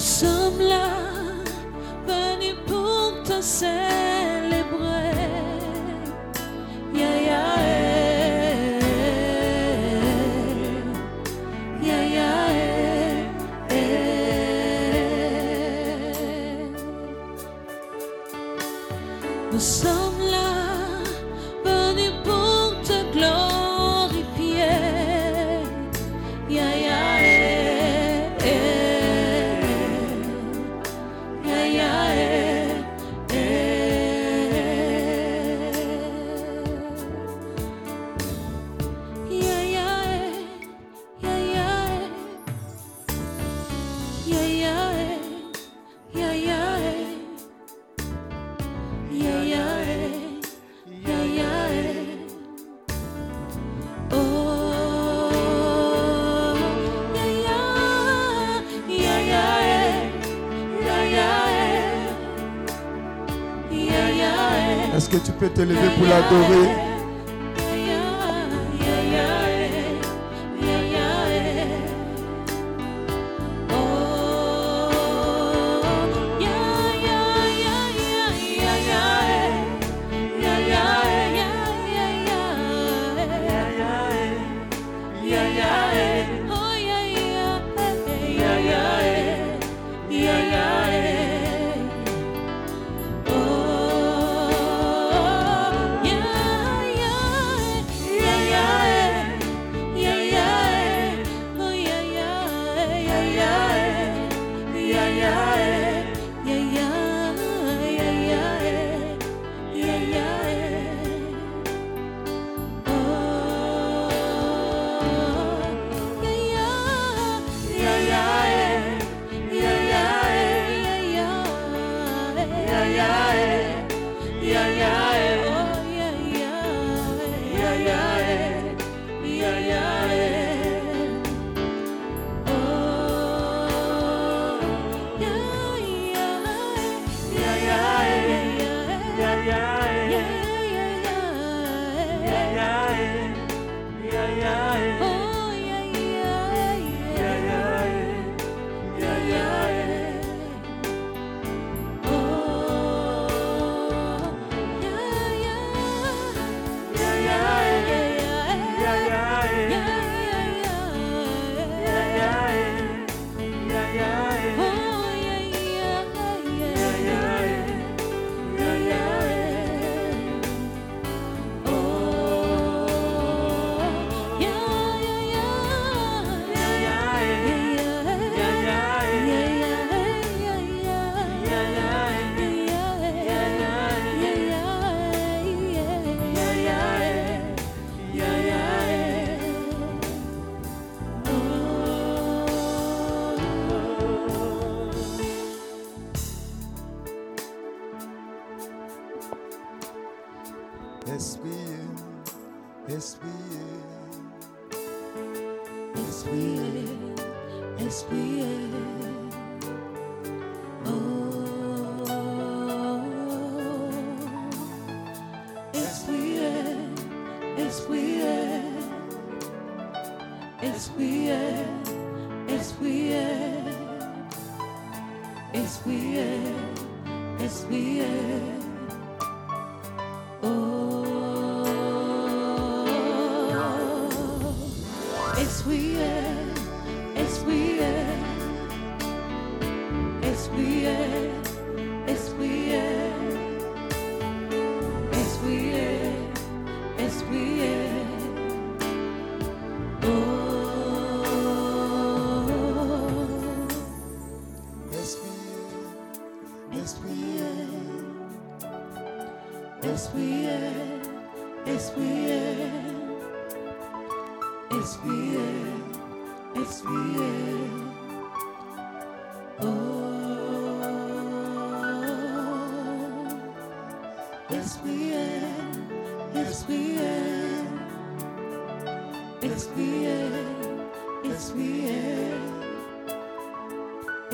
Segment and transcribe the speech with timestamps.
[0.00, 0.99] some love.
[65.60, 66.59] s'élever pour l'adorer.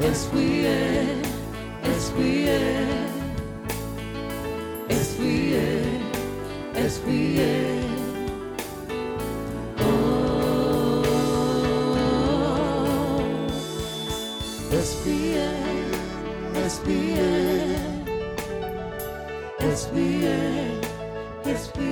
[0.00, 0.66] Esprit,
[1.84, 2.48] Esprit,
[4.90, 5.56] Esprit,
[6.74, 7.40] Esprit,
[9.78, 11.02] oh.
[14.72, 15.38] Esprit,
[16.56, 17.18] Esprit,
[19.60, 20.26] Esprit, Esprit,
[21.44, 21.91] Esprit,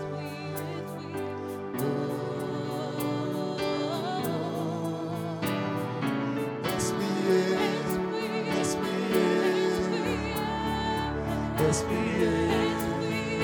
[11.71, 12.01] Esprit,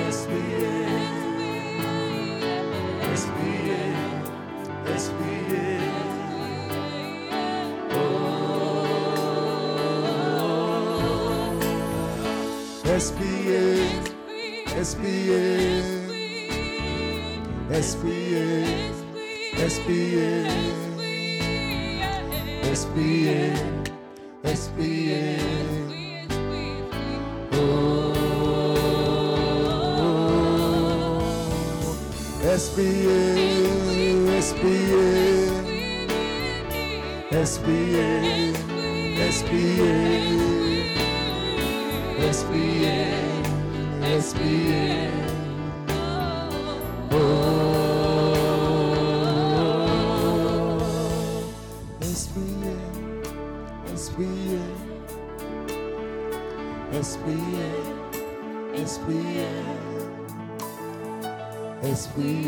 [0.10, 0.68] Esprit,
[24.44, 25.87] Esprit,
[32.48, 33.68] Esprit.
[34.38, 35.52] Esprit,
[37.32, 38.54] Esprit,
[39.20, 40.14] Esprit,
[42.20, 42.86] Esprit,
[44.04, 45.37] Esprit,
[61.90, 62.44] Esprit,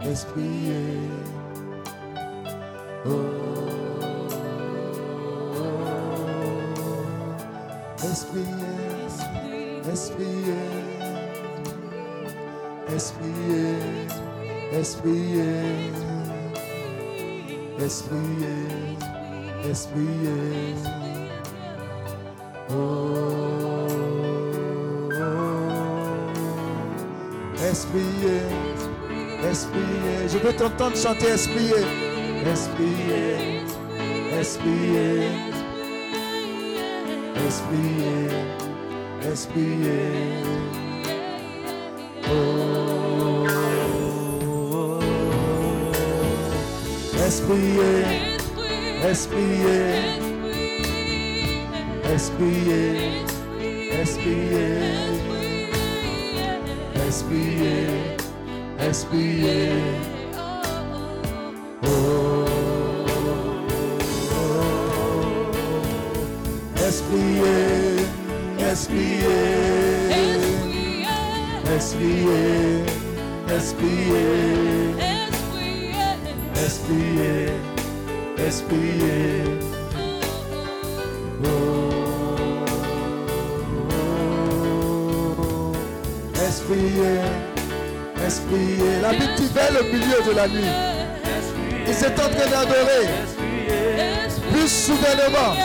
[0.00, 1.10] Esprit.
[3.04, 3.20] Oh,
[7.98, 8.48] Esprit,
[9.92, 10.54] Esprit,
[12.88, 14.08] Esprit,
[14.72, 15.92] Esprit,
[17.78, 18.98] Esprit,
[19.68, 20.76] Esprit.
[22.70, 23.23] Oh,
[27.84, 28.28] Esprit,
[29.50, 31.72] Esprit, je veux t'entendre chanter Esprit,
[32.50, 32.94] Esprit,
[34.40, 34.96] Esprit,
[37.46, 38.30] Esprit,
[39.30, 39.78] Esprit.
[42.30, 43.44] Oh,
[47.26, 47.80] Esprit,
[49.04, 49.60] Esprit,
[52.14, 52.70] Esprit,
[54.00, 55.33] Esprit,
[57.14, 58.18] Esprit,
[58.80, 59.70] Esprit.
[61.84, 62.44] Oh,
[66.74, 68.08] Esprit,
[68.58, 69.22] Esprit,
[71.76, 72.26] Esprit,
[73.46, 74.34] Esprit,
[76.56, 77.50] Esprit,
[78.38, 79.73] Esprit.
[89.72, 90.62] Le milieu de la nuit.
[91.88, 93.08] Il s'est en train d'adorer.
[94.52, 95.56] Plus soudainement,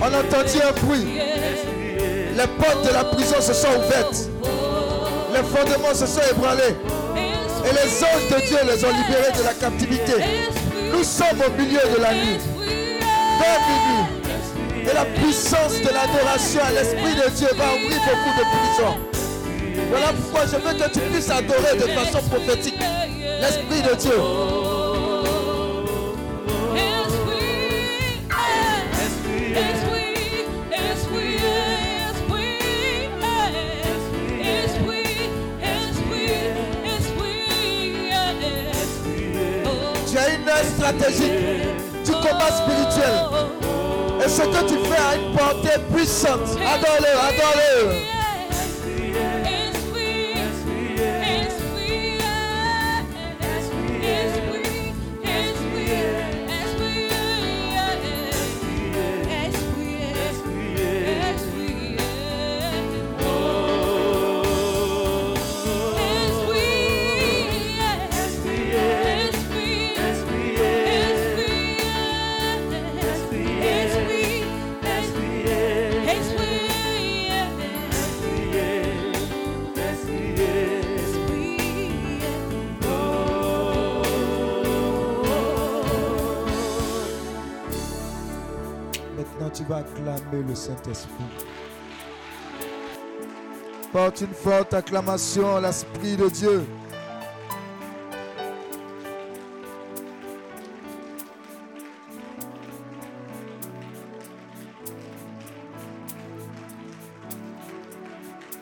[0.00, 1.06] on entendit un bruit.
[2.34, 4.28] Les portes de la prison se sont ouvertes.
[5.32, 6.74] Les fondements se sont ébranlés.
[7.66, 10.14] Et les anges de Dieu les ont libérés de la captivité.
[10.92, 12.38] Nous sommes au milieu de la nuit.
[13.38, 14.90] Vers minuit.
[14.90, 18.96] Et la puissance de l'adoration à l'Esprit de Dieu va ouvrir beaucoup de prisons.
[19.90, 22.80] Voilà pourquoi je veux que tu puisses adorer de façon prophétique
[23.44, 24.10] l'Esprit de Dieu.
[40.06, 41.32] Tu as une stratégie
[42.04, 43.14] du combat spirituel.
[44.24, 46.50] Et ce que tu fais a une portée puissante.
[46.52, 48.13] Adore-le, adore-le.
[94.20, 96.64] Une forte acclamation à l'Esprit de Dieu.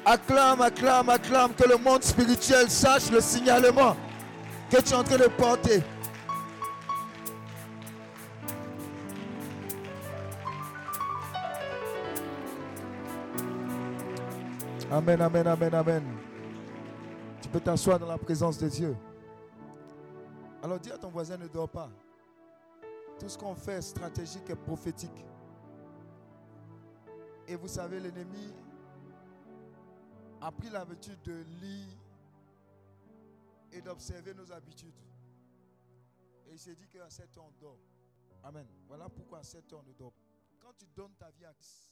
[0.07, 3.95] Acclame, acclame, acclame, que le monde spirituel sache le signalement
[4.71, 5.83] que tu es en train de porter.
[14.93, 16.05] Amen, amen, amen, amen.
[17.41, 18.95] Tu peux t'asseoir dans la présence de Dieu.
[20.63, 21.91] Alors dis à ton voisin, ne dors pas.
[23.19, 25.25] Tout ce qu'on fait est stratégique et prophétique.
[27.49, 28.53] Et vous savez, l'ennemi
[30.43, 31.97] a pris l'habitude de lire
[33.73, 35.01] et d'observer nos habitudes.
[36.49, 37.79] Et il s'est dit qu'à 7 heures, on dort.
[38.45, 38.67] Amen.
[38.89, 40.13] Voilà pourquoi à 7 heures, on dort.
[40.61, 41.92] Quand tu donnes ta vie à Christ,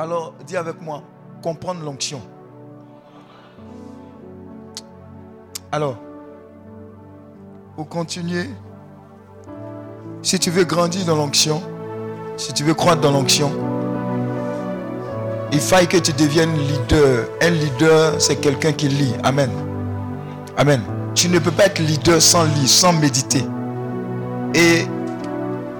[0.00, 1.02] Alors, dis avec moi,
[1.42, 2.20] comprendre l'onction.
[5.72, 5.96] Alors,
[7.74, 8.48] pour continuer,
[10.22, 11.60] si tu veux grandir dans l'onction,
[12.36, 13.50] si tu veux croître dans l'onction,
[15.50, 17.26] il faille que tu deviennes leader.
[17.42, 19.14] Un leader, c'est quelqu'un qui lit.
[19.24, 19.50] Amen.
[20.56, 20.80] Amen.
[21.16, 23.44] Tu ne peux pas être leader sans lire, sans méditer.
[24.54, 24.86] Et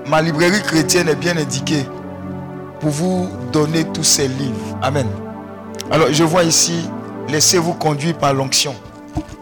[0.09, 1.87] ma librairie chrétienne est bien indiquée
[2.81, 4.79] pour vous donner tous ces livres.
[4.83, 5.07] Amen.
[5.91, 6.89] Alors, je vois ici,
[7.29, 8.75] laissez-vous conduire par l'onction.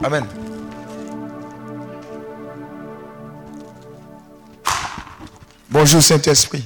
[0.03, 0.25] Amen.
[5.71, 6.65] Bonjour Saint-Esprit.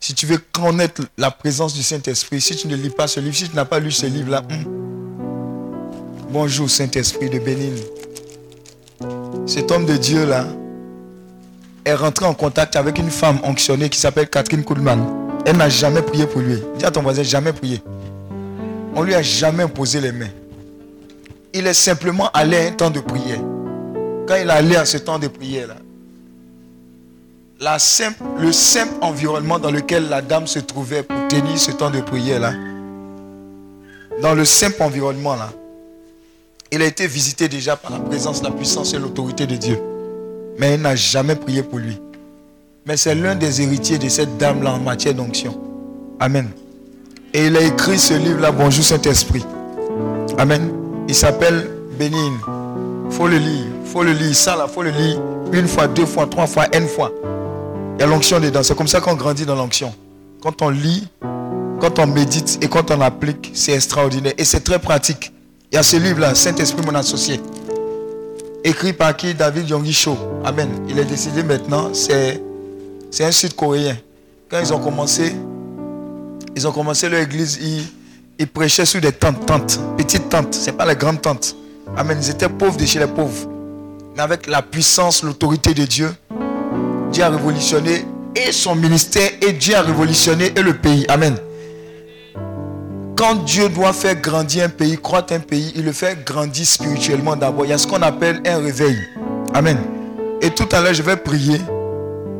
[0.00, 3.36] Si tu veux connaître la présence du Saint-Esprit, si tu ne lis pas ce livre,
[3.36, 4.64] si tu n'as pas lu ce livre-là, hum.
[6.30, 7.76] bonjour Saint-Esprit de Bénin.
[9.46, 10.46] Cet homme de Dieu-là
[11.84, 15.21] est rentré en contact avec une femme onctionnée qui s'appelle Catherine Kuhlman.
[15.44, 16.62] Elle n'a jamais prié pour lui.
[16.78, 17.82] Dis à ton voisin, jamais prié.
[18.94, 20.30] On lui a jamais imposé les mains.
[21.54, 23.40] Il est simplement allé à un temps de prière.
[24.26, 25.76] Quand il est allé à ce temps de prière-là,
[28.38, 32.52] le simple environnement dans lequel la dame se trouvait pour tenir ce temps de prière-là,
[34.20, 35.50] dans le simple environnement-là,
[36.70, 39.78] il a été visité déjà par la présence, la puissance et l'autorité de Dieu.
[40.58, 41.98] Mais il n'a jamais prié pour lui.
[42.84, 45.58] Mais c'est l'un des héritiers de cette dame-là en matière d'onction.
[46.18, 46.48] Amen.
[47.32, 49.44] Et il a écrit ce livre-là, Bonjour Saint-Esprit.
[50.36, 50.70] Amen.
[51.08, 52.38] Il s'appelle Bénigne.
[53.10, 53.66] faut le lire.
[53.84, 54.34] faut le lire.
[54.34, 55.20] Ça, là, faut le lire
[55.52, 57.12] une fois, deux fois, trois fois, n fois.
[57.96, 58.62] Il y a l'onction dedans.
[58.62, 59.94] C'est comme ça qu'on grandit dans l'onction.
[60.42, 61.06] Quand on lit,
[61.80, 64.32] Quand on médite et quand on applique, c'est extraordinaire.
[64.38, 65.32] Et c'est très pratique.
[65.70, 67.40] Il y a ce livre-là, Saint-Esprit, mon associé.
[68.64, 69.34] Écrit par qui?
[69.34, 70.16] David Yonggi Cho.
[70.44, 70.68] Amen.
[70.88, 71.92] Il est décédé maintenant.
[71.92, 72.40] C'est,
[73.12, 73.96] c'est un Sud-Coréen.
[74.50, 75.34] Quand ils ont commencé,
[76.56, 77.84] ils ont commencé leur église, ils,
[78.38, 80.54] ils prêchaient sur des tentes, tentes, petites tentes.
[80.54, 81.54] C'est pas les grandes tentes.
[81.96, 82.18] Amen.
[82.20, 83.48] Ils étaient pauvres de chez les pauvres.
[84.16, 86.10] Mais avec la puissance, l'autorité de Dieu,
[87.12, 91.04] Dieu a révolutionné et son ministère et Dieu a révolutionné et le pays.
[91.08, 91.36] Amen.
[93.14, 97.36] Quand Dieu doit faire grandir un pays, croître un pays, il le fait grandir spirituellement
[97.36, 97.66] d'abord.
[97.66, 98.96] Il y a ce qu'on appelle un réveil.
[99.52, 99.76] Amen.
[100.40, 101.60] Et tout à l'heure, je vais prier.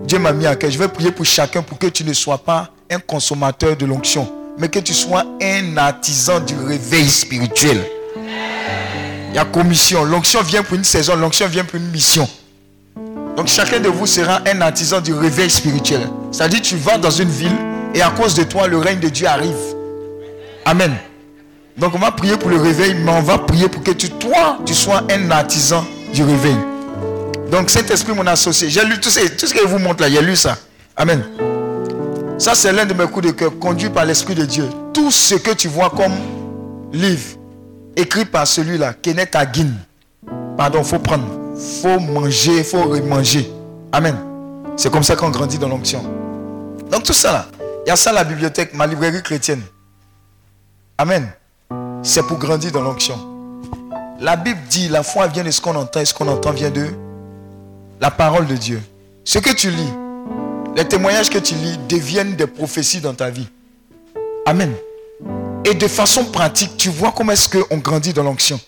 [0.04, 0.71] Dieu m'a mis à cœur.
[0.71, 4.30] Je vais prier pour chacun pour que tu ne sois pas un consommateur de l'onction,
[4.59, 7.82] mais que tu sois un artisan du réveil spirituel.
[9.30, 10.04] Il y a commission.
[10.04, 12.28] L'onction vient pour une saison, l'onction vient pour une mission.
[13.37, 16.02] Donc chacun de vous sera un artisan du réveil spirituel.
[16.30, 17.56] C'est-à-dire tu vas dans une ville
[17.94, 19.56] et à cause de toi, le règne de Dieu arrive.
[20.66, 20.94] Amen.
[21.78, 24.59] Donc on va prier pour le réveil, mais on va prier pour que tu, toi,
[24.66, 26.56] tu sois un artisan du réveil.
[27.52, 30.09] Donc Saint-Esprit, mon associé, j'ai lu tout, ce- tout ce que je vous montre là,
[30.11, 30.56] j'ai lu ça.
[30.97, 31.23] Amen.
[32.38, 34.68] Ça, c'est l'un de mes coups de cœur, conduit par l'Esprit de Dieu.
[34.94, 36.14] Tout ce que tu vois comme
[36.94, 37.37] livre,
[37.94, 39.68] écrit par celui-là, Kenneth Hagin.
[40.56, 41.26] Pardon, faut prendre.
[41.82, 43.52] faut manger, faut remanger.
[43.92, 44.16] Amen.
[44.78, 46.02] C'est comme ça qu'on grandit dans l'onction.
[46.90, 47.47] Donc tout ça
[47.85, 49.61] il y a ça à la bibliothèque, ma librairie chrétienne.
[50.97, 51.28] Amen.
[52.02, 53.18] C'est pour grandir dans l'onction.
[54.21, 56.71] La Bible dit, la foi vient de ce qu'on entend et ce qu'on entend vient
[56.71, 56.87] de
[58.02, 58.82] la parole de Dieu.
[59.25, 59.92] Ce que tu lis,
[60.76, 63.47] les témoignages que tu lis deviennent des prophéties dans ta vie.
[64.44, 64.75] Amen.
[65.64, 68.61] Et de façon pratique, tu vois comment est-ce qu'on grandit dans l'onction.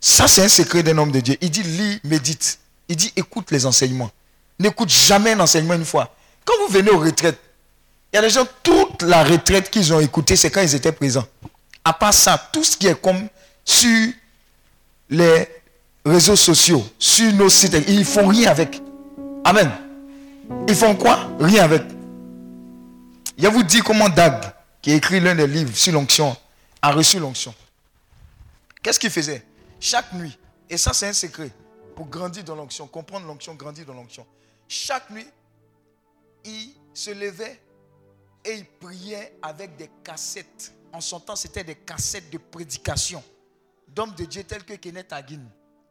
[0.00, 1.38] Ça, c'est un secret d'un homme de Dieu.
[1.40, 2.58] Il dit, lis, médite.
[2.90, 4.10] Il dit, écoute les enseignements.
[4.58, 6.14] N'écoute jamais un enseignement une fois.
[6.44, 7.38] Quand vous venez aux retraites,
[8.12, 10.92] il y a des gens, toute la retraite qu'ils ont écouté, c'est quand ils étaient
[10.92, 11.26] présents.
[11.82, 13.28] À part ça, tout ce qui est comme
[13.64, 14.10] sur
[15.08, 15.48] les
[16.06, 18.80] réseaux sociaux, sur nos sites, ils font rien avec.
[19.44, 19.70] Amen.
[20.68, 21.28] Ils font quoi?
[21.38, 21.82] Rien avec.
[23.42, 24.42] A vous dit comment Dag,
[24.80, 26.36] qui a écrit l'un des livres sur l'onction,
[26.80, 27.54] a reçu l'onction.
[28.82, 29.44] Qu'est-ce qu'il faisait?
[29.80, 30.38] Chaque nuit,
[30.70, 31.50] et ça c'est un secret,
[31.94, 34.24] pour grandir dans l'onction, comprendre l'onction, grandir dans l'onction.
[34.68, 35.26] Chaque nuit,
[36.44, 37.60] il se levait
[38.44, 40.72] et il priait avec des cassettes.
[40.92, 43.22] En son temps, c'était des cassettes de prédication
[43.88, 45.42] d'hommes de Dieu tels que Kenneth Hagin,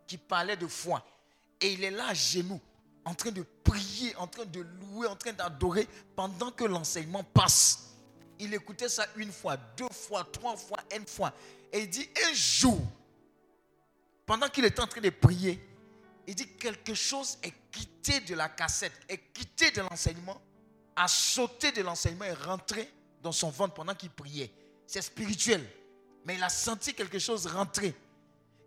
[0.08, 1.06] qui parlaient de foi.
[1.62, 2.62] Et il est là à genoux,
[3.04, 7.92] en train de prier, en train de louer, en train d'adorer, pendant que l'enseignement passe.
[8.40, 11.34] Il écoutait ça une fois, deux fois, trois fois, une fois.
[11.72, 12.80] Et il dit, un jour,
[14.26, 15.66] pendant qu'il était en train de prier,
[16.28, 20.42] il dit quelque chose est quitté de la cassette, est quitté de l'enseignement,
[20.96, 22.92] a sauté de l'enseignement et rentré
[23.22, 24.52] dans son ventre pendant qu'il priait.
[24.88, 25.66] C'est spirituel.
[26.26, 27.94] Mais il a senti quelque chose rentrer.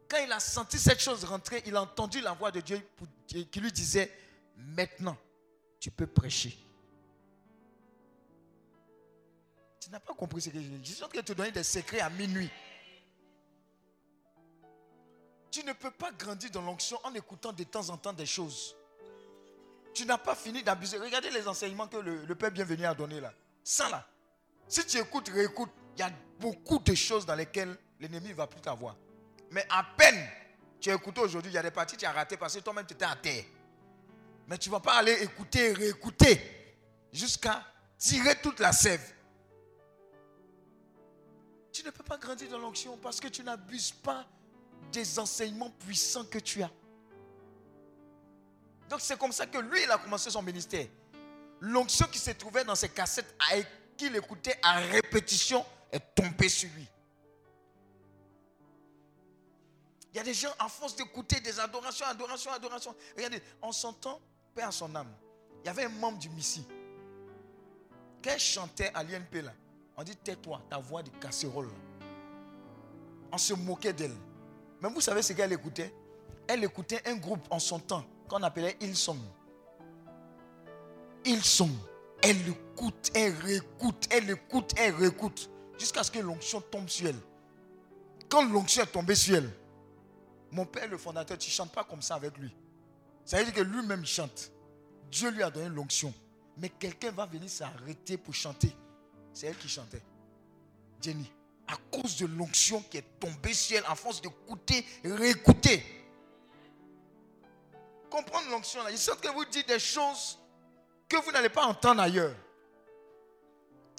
[0.08, 2.80] Quand il a senti cette chose rentrer, il a entendu la voix de Dieu
[3.26, 4.10] qui lui disait,
[4.56, 5.16] maintenant,
[5.78, 6.58] tu peux prêcher.
[9.80, 10.90] Tu n'as pas compris ce que je dis.
[10.90, 12.50] Je suis en train te donner des secrets à minuit.
[15.50, 18.76] Tu ne peux pas grandir dans l'onction en écoutant de temps en temps des choses.
[19.94, 20.98] Tu n'as pas fini d'abuser.
[20.98, 23.32] Regardez les enseignements que le, Père bienvenu a donné là.
[23.64, 24.06] Ça là.
[24.66, 28.46] Si tu écoutes, réécoutes, il y a beaucoup de choses dans lesquelles l'ennemi ne va
[28.46, 28.96] plus t'avoir.
[29.50, 30.28] Mais à peine
[30.80, 32.87] tu as écouté aujourd'hui, il y a des parties tu as ratées parce que toi-même
[32.87, 33.44] tu étais à terre.
[34.46, 36.76] Mais tu ne vas pas aller écouter, réécouter
[37.12, 37.64] jusqu'à
[37.98, 39.14] tirer toute la sève.
[41.72, 44.26] Tu ne peux pas grandir dans l'onction parce que tu n'abuses pas
[44.90, 46.70] des enseignements puissants que tu as.
[48.88, 50.87] Donc c'est comme ça que lui, il a commencé son ministère.
[51.61, 53.37] L'onction qui se trouvait dans ses cassettes,
[53.96, 56.87] qu'il écoutait à répétition, est tombée sur lui.
[60.18, 62.94] Y a des gens, à force d'écouter des adorations, adorations, adorations.
[63.16, 64.20] Regardez, on s'entend,
[64.54, 65.12] paix à son âme.
[65.62, 66.66] Il y avait un membre du Missi.
[68.22, 69.52] Quand elle chantait à l'INP là,
[69.96, 71.68] on dit tais-toi, ta voix de casserole.
[73.31, 74.16] On se moquait d'elle.
[74.81, 75.94] Mais vous savez ce qu'elle écoutait?
[76.48, 79.20] Elle écoutait un groupe en son temps qu'on appelait Hillsong.
[81.24, 81.70] Hillsong.
[82.22, 85.50] Elle écoute, elle réécoute, elle écoute, elle réécoute.
[85.78, 87.20] Jusqu'à ce que l'onction tombe sur elle.
[88.28, 89.50] Quand l'onction est tombée sur elle,
[90.50, 92.54] mon père, le fondateur, tu ne chantes pas comme ça avec lui.
[93.24, 94.50] Ça veut dire que lui-même chante.
[95.11, 96.12] Dieu lui a donné l'onction.
[96.56, 98.74] Mais quelqu'un va venir s'arrêter pour chanter.
[99.32, 100.02] C'est elle qui chantait.
[101.00, 101.30] Jenny.
[101.66, 105.84] À cause de l'onction qui est tombée sur elle, à force d'écouter, réécouter.
[108.08, 108.90] Comprendre l'onction là.
[108.90, 110.38] Il semble que vous dites des choses
[111.08, 112.34] que vous n'allez pas entendre ailleurs.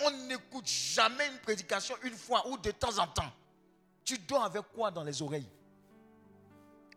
[0.04, 3.32] on n'écoute jamais une prédication une fois ou de temps en temps.
[4.04, 5.48] Tu dors avec quoi dans les oreilles?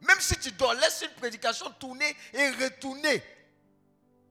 [0.03, 3.23] Même si tu dors, laisse une prédication tourner et retourner.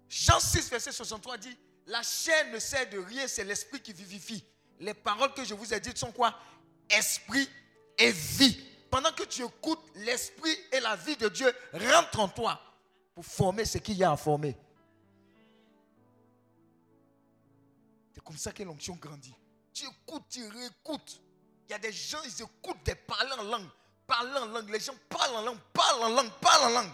[0.09, 1.57] Jean 6, verset 63 dit,
[1.87, 4.43] la chair ne sert de rien, c'est l'esprit qui vivifie.
[4.79, 6.37] Les paroles que je vous ai dites sont quoi?
[6.89, 7.49] Esprit
[7.97, 8.67] et vie.
[8.89, 12.59] Pendant que tu écoutes, l'esprit et la vie de Dieu rentrent en toi
[13.15, 14.57] pour former ce qu'il y a à former.
[18.13, 19.35] C'est comme ça que l'onction grandit.
[19.73, 21.21] Tu écoutes, tu réécoutes.
[21.67, 23.69] Il y a des gens, ils écoutent des parlants en langue,
[24.11, 24.69] parlent en langue.
[24.69, 26.91] Les gens parlent en langue, parlent en langue, parlent en langue.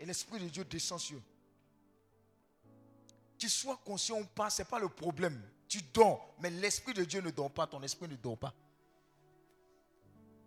[0.00, 1.22] Et l'Esprit de Dieu descend sur eux.
[3.38, 5.40] Tu sois conscient ou pas, ce n'est pas le problème.
[5.68, 8.52] Tu dors, mais l'Esprit de Dieu ne dort pas, ton esprit ne dort pas.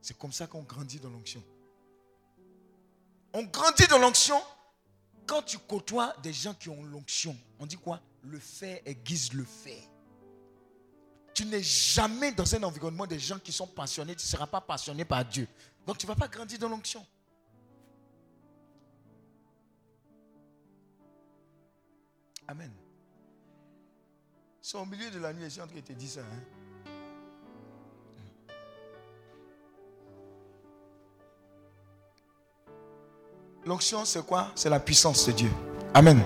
[0.01, 1.43] C'est comme ça qu'on grandit dans l'onction.
[3.33, 4.41] On grandit dans l'onction
[5.25, 7.35] quand tu côtoies des gens qui ont l'onction.
[7.59, 8.01] On dit quoi?
[8.21, 9.89] Le fait aiguise le fait.
[11.35, 14.15] Tu n'es jamais dans un environnement des gens qui sont passionnés.
[14.15, 15.47] Tu ne seras pas passionné par Dieu.
[15.85, 17.05] Donc tu ne vas pas grandir dans l'onction.
[22.47, 22.71] Amen.
[24.61, 26.21] C'est au milieu de la nuit, suis en train te dire ça.
[26.21, 26.43] Hein?
[33.65, 34.51] L'onction, c'est quoi?
[34.55, 35.51] C'est la puissance de Dieu.
[35.93, 36.21] Amen.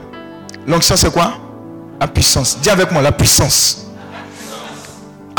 [0.68, 1.34] L'onction, c'est quoi?
[2.00, 2.60] La puissance.
[2.60, 3.89] Dis avec moi, la puissance.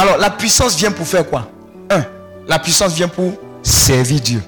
[0.00, 1.50] Alors, la puissance vient pour faire quoi?
[1.90, 2.02] Un,
[2.48, 4.42] la puissance vient pour servir Dieu.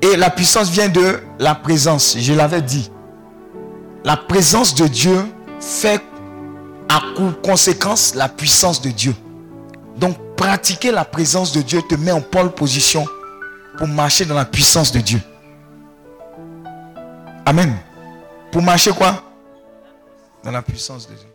[0.00, 2.16] Et la puissance vient de la présence.
[2.16, 2.88] Je l'avais dit.
[4.04, 5.20] La présence de Dieu
[5.58, 6.00] fait
[6.88, 7.00] à
[7.42, 9.16] conséquence la puissance de Dieu.
[9.96, 13.04] Donc, pratiquer la présence de Dieu te met en pole position
[13.78, 15.20] pour marcher dans la puissance de Dieu.
[17.46, 17.74] Amen.
[18.52, 19.24] Pour marcher quoi?
[20.44, 21.29] Dans la puissance de Dieu.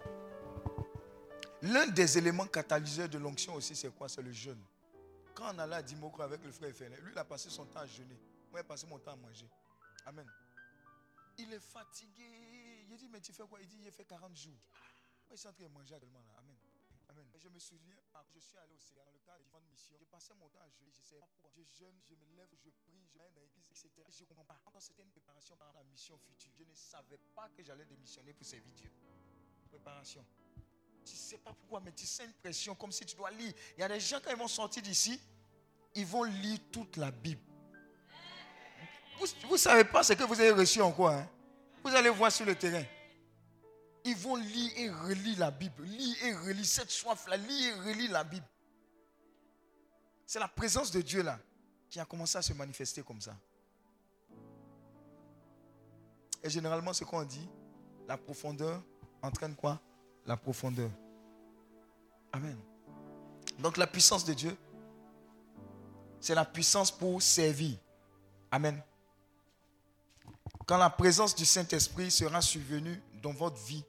[1.65, 4.07] L'un des éléments catalyseurs de l'onction aussi, c'est quoi?
[4.07, 4.63] C'est le jeûne.
[5.33, 7.79] Quand on allait à Dimoko avec le frère Félix, lui, il a passé son temps
[7.79, 8.17] à jeûner.
[8.51, 9.49] Moi, j'ai passé mon temps à manger.
[10.05, 10.27] Amen.
[11.37, 12.85] Il est fatigué.
[12.87, 13.59] Il dit, mais tu fais quoi?
[13.59, 14.53] Il dit, il fait 40 jours.
[15.27, 16.35] Moi, je suis en train de manger actuellement là.
[16.37, 16.55] Amen.
[17.09, 17.25] Amen.
[17.37, 17.95] Je me souviens,
[18.33, 19.95] je suis allé au Sénégal dans le cadre d'une mission.
[19.99, 20.91] J'ai passé mon temps à jeûner.
[20.91, 21.49] Je sais pas pourquoi.
[21.55, 23.89] Je jeûne, je me lève, je prie, je vais dans l'église, etc.
[24.07, 24.79] Je ne comprends pas.
[24.79, 28.45] C'était une préparation par la mission future, je ne savais pas que j'allais démissionner pour
[28.45, 28.91] servir Dieu.
[29.69, 30.23] Préparation.
[31.05, 33.53] Tu ne sais pas pourquoi, mais tu sens une pression comme si tu dois lire.
[33.77, 35.19] Il y a des gens, quand ils vont sortir d'ici,
[35.93, 37.41] ils vont lire toute la Bible.
[39.19, 41.15] Vous ne savez pas ce que vous avez reçu en quoi.
[41.15, 41.29] Hein?
[41.83, 42.83] Vous allez voir sur le terrain.
[44.03, 45.83] Ils vont lire et relire la Bible.
[45.83, 47.37] Lire et relire cette soif-là.
[47.37, 48.47] Lire et relire la Bible.
[50.25, 51.39] C'est la présence de Dieu là
[51.89, 53.35] qui a commencé à se manifester comme ça.
[56.43, 57.47] Et généralement, ce qu'on dit,
[58.07, 58.83] la profondeur
[59.21, 59.79] entraîne quoi?
[60.25, 60.89] La profondeur.
[62.31, 62.57] Amen.
[63.59, 64.57] Donc la puissance de Dieu,
[66.19, 67.77] c'est la puissance pour servir.
[68.51, 68.81] Amen.
[70.65, 73.83] Quand la présence du Saint-Esprit sera survenue dans votre vie,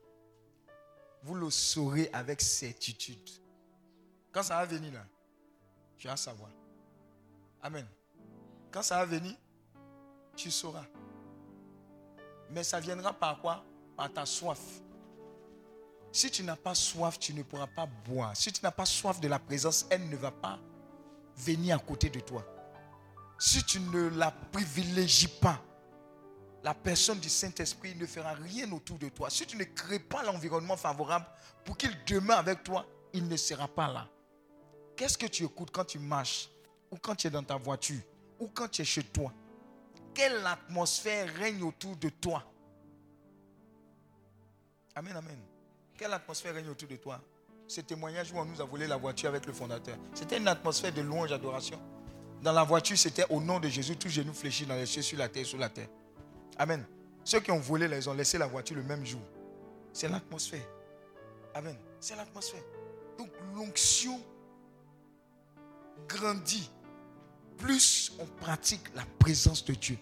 [1.23, 3.31] vous le saurez avec certitude.
[4.31, 5.05] Quand ça va venir là,
[5.97, 6.51] tu vas savoir.
[7.63, 7.87] Amen.
[8.71, 9.35] Quand ça va venir,
[10.37, 10.85] tu sauras.
[12.51, 13.65] Mais ça viendra par quoi?
[13.97, 14.83] Par ta soif.
[16.17, 18.35] Si tu n'as pas soif, tu ne pourras pas boire.
[18.35, 20.59] Si tu n'as pas soif de la présence, elle ne va pas
[21.37, 22.43] venir à côté de toi.
[23.39, 25.63] Si tu ne la privilégies pas,
[26.65, 29.29] la personne du Saint-Esprit ne fera rien autour de toi.
[29.29, 31.27] Si tu ne crées pas l'environnement favorable
[31.67, 34.09] pour qu'il demeure avec toi, il ne sera pas là.
[34.97, 36.49] Qu'est-ce que tu écoutes quand tu marches
[36.91, 38.01] ou quand tu es dans ta voiture
[38.41, 39.35] ou quand tu es chez toi?
[40.15, 42.43] Quelle atmosphère règne autour de toi?
[44.95, 45.56] Amen, amen.
[45.97, 47.21] Quelle atmosphère règne autour de toi?
[47.67, 50.93] Ce témoignage où on nous a volé la voiture avec le fondateur, c'était une atmosphère
[50.93, 51.81] de louange, d'adoration.
[52.43, 55.19] Dans la voiture, c'était au nom de Jésus, tous genoux fléchis dans les cieux, sur
[55.19, 55.89] la terre, sur la terre.
[56.59, 56.87] Amen.
[57.25, 59.23] Ceux qui ont volé, ils ont laissé la voiture le même jour.
[59.93, 60.67] C'est l'atmosphère.
[61.55, 61.77] Amen.
[61.99, 62.63] C'est l'atmosphère.
[63.19, 64.21] Donc l'onction
[66.07, 66.71] grandit
[67.57, 69.99] plus on pratique la présence de Dieu.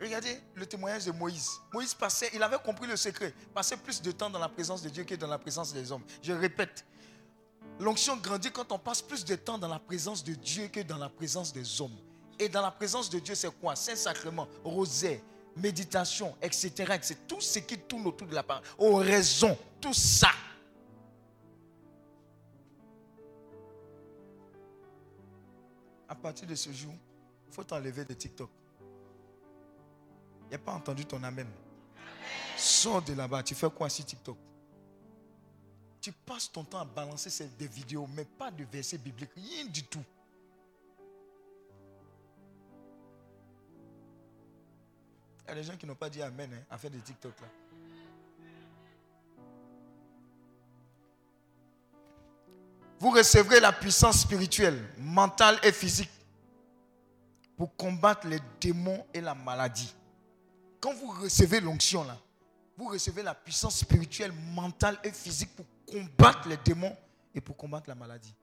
[0.00, 1.48] Regardez le témoignage de Moïse.
[1.72, 4.88] Moïse passait, il avait compris le secret, passait plus de temps dans la présence de
[4.88, 6.02] Dieu que dans la présence des hommes.
[6.22, 6.84] Je répète,
[7.78, 10.98] l'onction grandit quand on passe plus de temps dans la présence de Dieu que dans
[10.98, 11.96] la présence des hommes.
[12.38, 13.76] Et dans la présence de Dieu, c'est quoi?
[13.76, 15.20] Saint-Sacrement, rosaire,
[15.56, 16.98] méditation, etc.
[17.00, 18.64] C'est tout ce qui tourne autour de la parole.
[18.78, 20.30] Oraison, tout ça.
[26.08, 26.94] À partir de ce jour,
[27.46, 28.50] il faut t'enlever de TikTok.
[30.58, 31.46] Pas entendu ton amen.
[32.56, 33.42] Sors de là-bas.
[33.42, 34.36] Tu fais quoi sur TikTok?
[36.00, 39.30] Tu passes ton temps à balancer des vidéos, mais pas de versets bibliques.
[39.34, 40.04] Rien du tout.
[45.46, 47.40] Il y a des gens qui n'ont pas dit Amen hein, à faire des TikTok
[47.40, 47.46] là.
[52.98, 56.10] Vous recevrez la puissance spirituelle, mentale et physique
[57.56, 59.94] pour combattre les démons et la maladie.
[60.84, 62.20] Quand vous recevez l'onction là,
[62.76, 66.94] vous recevez la puissance spirituelle, mentale et physique pour combattre les démons
[67.34, 68.34] et pour combattre la maladie.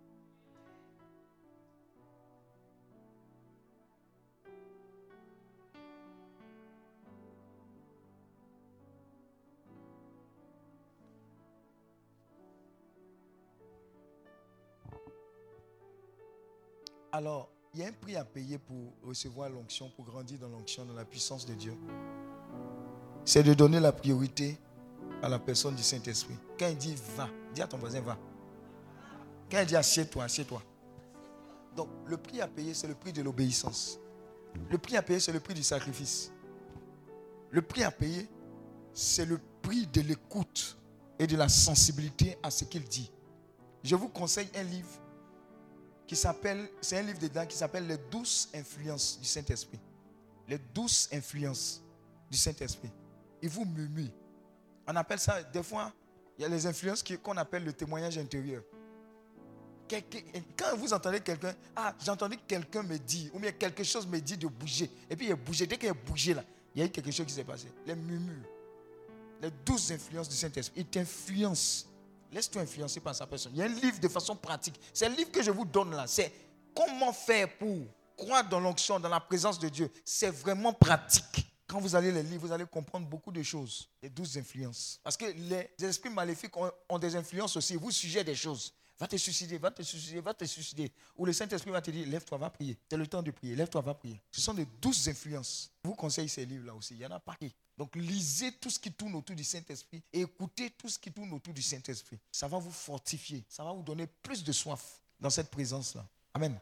[17.11, 20.85] Alors, il y a un prix à payer pour recevoir l'onction, pour grandir dans l'onction,
[20.85, 21.77] dans la puissance de Dieu.
[23.31, 24.57] C'est de donner la priorité
[25.23, 26.35] à la personne du Saint-Esprit.
[26.59, 28.17] Quand il dit va, dis à ton voisin va.
[29.49, 30.61] Quand il dit assieds-toi, assieds-toi.
[31.73, 33.97] Donc, le prix à payer, c'est le prix de l'obéissance.
[34.69, 36.29] Le prix à payer, c'est le prix du sacrifice.
[37.51, 38.27] Le prix à payer,
[38.93, 40.77] c'est le prix de l'écoute
[41.17, 43.09] et de la sensibilité à ce qu'il dit.
[43.81, 44.99] Je vous conseille un livre
[46.05, 49.79] qui s'appelle, c'est un livre dedans qui s'appelle Les douces influences du Saint-Esprit.
[50.49, 51.81] Les douces influences
[52.29, 52.91] du Saint-Esprit.
[53.41, 54.11] Il vous murmure.
[54.87, 55.91] On appelle ça, des fois,
[56.37, 58.63] il y a les influences qu'on appelle le témoignage intérieur.
[60.57, 64.19] Quand vous entendez quelqu'un, ah, j'ai entendu quelqu'un me dire, ou bien quelque chose me
[64.19, 66.83] dit de bouger, et puis il a bougé, dès qu'il a bougé là, il y
[66.83, 67.67] a eu quelque chose qui s'est passé.
[67.85, 68.47] Les murmures,
[69.41, 71.87] les douze influences du Saint-Esprit, il t'influence.
[72.31, 73.51] Laisse-toi influencer par sa personne.
[73.53, 74.79] Il y a un livre de façon pratique.
[74.93, 76.07] C'est le livre que je vous donne là.
[76.07, 76.31] C'est
[76.73, 77.77] comment faire pour
[78.15, 79.91] croire dans l'onction, dans la présence de Dieu.
[80.05, 81.50] C'est vraiment pratique.
[81.71, 83.87] Quand vous allez les lire, vous allez comprendre beaucoup de choses.
[84.03, 84.99] Les douze influences.
[85.01, 87.77] Parce que les esprits maléfiques ont, des influences aussi.
[87.77, 88.73] Vous suggèrent des choses.
[88.99, 90.91] Va te suicider, va te suicider, va te suicider.
[91.15, 92.77] Ou le Saint-Esprit va te dire, lève-toi, va prier.
[92.89, 94.19] C'est le temps de prier, lève-toi, va prier.
[94.29, 95.71] Ce sont des douze influences.
[95.85, 96.93] Je vous conseille ces livres-là aussi.
[96.95, 97.37] Il y en a pas.
[97.77, 101.31] Donc lisez tout ce qui tourne autour du Saint-Esprit et écoutez tout ce qui tourne
[101.31, 102.19] autour du Saint-Esprit.
[102.33, 103.45] Ça va vous fortifier.
[103.47, 106.05] Ça va vous donner plus de soif dans cette présence-là.
[106.33, 106.59] Amen.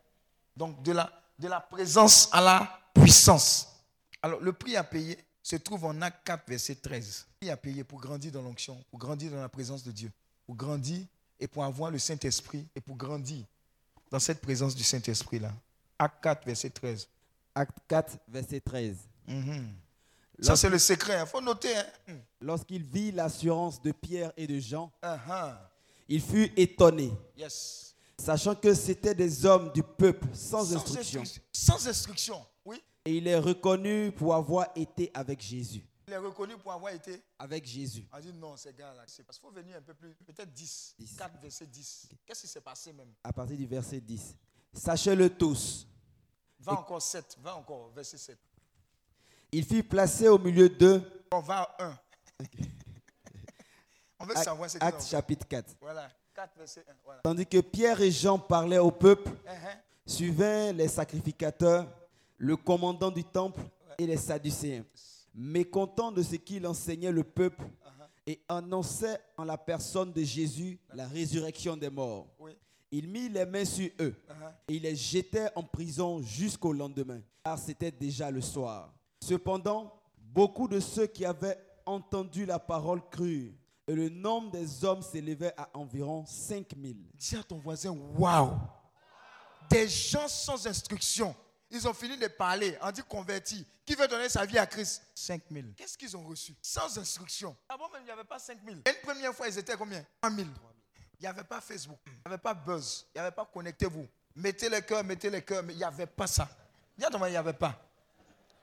[0.56, 3.79] Donc de la, de la présence à la puissance.
[4.22, 7.26] Alors le prix à payer se trouve en Acte 4, verset 13.
[7.30, 10.12] Le prix à payer pour grandir dans l'onction, pour grandir dans la présence de Dieu,
[10.46, 11.06] pour grandir
[11.40, 13.46] et pour avoir le Saint-Esprit et pour grandir
[14.12, 15.54] dans cette présence du Saint-Esprit-là.
[15.98, 17.08] Acte 4, verset 13.
[17.56, 18.98] Acte 4, verset 13.
[19.28, 19.70] Mhm.
[20.42, 21.20] Ça, c'est le secret.
[21.22, 21.76] Il faut noter.
[21.76, 21.86] Hein?
[22.08, 22.22] Mhm.
[22.42, 25.56] Lorsqu'il vit l'assurance de Pierre et de Jean, Uh-huh.
[26.08, 27.94] il fut étonné, Yes.
[28.18, 31.22] sachant que c'étaient des hommes du peuple sans, Sans instruction.
[31.22, 31.42] instruction.
[31.52, 32.46] Sans instruction.
[33.10, 35.84] Et il est reconnu pour avoir été avec Jésus.
[36.08, 37.20] Il est reconnu pour avoir été.
[37.40, 38.06] Avec Jésus.
[38.14, 39.02] On dit non, ces gars-là.
[39.08, 40.14] C'est parce qu'il faut venir un peu plus.
[40.28, 40.94] Peut-être 10.
[41.00, 41.16] 10.
[41.18, 42.10] 4, verset 10.
[42.24, 43.12] Qu'est-ce qui s'est passé même?
[43.24, 44.36] À partir du verset 10.
[44.72, 45.88] Sachez-le tous.
[46.60, 47.38] Va encore 7.
[47.42, 48.38] Va encore, verset 7.
[49.54, 51.02] Il fut placé au milieu d'eux.
[51.32, 52.00] On va à 1.
[54.20, 54.78] On veut Acte, savoir ce
[55.10, 55.78] chapitre 4.
[55.82, 56.12] Voilà.
[56.36, 56.94] 4, verset 1.
[57.04, 57.22] Voilà.
[57.24, 59.78] Tandis que Pierre et Jean parlaient au peuple, Uh-huh.
[60.06, 61.88] suivaient les sacrificateurs,
[62.40, 63.62] le commandant du temple
[63.98, 64.86] et les Sadducéens.
[65.36, 67.64] Mécontents de ce qu'il enseignait le peuple
[68.26, 72.28] et annonçait en la personne de Jésus la résurrection des morts.
[72.92, 74.52] Il mit les mains sur eux Uh-huh.
[74.68, 78.92] et il les jetait en prison jusqu'au lendemain, car c'était déjà le soir.
[79.22, 83.52] Cependant, beaucoup de ceux qui avaient entendu la parole crurent,
[83.88, 86.96] et le nombre des hommes s'élevait à environ 5000.
[87.16, 88.52] Dis à ton voisin, waouh.
[89.70, 91.36] Des gens sans instruction.
[91.72, 93.66] Ils ont fini de parler, on dit converti.
[93.86, 95.04] Qui veut donner sa vie à Christ?
[95.16, 95.68] 5 000.
[95.76, 96.56] Qu'est-ce qu'ils ont reçu?
[96.62, 97.56] Sans instruction.
[97.68, 98.78] Avant même, il n'y avait pas 5 000.
[98.86, 100.06] Une première fois, ils étaient combien?
[100.22, 100.48] 3 000.
[101.20, 102.00] Il n'y avait pas Facebook.
[102.06, 103.06] Il n'y avait pas Buzz.
[103.14, 104.08] Il n'y avait pas Connectez-vous.
[104.36, 105.64] Mettez les cœurs, mettez les cœurs.
[105.64, 106.48] Mais il n'y avait pas ça.
[106.98, 107.80] Il n'y avait pas.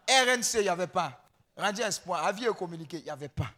[0.08, 1.22] RNC, il n'y avait pas.
[1.56, 3.50] Radio Espoir, avis et communiqué, il n'y avait pas.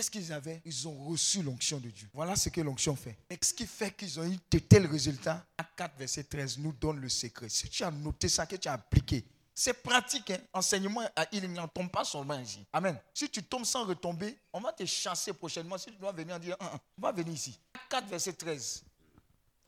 [0.00, 0.62] Qu'est-ce qu'ils avaient?
[0.64, 2.08] Ils ont reçu l'onction de Dieu.
[2.14, 3.18] Voilà ce que l'onction fait.
[3.28, 6.72] Et ce qui fait qu'ils ont eu de tels résultats, à 4, verset 13, nous
[6.72, 7.50] donne le secret.
[7.50, 9.22] Si tu as noté ça, que tu as appliqué,
[9.54, 10.30] c'est pratique.
[10.30, 10.38] Hein?
[10.54, 12.64] Enseignement, il n'en tombe pas seulement ici.
[12.72, 12.98] Amen.
[13.12, 15.76] Si tu tombes sans retomber, on va te chasser prochainement.
[15.76, 17.60] Si tu dois venir dire, Hum, hum, on va venir ici.
[17.90, 18.82] 4, verset 13.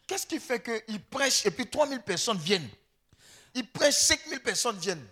[0.06, 2.70] Qu'est-ce qui fait qu'ils prêchent et puis 3000 personnes viennent?
[3.54, 5.06] Ils prêchent, 5000 personnes viennent.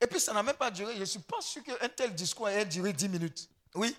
[0.00, 0.94] Et puis ça n'a même pas duré.
[0.96, 3.48] Je ne suis pas sûr qu'un tel discours ait duré 10 minutes.
[3.76, 3.96] Oui?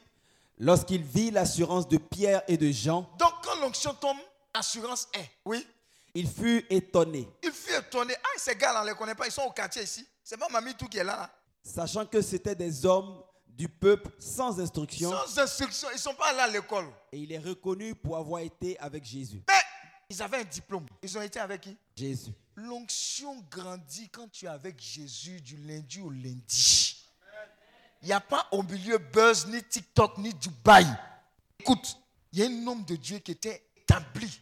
[0.63, 4.17] Lorsqu'il vit l'assurance de Pierre et de Jean, Donc quand l'onction tombe,
[4.53, 5.27] l'assurance est.
[5.43, 5.65] Oui.
[6.13, 8.13] il fut étonné, Il fut étonné.
[8.23, 9.25] Ah, ces gars-là, on ne les connaît pas.
[9.25, 10.05] Ils sont au quartier ici.
[10.23, 11.15] C'est pas Mamie tout qui est là.
[11.15, 11.31] là.
[11.63, 16.27] sachant que c'étaient des hommes du peuple sans instruction Sans instruction, ils ne sont pas
[16.29, 16.85] allés à l'école.
[17.11, 19.41] et il est reconnu pour avoir été avec Jésus.
[19.47, 19.55] Mais
[20.11, 20.85] ils avaient un diplôme.
[21.01, 21.75] Ils ont été avec qui?
[21.95, 22.33] Jésus.
[22.55, 27.00] L'onction grandit quand tu es avec Jésus du lundi au lundi.
[28.01, 30.87] Il n'y a pas au milieu Buzz, ni TikTok, ni Dubaï.
[31.59, 31.97] Écoute,
[32.33, 34.41] il y a un homme de Dieu qui était établi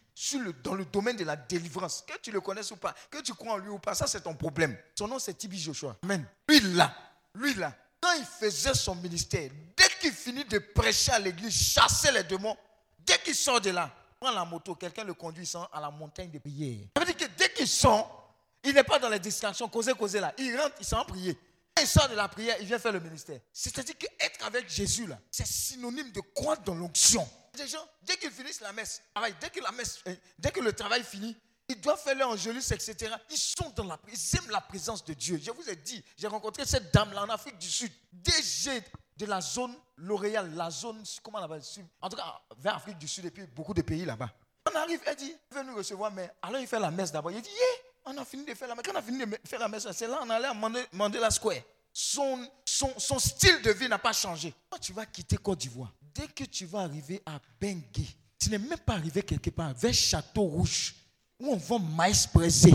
[0.62, 2.04] dans le domaine de la délivrance.
[2.06, 4.20] Que tu le connaisses ou pas, que tu crois en lui ou pas, ça c'est
[4.20, 4.76] ton problème.
[4.94, 5.96] Son nom c'est Tibi Joshua.
[6.02, 6.26] Amen.
[6.48, 6.94] Lui là,
[7.34, 12.12] lui là, quand il faisait son ministère, dès qu'il finit de prêcher à l'église, chasser
[12.12, 12.56] les démons,
[12.98, 16.30] dès qu'il sort de là, prend la moto, quelqu'un le conduit sans à la montagne
[16.30, 16.86] de prière.
[16.96, 20.20] Ça veut dire que dès qu'il sort, il n'est pas dans les distractions, causer, causer
[20.20, 20.34] là.
[20.38, 21.38] Il rentre, il s'en prier.
[21.80, 23.40] Il sort de la prière, il vient faire le ministère.
[23.52, 27.26] C'est-à-dire qu'être avec Jésus là, c'est synonyme de croître dans l'onction.
[27.58, 29.02] Les gens, dès qu'ils finissent la messe,
[29.40, 31.36] dès que la messe, euh, dès que le travail finit,
[31.68, 33.14] ils doivent faire leur angélus, etc.
[33.30, 35.40] Ils sont dans la ils aiment la présence de Dieu.
[35.42, 38.82] Je vous ai dit, j'ai rencontré cette dame-là en Afrique du Sud, DG
[39.16, 41.62] de la zone L'Oréal, la zone, comment on appelle
[42.00, 44.30] En tout cas, vers Afrique du Sud et puis beaucoup de pays là-bas.
[44.72, 47.30] On arrive, elle dit, viens nous recevoir, mais alors il fait la messe d'abord.
[47.30, 48.84] Il dit, yeah, on a fini de faire la messe.
[48.84, 50.54] Quand on a fini de faire la messe, c'est là on allait à
[50.92, 51.62] Mandela Square.
[51.92, 52.48] Son,
[53.18, 54.54] style de vie n'a pas changé.
[54.68, 58.06] Quand tu vas quitter Côte d'Ivoire, dès que tu vas arriver à Bengué,
[58.38, 60.94] tu n'es même pas arrivé quelque part vers Château Rouge,
[61.38, 62.72] où on vend maïs pressé.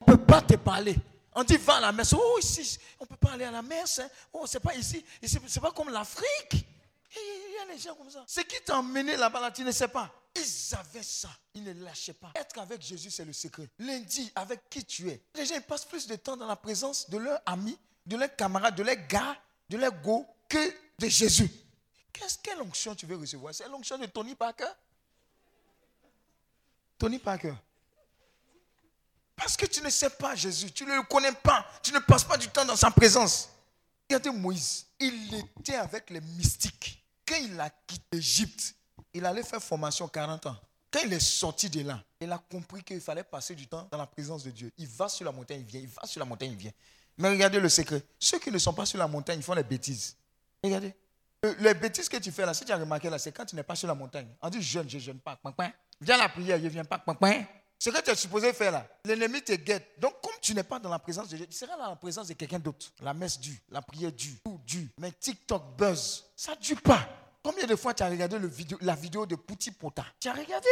[0.00, 0.96] On ne peut pas te parler.
[1.34, 2.12] On dit va à la messe.
[2.12, 4.00] Oh, ici, on ne peut pas aller à la messe.
[4.00, 4.08] hein.
[4.32, 5.04] Oh, c'est pas ici.
[5.22, 6.66] ici c'est pas comme l'Afrique.
[7.14, 8.24] Il y a les gens comme ça.
[8.26, 10.12] Ce qui t'a emmené là-bas, là, tu ne sais pas.
[10.34, 11.30] Ils avaient ça.
[11.54, 12.32] Ils ne lâchaient pas.
[12.34, 13.68] Être avec Jésus, c'est le secret.
[13.78, 15.20] Lundi, avec qui tu es?
[15.34, 18.76] Les gens passent plus de temps dans la présence de leurs amis, de leurs camarades,
[18.76, 19.36] de leurs gars,
[19.68, 21.50] de leurs go que de Jésus.
[22.12, 23.54] Qu'est-ce quelle onction tu veux recevoir?
[23.54, 24.70] C'est l'onction de Tony Parker?
[26.98, 27.54] Tony Parker.
[29.34, 32.24] Parce que tu ne sais pas Jésus, tu ne le connais pas, tu ne passes
[32.24, 33.48] pas du temps dans sa présence.
[34.08, 37.02] Regardez Moïse, il était avec les mystiques.
[37.26, 38.74] Quand il a quitté l'Égypte,
[39.14, 40.56] il allait faire formation 40 ans.
[40.92, 43.98] Quand il est sorti de là, il a compris qu'il fallait passer du temps dans
[43.98, 44.72] la présence de Dieu.
[44.76, 46.72] Il va sur la montagne, il vient, il va sur la montagne, il vient.
[47.18, 48.02] Mais regardez le secret.
[48.18, 50.16] Ceux qui ne sont pas sur la montagne, ils font des bêtises.
[50.64, 50.94] Regardez.
[51.42, 53.54] Le- Les bêtises que tu fais là, si tu as remarqué là, c'est quand tu
[53.56, 54.26] n'es pas sur la montagne.
[54.42, 55.38] On dit jeûne, je jeûne pas.
[56.00, 57.02] Viens à la prière, je viens pas.
[57.78, 59.92] Ce que tu es supposé faire là, l'ennemi te guette.
[59.98, 62.26] Donc, comme tu n'es pas dans la présence de Dieu, tu seras dans la présence
[62.28, 62.86] de quelqu'un d'autre.
[63.00, 64.88] La messe dure, la prière dure, tout dure.
[64.98, 67.08] Mais TikTok buzz, ça ne dure pas.
[67.42, 70.04] Combien de fois tu as regardé le vidéo, la vidéo de Pouti Pota?
[70.20, 70.68] Tu as regardé?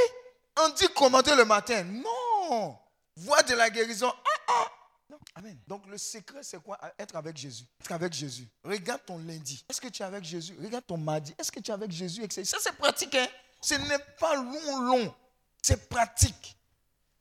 [0.61, 1.83] On dit commenter le matin.
[1.85, 2.79] Non
[3.17, 4.09] Voix de la guérison.
[4.13, 4.73] Ah, ah.
[5.11, 5.19] Non.
[5.35, 5.59] Amen.
[5.67, 6.79] Donc le secret, c'est quoi?
[6.99, 7.65] Être avec Jésus.
[7.81, 8.49] Être avec Jésus.
[8.63, 9.65] Regarde ton lundi.
[9.69, 10.57] Est-ce que tu es avec Jésus?
[10.63, 11.35] Regarde ton mardi.
[11.39, 12.23] Est-ce que tu es avec Jésus?
[12.23, 12.45] Etc.
[12.45, 13.15] Ça, c'est pratique.
[13.15, 13.27] Hein?
[13.61, 15.15] Ce n'est pas long, long.
[15.63, 16.57] C'est pratique.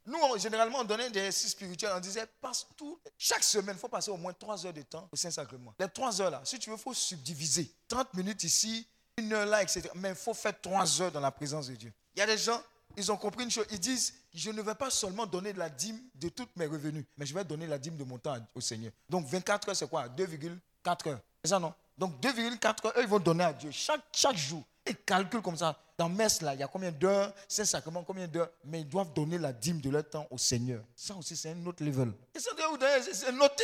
[0.05, 1.91] Nous, on- généralement, on donnait des exercices spirituels.
[1.95, 2.99] On disait, passe tout.
[3.17, 5.73] Chaque semaine, il faut passer au moins 3 heures de temps au Saint-Sacrement.
[5.79, 7.71] Les 3 heures là, si tu veux, il faut subdiviser.
[7.87, 9.81] 30 minutes ici, une heure là, etc.
[9.95, 11.91] Mais il faut faire 3 heures dans la présence de Dieu.
[12.15, 12.61] Il y a des gens,
[12.95, 13.65] ils ont compris une chose.
[13.71, 17.05] Ils disent, je ne vais pas seulement donner de la dîme de toutes mes revenus,
[17.17, 18.91] mais je vais donner la dîme de mon temps au Seigneur.
[19.09, 20.07] Donc 24 heures, c'est quoi?
[20.07, 21.19] 2,4 heures.
[21.43, 21.73] C'est ça, non?
[21.97, 24.63] Donc 2,4 heures, eux, ils vont donner à Dieu chaque, chaque jour.
[24.85, 25.77] Ils calculent comme ça.
[25.97, 27.33] Dans Messe, là, il y a combien d'heures?
[27.47, 28.51] Saint-Sacrement, combien d'heures?
[28.65, 30.83] Mais ils doivent donner la dîme de leur temps au Seigneur.
[30.95, 32.13] Ça aussi, c'est un autre level.
[32.35, 33.63] C'est- c'est noté.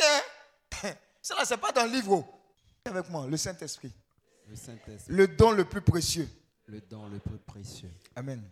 [0.82, 0.90] hein?
[1.22, 2.12] Ça, là, c'est pas dans le livre.
[2.12, 2.24] oh.
[2.84, 3.90] Avec moi, le Saint-Esprit.
[4.48, 6.28] Le Saint-Esprit, Le don le plus précieux.
[6.66, 7.90] le don le plus précieux.
[8.16, 8.42] Amen.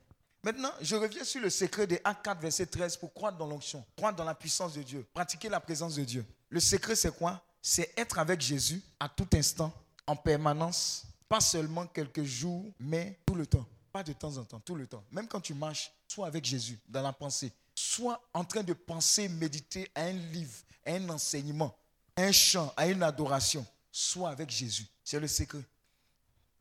[0.44, 3.84] Maintenant, je reviens sur le secret des Actes 4, verset 13 pour croire dans l'onction,
[3.96, 6.24] croire dans la puissance de Dieu, pratiquer la présence de Dieu.
[6.48, 7.40] Le secret, c'est quoi?
[7.60, 9.72] C'est être avec Jésus à tout instant,
[10.06, 13.64] en permanence, pas seulement quelques jours, mais tout le temps.
[13.92, 15.04] Pas de temps en temps, tout le temps.
[15.12, 17.52] Même quand tu marches, sois avec Jésus dans la pensée.
[17.74, 21.76] Sois en train de penser, méditer à un livre, à un enseignement,
[22.16, 23.64] à un chant, à une adoration.
[23.92, 24.86] Sois avec Jésus.
[25.04, 25.62] C'est le secret.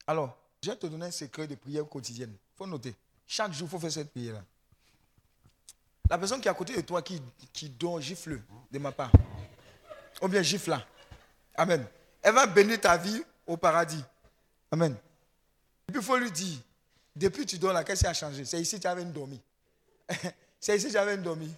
[0.07, 2.31] Alors, je vais te donner un secret de prière quotidienne.
[2.31, 2.93] Il faut noter.
[3.27, 4.43] Chaque jour, il faut faire cette prière-là.
[6.09, 7.21] La personne qui est à côté de toi, qui,
[7.53, 9.11] qui dort, gifle de ma part.
[10.21, 10.85] Ou bien gifle là.
[11.55, 11.85] Amen.
[12.21, 14.03] Elle va bénir ta vie au paradis.
[14.69, 14.95] Amen.
[15.87, 16.57] Et puis il faut lui dire,
[17.15, 18.45] depuis que tu dors là, qu'est-ce qui a changé?
[18.45, 19.41] C'est ici que tu avais dormi.
[20.59, 21.51] C'est ici que tu avais dormi.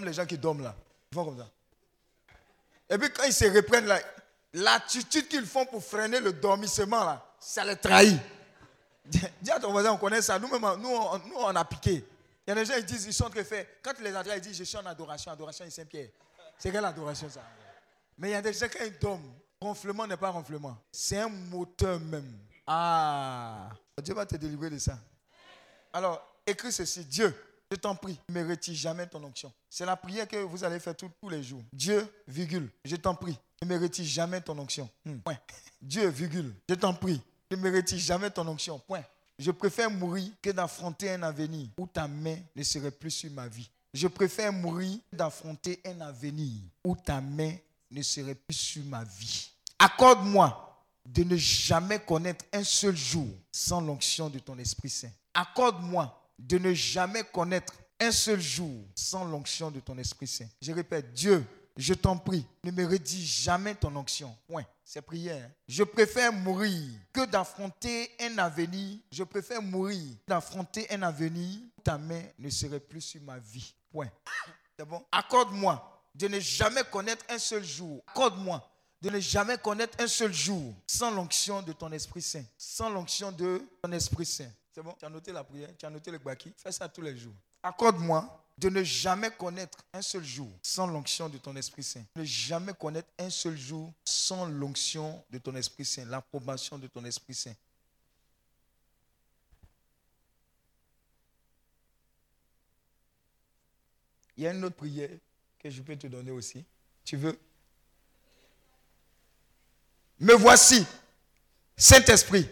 [0.00, 0.74] Les gens qui dorment là.
[1.12, 1.48] Ils font comme ça.
[2.88, 3.92] Et puis quand ils se reprennent
[4.54, 8.20] l'attitude qu'ils font pour freiner le dormissement là, ça les trahit.
[9.42, 10.38] Dis à ton voisin, on connaît ça.
[10.38, 12.04] Nous-mêmes, nous, on, nous, on a piqué.
[12.46, 13.78] Il y a des gens, ils disent, ils sont très faits.
[13.82, 16.10] Quand tu les entends, ils disent, je suis en adoration, adoration et Saint-Pierre.
[16.58, 17.42] C'est quelle adoration ça?
[18.18, 20.76] Mais il y a des gens, ils dorment, ronflement n'est pas ronflement.
[20.92, 22.38] C'est un moteur même.
[22.66, 23.70] Ah
[24.02, 24.98] Dieu va te délivrer de ça.
[25.92, 27.04] Alors, écris ceci.
[27.04, 27.34] Dieu,
[27.70, 29.52] je t'en prie, ne me retire jamais ton onction.
[29.68, 31.62] C'est la prière que vous allez faire tous- les jours.
[31.72, 34.88] Dieu, virgule, je t'en prie, ne me retire jamais ton onction.
[35.04, 35.18] Hmm.
[35.18, 35.38] Point.
[35.80, 37.20] Dieu, virgule, je t'en prie,
[37.50, 38.78] ne me retire jamais ton onction.
[38.78, 39.04] Point.
[39.38, 43.48] Je préfère mourir que d'affronter un avenir où ta main ne serait plus sur ma
[43.48, 43.68] vie.
[43.92, 47.54] Je préfère mourir que d'affronter un avenir où ta main
[47.90, 49.50] ne serait plus sur ma vie.
[49.78, 50.66] Accorde-moi
[51.04, 55.10] de ne jamais connaître un seul jour sans l'onction de ton Esprit Saint.
[55.34, 60.48] Accorde-moi de ne jamais connaître un seul jour sans l'onction de ton Esprit Saint.
[60.60, 61.44] Je répète, Dieu,
[61.80, 64.36] je t'en prie, ne me redis jamais ton onction.
[64.46, 64.64] Point.
[64.84, 65.50] C'est prière.
[65.68, 68.98] Je préfère mourir que d'affronter un avenir.
[69.10, 73.74] Je préfère mourir d'affronter un avenir où ta main ne serait plus sur ma vie.
[73.90, 74.10] Point.
[74.78, 75.04] C'est bon?
[75.10, 78.02] Accorde-moi de ne jamais connaître un seul jour.
[78.08, 78.66] Accorde-moi
[79.00, 82.44] de ne jamais connaître un seul jour sans l'onction de ton Esprit Saint.
[82.58, 84.50] Sans l'onction de ton Esprit Saint.
[84.74, 84.94] C'est bon?
[84.98, 85.70] Tu as noté la prière?
[85.78, 87.34] Tu as noté le baki Fais ça tous les jours.
[87.62, 92.04] Accorde-moi de ne jamais connaître un seul jour sans l'onction de ton Esprit Saint.
[92.14, 97.02] Ne jamais connaître un seul jour sans l'onction de ton Esprit Saint, l'approbation de ton
[97.06, 97.54] Esprit Saint.
[104.36, 105.10] Il y a une autre prière
[105.58, 106.62] que je peux te donner aussi.
[107.04, 107.38] Tu veux?
[110.18, 110.86] Me voici,
[111.78, 112.46] Saint-Esprit.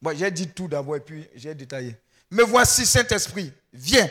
[0.00, 1.94] Bon, j'ai dit tout d'abord et puis j'ai détaillé.
[2.30, 3.52] Me voici, Saint-Esprit.
[3.74, 4.08] Viens,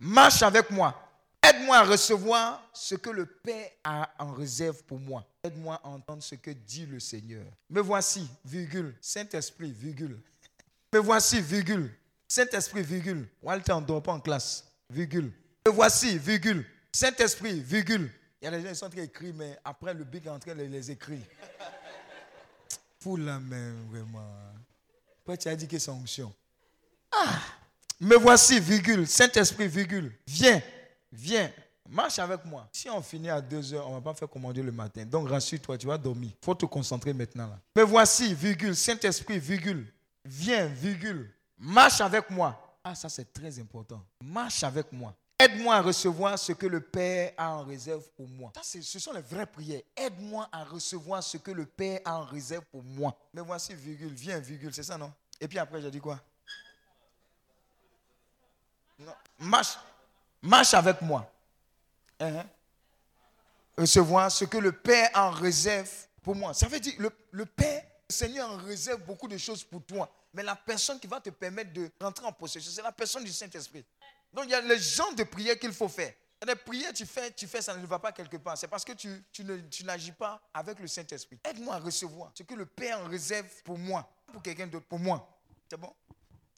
[0.00, 1.06] marche avec moi.
[1.42, 5.24] Aide-moi à recevoir ce que le Père a en réserve pour moi.
[5.42, 7.46] Aide-moi à entendre ce que dit le Seigneur.
[7.68, 10.20] Me voici, virgule, Saint-Esprit, virgule.
[10.92, 11.94] Me voici, virgule,
[12.28, 13.28] Saint-Esprit, virgule.
[13.42, 15.32] Walter, on ne dort pas en classe, virgule.
[15.66, 18.10] Me voici, virgule, Saint-Esprit, virgule.
[18.42, 20.38] Il y a des gens qui sont en train d'écrire, mais après le big en
[20.38, 21.22] train de les écrire.
[22.98, 24.26] Pour la main, vraiment.
[25.16, 26.32] Pourquoi tu as dit que c'est onction?
[27.12, 27.40] Ah
[28.02, 30.10] Me voici, virgule, Saint-Esprit, virgule.
[30.26, 30.62] Viens,
[31.12, 31.52] viens,
[31.86, 32.66] marche avec moi.
[32.72, 35.04] Si on finit à 2 heures, on ne va pas faire commander le matin.
[35.04, 36.30] Donc rassure-toi, tu vas dormir.
[36.42, 37.48] Faut te concentrer maintenant.
[37.48, 37.58] Là.
[37.76, 39.86] Me voici, virgule, Saint-Esprit, virgule.
[40.24, 41.30] Viens, virgule.
[41.58, 42.78] Marche avec moi.
[42.82, 44.02] Ah, ça c'est très important.
[44.24, 45.14] Marche avec moi.
[45.38, 48.50] Aide-moi à recevoir ce que le Père a en réserve pour moi.
[48.56, 49.82] Ça, ce sont les vraies prières.
[49.94, 53.14] Aide-moi à recevoir ce que le Père a en réserve pour moi.
[53.34, 55.12] Mais voici, virgule, viens, virgule, c'est ça, non?
[55.38, 56.18] Et puis après, j'ai dit quoi?
[59.38, 59.78] Marche,
[60.42, 61.30] marche avec moi.
[62.18, 62.44] Hein?
[63.76, 65.90] Recevoir ce que le Père en réserve
[66.22, 66.52] pour moi.
[66.52, 70.10] Ça veut dire, le, le Père, le Seigneur en réserve beaucoup de choses pour toi.
[70.34, 73.32] Mais la personne qui va te permettre de rentrer en possession, c'est la personne du
[73.32, 73.84] Saint-Esprit.
[74.32, 76.12] Donc il y a le genre de prières qu'il faut faire.
[76.46, 78.56] Des prières, tu fais, tu fais, ça ne va pas quelque part.
[78.56, 81.38] C'est parce que tu, tu n'agis pas avec le Saint-Esprit.
[81.44, 84.98] Aide-moi à recevoir ce que le Père en réserve pour moi, pour quelqu'un d'autre, pour
[84.98, 85.28] moi.
[85.68, 85.92] C'est bon?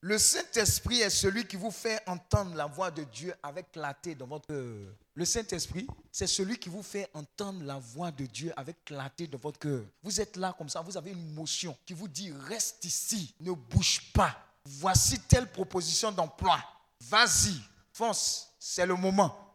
[0.05, 4.27] Le Saint-Esprit est celui qui vous fait entendre la voix de Dieu avec clarté dans
[4.27, 4.93] votre cœur.
[5.15, 9.39] Le Saint-Esprit, c'est celui qui vous fait entendre la voix de Dieu avec clarté dans
[9.39, 9.85] votre cœur.
[10.03, 13.53] Vous êtes là comme ça, vous avez une motion qui vous dit reste ici, ne
[13.53, 14.37] bouge pas.
[14.65, 16.59] Voici telle proposition d'emploi.
[17.03, 17.55] Vas-y,
[17.93, 19.55] fonce, c'est le moment.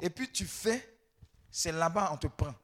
[0.00, 0.98] Et puis tu fais,
[1.52, 2.54] c'est là-bas on te prend.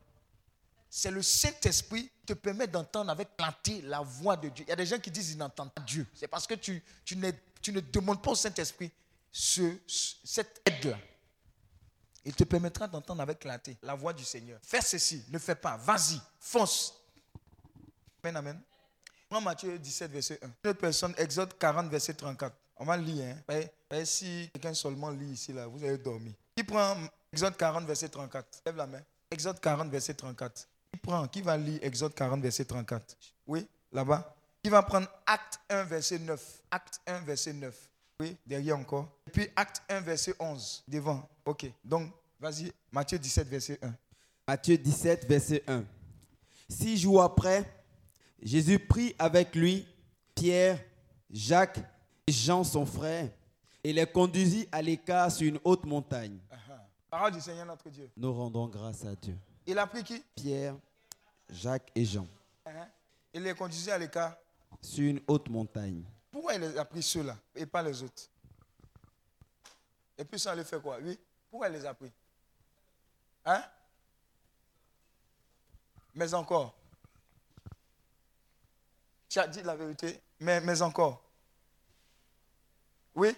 [0.89, 4.64] C'est le Saint-Esprit qui te permet d'entendre avec clarté la voix de Dieu.
[4.66, 6.07] Il y a des gens qui disent qu'ils n'entendent pas Dieu.
[6.14, 6.82] C'est parce que tu,
[7.16, 8.91] ne, demandes pas au Saint-Esprit
[9.30, 10.99] ce- ce- cette aide-là.
[12.24, 14.59] Il te permettra d'entendre avec clarté la voix du Seigneur.
[14.62, 15.76] Fais ceci, ne fais pas.
[15.76, 16.95] Vas-y, fonce.
[18.22, 18.61] Amen, amen.
[19.28, 20.47] Prends Matthieu 17, verset 1.
[20.47, 22.57] Une autre personne, Exode 40, verset 34.
[22.78, 23.37] On va lire.
[23.49, 24.05] Hein.
[24.05, 26.32] Si quelqu'un seulement lit ici, là, vous allez dormir.
[26.57, 26.97] Qui prend
[27.32, 29.03] Exode 40, verset 34 Lève la main.
[29.30, 30.66] Exode 40, verset 34.
[30.97, 33.16] Qui prend Qui va lire Exode 40, verset 34
[33.47, 34.34] Oui, là-bas.
[34.62, 37.90] Qui va prendre Acte 1, verset 9 Acte 1, verset 9.
[38.20, 39.07] Oui, derrière encore.
[39.26, 40.84] Et puis Acte 1, verset 11.
[40.88, 41.28] Devant.
[41.44, 41.70] Ok.
[41.84, 43.94] Donc, vas-y, Matthieu 17, verset 1.
[44.49, 45.84] Matthieu 17, verset 1.
[46.70, 47.70] Six jours après,
[48.42, 49.86] Jésus prit avec lui
[50.34, 50.82] Pierre,
[51.30, 51.80] Jacques
[52.26, 53.28] et Jean son frère
[53.84, 56.38] et les conduisit à l'écart sur une haute montagne.
[57.11, 58.09] Parole du Seigneur notre Dieu.
[58.16, 59.36] Nous rendons grâce à Dieu.
[59.66, 60.22] Il a pris qui?
[60.34, 60.76] Pierre,
[61.50, 62.26] Jacques et Jean
[62.64, 62.88] Hein?
[63.32, 64.36] Il les conduisait à l'écart?
[64.80, 66.04] sur une haute montagne.
[66.30, 68.22] Pourquoi il les a pris ceux-là et pas les autres?
[70.18, 70.98] Et puis ça, il fait quoi?
[71.02, 71.18] Oui.
[71.50, 72.12] Pourquoi il les a pris?
[73.44, 73.64] Hein?
[76.14, 76.74] Mais encore.
[79.28, 81.22] Tu as dit la vérité, mais, mais encore.
[83.14, 83.36] Oui?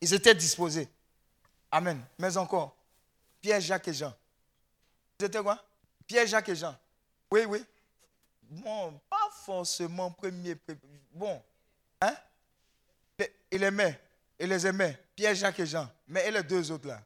[0.00, 0.88] Ils étaient disposés.
[1.70, 2.02] Amen.
[2.18, 2.74] Mais encore.
[3.40, 4.14] Pierre, Jacques et Jean.
[5.18, 5.62] Ils étaient quoi?
[6.06, 6.76] Pierre, Jacques et Jean.
[7.30, 7.64] Oui, oui.
[8.42, 10.56] Bon, pas forcément premier.
[11.12, 11.42] Bon.
[12.00, 12.14] Hein?
[13.50, 14.00] Il aimait.
[14.38, 14.98] Il les aimait.
[15.14, 15.88] Pierre, Jacques et Jean.
[16.06, 17.00] Mais et les deux autres là?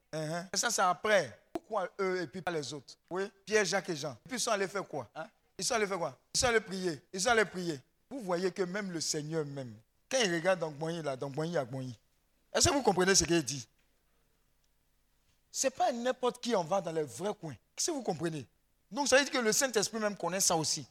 [0.53, 1.39] Et ça, c'est après.
[1.53, 2.95] Pourquoi eux et puis pas les autres?
[3.09, 4.13] Oui, Pierre, Jacques et Jean.
[4.13, 5.27] Et puis ils sont allés faire quoi hein?
[5.57, 6.19] Ils sont allés faire quoi?
[6.35, 7.01] Ils sont allés prier.
[7.13, 7.81] Ils sont allés prier.
[8.11, 9.73] Vous voyez que même le Seigneur même,
[10.11, 11.97] quand il regarde dans Boigny, là, dans Boigny, à Boigny,
[12.53, 13.67] est-ce que vous comprenez ce qu'il dit?
[15.53, 17.57] Ce n'est pas n'importe qui en va dans les vrais coins.
[17.77, 18.47] Que vous comprenez
[18.91, 20.87] Donc ça veut dire que le Saint-Esprit même connaît ça aussi.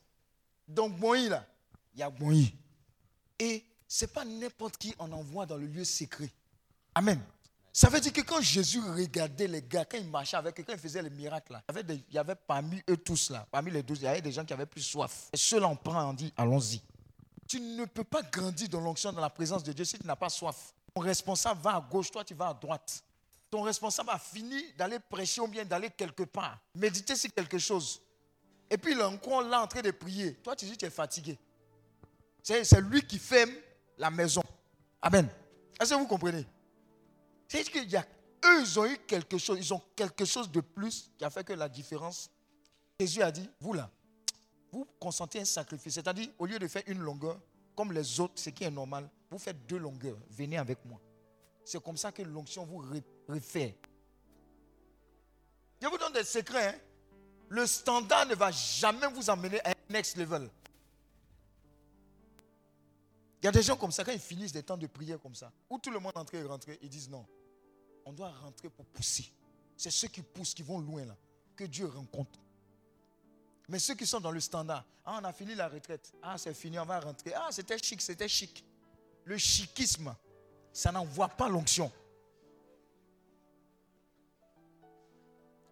[0.67, 1.45] Donc Boigny, là,
[1.93, 2.53] il y a Boigny.
[3.39, 6.29] Et ce n'est pas n'importe qui en envoie dans le lieu secret.
[6.95, 7.21] Amen.
[7.71, 10.73] Ça veut dire que quand Jésus regardait les gars, quand il marchait avec eux, quand
[10.73, 13.29] il faisait les miracles, là, il, y avait des- il y avait parmi eux tous
[13.29, 15.29] là, parmi les douze, il y avait des gens qui avaient plus soif.
[15.31, 16.81] Et ceux-là, on prend, on dit, allons-y.
[17.47, 20.15] Tu ne peux pas grandir dans l'onction, dans la présence de Dieu si tu n'as
[20.15, 20.73] pas soif.
[20.93, 23.03] Ton responsable va à gauche, toi tu vas à droite.
[23.49, 28.01] Ton responsable a fini d'aller prêcher ou bien d'aller quelque part, méditer sur quelque chose.
[28.69, 30.35] Et puis encore là en train de prier.
[30.35, 31.37] Toi tu dis tu es fatigué.
[32.43, 33.51] C'est c'est lui qui ferme
[33.97, 34.43] la maison.
[35.01, 35.27] Amen.
[35.79, 36.45] Est-ce que vous comprenez?
[37.47, 38.05] C'est qu'il y a,
[38.45, 41.43] eux, ils ont eu quelque chose, ils ont quelque chose de plus qui a fait
[41.43, 42.29] que la différence.
[42.99, 43.89] Jésus a dit, vous là,
[44.71, 45.93] vous consentez un sacrifice.
[45.95, 47.39] C'est-à-dire, au lieu de faire une longueur,
[47.75, 50.17] comme les autres, ce qui est normal, vous faites deux longueurs.
[50.29, 50.99] Venez avec moi.
[51.69, 52.83] C'est comme ça que l'onction vous
[53.27, 53.73] réfère.
[55.79, 56.69] Je vous donne des secrets.
[56.69, 56.79] hein.
[57.47, 60.49] Le standard ne va jamais vous emmener à un next level.
[63.41, 65.35] Il y a des gens comme ça, quand ils finissent des temps de prière comme
[65.35, 67.23] ça, où tout le monde entre et rentre, ils disent non.
[68.03, 69.31] On doit rentrer pour pousser.
[69.77, 71.15] C'est ceux qui poussent, qui vont loin là,
[71.55, 72.39] que Dieu rencontre.
[73.67, 76.55] Mais ceux qui sont dans le standard, ah, on a fini la retraite, ah, c'est
[76.55, 77.31] fini, on va rentrer.
[77.35, 78.65] Ah, c'était chic, c'était chic.
[79.23, 80.15] Le chiquisme,
[80.71, 81.91] ça n'envoie pas l'onction.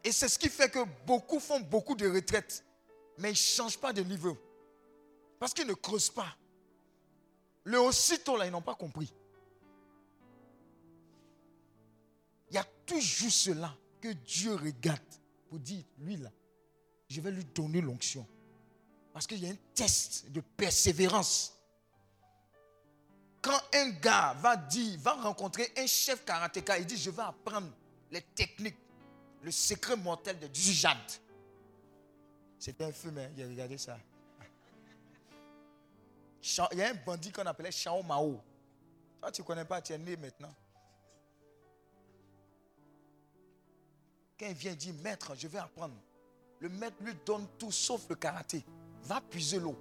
[0.03, 2.63] Et c'est ce qui fait que beaucoup font beaucoup de retraites,
[3.17, 4.37] mais ils ne changent pas de niveau.
[5.39, 6.35] Parce qu'ils ne creusent pas.
[7.65, 9.13] Le aussitôt, là, ils n'ont pas compris.
[12.49, 15.01] Il y a toujours cela que Dieu regarde
[15.49, 16.31] pour dire, lui là,
[17.09, 18.25] je vais lui donner l'onction.
[19.11, 21.56] Parce qu'il y a un test de persévérance.
[23.47, 27.69] Quand un gars va dire, va rencontrer un chef karatéka, il dit, je vais apprendre
[28.11, 28.75] les techniques,
[29.41, 30.97] le secret mortel de Dujad.
[32.59, 33.97] C'était un film, hein, j'ai regardé ça.
[36.73, 38.41] Il y a un bandit qu'on appelait Chao Mao.
[39.21, 40.53] Toi, tu ne connais pas, tu es né maintenant.
[44.37, 45.95] Quand il vient dire, maître, je vais apprendre.
[46.59, 48.65] Le maître lui donne tout sauf le karaté.
[49.03, 49.77] Va puiser l'eau.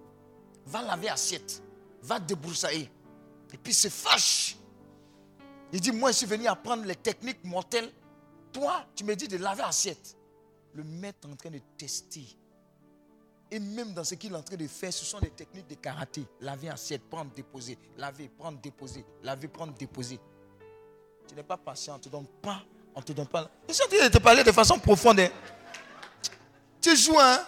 [0.66, 1.60] Va laver assiette.
[2.02, 2.92] Va débroussailler.
[3.56, 4.54] Et puis se fâche.
[5.72, 7.90] Il dit, moi, je suis venu apprendre les techniques mortelles.
[8.52, 10.14] Toi, tu me dis de laver assiette.
[10.74, 12.36] Le maître est en train de tester.
[13.50, 15.74] Et même dans ce qu'il est en train de faire, ce sont des techniques de
[15.76, 16.26] karaté.
[16.42, 17.78] Laver assiette, prendre, déposer.
[17.96, 19.06] Laver, prendre, déposer.
[19.22, 20.20] Laver, prendre, déposer.
[21.26, 22.62] Tu n'es pas patient, on ne te donne pas.
[22.94, 23.50] On te donne pas.
[23.68, 25.20] Je suis en train de te parler de façon profonde.
[25.20, 25.30] hein.
[26.78, 27.40] Tu joues, hein?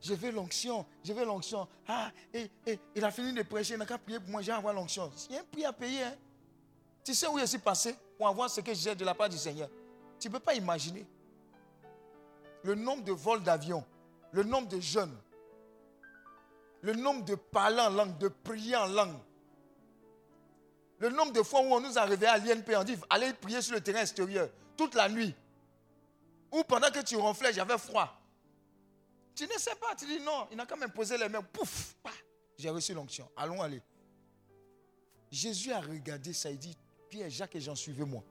[0.00, 1.68] Je veux l'onction, je veux l'onction.
[1.86, 4.52] Ah, et, et, il a fini de prêcher, il n'a qu'à prier pour moi, j'ai
[4.52, 5.10] avoir l'onction.
[5.28, 6.02] Il y a un prix à payer.
[6.02, 6.14] Hein?
[7.04, 9.38] Tu sais où je suis passé pour avoir ce que j'ai de la part du
[9.38, 9.68] Seigneur.
[10.18, 11.06] Tu ne peux pas imaginer
[12.62, 13.84] le nombre de vols d'avion,
[14.32, 15.16] le nombre de jeunes,
[16.82, 19.16] le nombre de parlants en langue, de prier en langue.
[20.98, 23.62] Le nombre de fois où on nous a réveillés à l'INP, on dit allez prier
[23.62, 25.34] sur le terrain extérieur toute la nuit.
[26.52, 28.19] Ou pendant que tu ronflais, j'avais froid.
[29.40, 31.40] Tu ne sais pas, tu dis non, il n'a qu'à m'imposer les mains.
[31.40, 32.10] Pouf, pa,
[32.58, 33.26] j'ai reçu l'onction.
[33.34, 33.80] Allons aller.
[35.30, 36.76] Jésus a regardé ça, il dit
[37.08, 38.22] Pierre, Jacques et Jean, suivez-moi.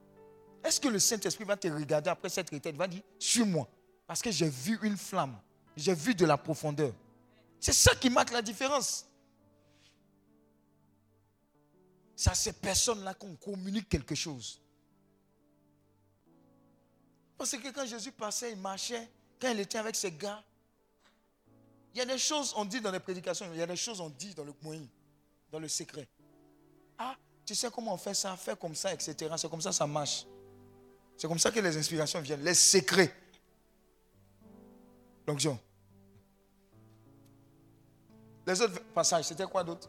[0.62, 2.76] Est-ce que le Saint-Esprit va te regarder après cette retraite?
[2.76, 3.68] Il va dire Suis-moi.
[4.06, 5.36] Parce que j'ai vu une flamme.
[5.76, 6.94] J'ai vu de la profondeur.
[7.58, 9.04] C'est ça qui marque la différence.
[12.14, 14.62] C'est à ces personnes-là qu'on communique quelque chose.
[17.36, 20.44] Parce que quand Jésus passait, il marchait, quand il était avec ses gars,
[21.94, 24.00] il y a des choses on dit dans les prédications, il y a des choses
[24.00, 24.86] on dit dans le moyen,
[25.50, 26.08] dans le secret.
[26.98, 29.34] Ah, tu sais comment on fait ça, fais comme ça, etc.
[29.36, 30.26] C'est comme ça ça marche.
[31.16, 33.14] C'est comme ça que les inspirations viennent, les secrets.
[35.26, 35.58] L'onction.
[38.46, 39.88] Les autres passages, c'était quoi d'autre?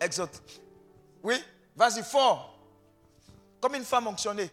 [0.00, 0.30] Exode.
[1.22, 1.34] Oui?
[1.74, 2.58] Vas-y, fort.
[3.60, 4.50] Comme une femme onctionnée.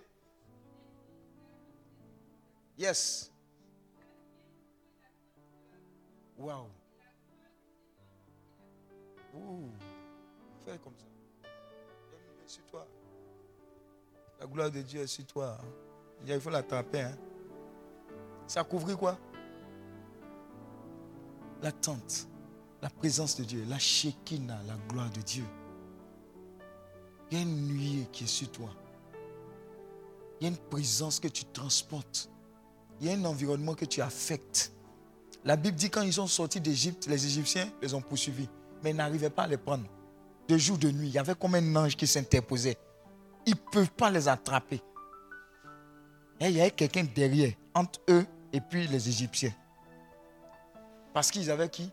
[2.78, 3.32] Yes.
[6.38, 6.68] Wow.
[9.34, 9.70] Ouh.
[10.66, 11.06] Fais comme ça.
[12.46, 12.88] Sur toi.
[14.40, 15.58] La gloire de Dieu est sur toi.
[16.26, 17.02] Il faut l'attraper.
[17.02, 17.18] Hein.
[18.46, 19.18] Ça couvrit quoi?
[21.62, 22.28] L'attente,
[22.82, 25.44] la présence de Dieu, la Shekinah, la gloire de Dieu.
[27.30, 28.70] Il y a une nuée qui est sur toi.
[30.40, 32.30] Il y a une présence que tu transportes.
[33.02, 34.72] Il y a un environnement que tu affectes.
[35.46, 38.50] La Bible dit quand ils sont sortis d'Égypte, les Égyptiens les ont poursuivis.
[38.84, 39.86] Mais ils n'arrivaient pas à les prendre.
[40.48, 42.78] De jour, de nuit, il y avait comme un ange qui s'interposait.
[43.46, 44.82] Ils ne peuvent pas les attraper.
[46.40, 49.54] Et il y avait quelqu'un derrière, entre eux et puis les Égyptiens.
[51.14, 51.92] Parce qu'ils avaient qui?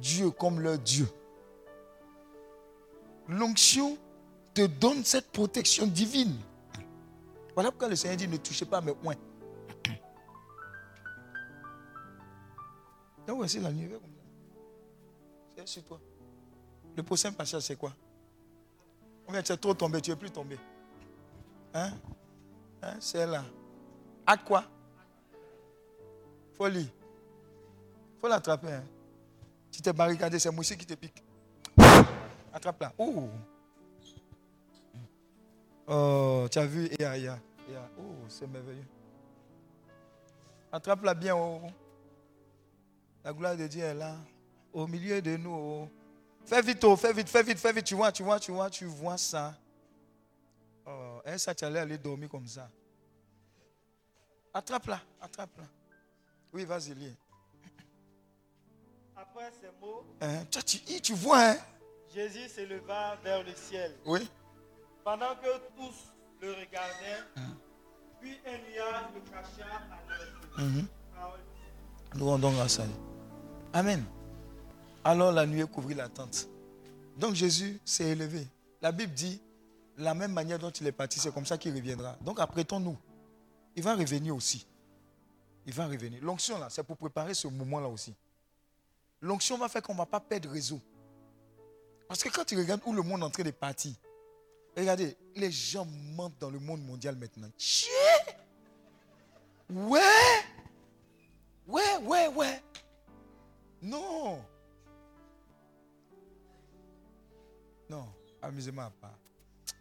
[0.00, 1.08] Dieu comme leur Dieu.
[3.28, 3.96] L'onction
[4.54, 6.36] te donne cette protection divine.
[7.54, 9.16] Voilà pourquoi le Seigneur dit ne touchez pas mes poings.
[13.28, 13.90] Donc voici la nuit.
[15.54, 16.00] C'est sur toi.
[16.96, 17.92] Le prochain passage, c'est quoi
[19.26, 20.58] On vient, tu es trop tombé, tu es plus tombé.
[21.74, 21.92] Hein
[22.82, 23.44] Hein, C'est là.
[24.26, 24.64] À quoi
[26.54, 26.90] Folie.
[28.18, 28.80] faut l'attraper.
[29.70, 31.22] Tu t'es barricadé, c'est moi aussi qui te pique.
[32.50, 32.94] Attrape-la.
[32.96, 33.28] Oh.
[35.86, 36.86] Oh, tu as vu?
[36.98, 37.90] Ea, Ea, Ea.
[37.98, 38.86] Oh, c'est merveilleux.
[40.72, 41.36] Attrape-la bien.
[41.36, 41.60] Oh.
[43.24, 44.16] La gloire de Dieu est là.
[44.72, 45.50] Au milieu de nous.
[45.52, 45.88] oh.
[46.46, 47.84] Fais vite, oh, fais vite, fais vite, fais vite.
[47.84, 49.54] Tu vois, tu vois, tu vois, tu vois ça.
[50.86, 52.70] Oh, hein, ça, tu allais aller dormir comme ça.
[54.54, 55.64] Attrape-la, attrape-la.
[56.52, 57.16] Oui, vas-y, lis.
[59.14, 61.56] Après ces mots, Hein, Tu, tu, tu vois, hein?
[62.14, 63.94] Jésus s'éleva vers le ciel.
[64.06, 64.26] Oui.
[65.04, 67.22] Pendant que tous le regardaient,
[68.20, 70.66] puis un nuage le cacha à yeux.
[70.66, 70.86] Mhm.
[72.14, 72.96] Nous rendons grâce à Dieu.
[73.72, 74.04] Amen.
[75.04, 76.48] Alors la nuée couvrit la tente.
[77.16, 78.46] Donc Jésus s'est élevé.
[78.80, 79.40] La Bible dit,
[79.96, 82.16] la même manière dont il est parti, c'est comme ça qu'il reviendra.
[82.22, 82.96] Donc apprêtons-nous.
[83.76, 84.66] Il va revenir aussi.
[85.66, 86.20] Il va revenir.
[86.22, 88.14] L'onction là, c'est pour préparer ce moment là aussi.
[89.20, 90.80] L'onction va faire qu'on ne va pas perdre réseau.
[92.06, 93.92] Parce que quand tu regardes où le monde est en train de partir,
[94.76, 95.86] regardez, les gens
[96.16, 97.48] mentent dans le monde mondial maintenant.
[97.58, 97.88] Tchè!
[99.70, 100.00] Ouais!
[101.68, 102.62] Ouais, ouais, ouais.
[103.82, 104.42] Non.
[107.90, 108.06] Non,
[108.42, 109.18] amusez-moi à part.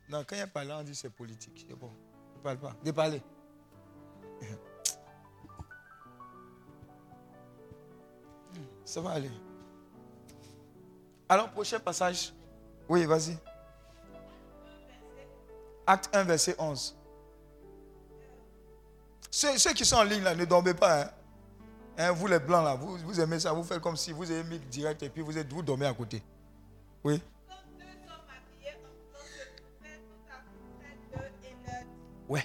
[0.10, 1.66] Non, quand il y a parlé, on dit c'est politique.
[1.68, 1.92] C'est bon.
[2.36, 2.74] Ne parle pas.
[2.84, 3.22] De parler.
[8.86, 9.32] Ça va aller.
[11.30, 12.34] Alors, prochain passage.
[12.88, 13.38] Oui, vas-y.
[15.86, 16.96] Acte 1, verset 11.
[19.30, 21.02] Ceux, ceux qui sont en ligne là, ne dormez pas.
[21.04, 21.10] hein.
[22.00, 24.44] Hein, vous les blancs là, vous, vous aimez ça, vous faites comme si vous avez
[24.44, 26.22] mis direct et puis vous, êtes, vous dormez à côté.
[27.04, 27.22] Oui.
[32.30, 32.44] Ouais.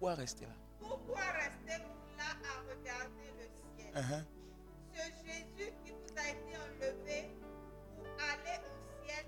[0.00, 0.52] Pourquoi rester là?
[0.80, 3.46] Pourquoi restez-vous là à regarder le
[3.76, 3.92] ciel?
[3.94, 4.24] Uh-huh.
[4.94, 7.30] Ce Jésus qui vous a été enlevé
[7.96, 9.24] pour aller au ciel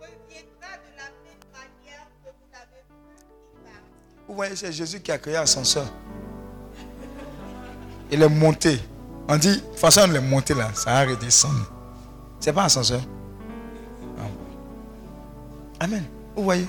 [0.00, 2.96] reviendra de la même manière que vous l'avez vu
[3.52, 4.26] y partir.
[4.26, 5.86] Vous voyez, c'est Jésus qui a créé l'ascenseur.
[8.10, 8.78] Il est monté.
[9.28, 11.62] On dit, façon, il est monté là, ça a redescendu.
[12.40, 13.02] C'est pas ascenseur.
[14.18, 15.84] Ah.
[15.84, 16.04] Amen.
[16.34, 16.66] Vous voyez,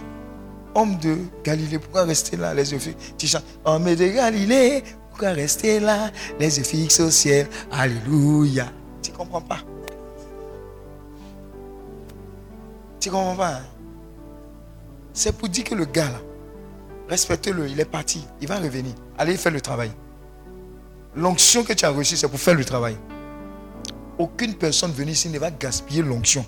[0.75, 2.79] homme de Galilée, pourquoi rester là, les yeux
[3.17, 8.67] Tu chantes, homme de Galilée, pourquoi rester là, les yeux fixes au ciel, Alléluia.
[9.01, 9.59] Tu comprends pas?
[12.99, 13.61] Tu comprends pas hein?
[15.13, 16.19] C'est pour dire que le gars là,
[17.09, 18.23] Respectez-le, il est parti.
[18.39, 18.93] Il va revenir.
[19.17, 19.91] Allez faire le travail.
[21.19, 22.95] L'onction que tu as reçue, c'est pour faire le travail.
[24.17, 26.45] Aucune personne venue ici ne va gaspiller l'onction.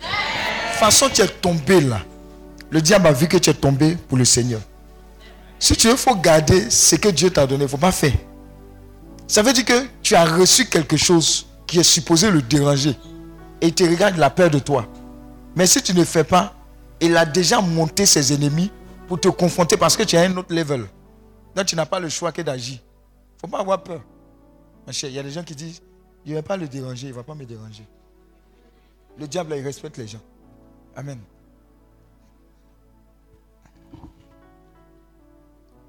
[0.00, 2.00] De façon, tu es tombé là.
[2.70, 4.60] Le diable a vu que tu es tombé pour le Seigneur.
[5.58, 7.64] Si tu veux, il faut garder ce que Dieu t'a donné.
[7.64, 8.14] Il ne faut pas faire.
[9.28, 12.96] Ça veut dire que tu as reçu quelque chose qui est supposé le déranger.
[13.60, 14.86] Et il te regarde la peur de toi.
[15.54, 16.54] Mais si tu ne fais pas,
[17.02, 18.70] il a déjà monté ses ennemis
[19.08, 20.86] pour te confronter parce que tu as un autre level.
[21.54, 22.78] Donc tu n'as pas le choix que d'agir.
[23.40, 24.02] Faut pas avoir peur.
[25.02, 25.82] Il y a des gens qui disent,
[26.24, 27.86] il ne va pas le déranger, il ne va pas me déranger.
[29.18, 30.22] Le diable, il respecte les gens.
[30.94, 31.20] Amen.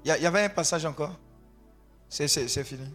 [0.04, 1.14] Il y, avait un passage encore.
[2.08, 2.28] C'est
[2.64, 2.88] fini.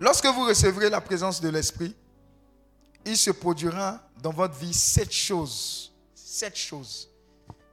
[0.00, 1.94] Lorsque vous recevrez la présence de l'Esprit,
[3.04, 5.92] il se produira dans votre vie sept choses.
[6.14, 7.08] Sept choses.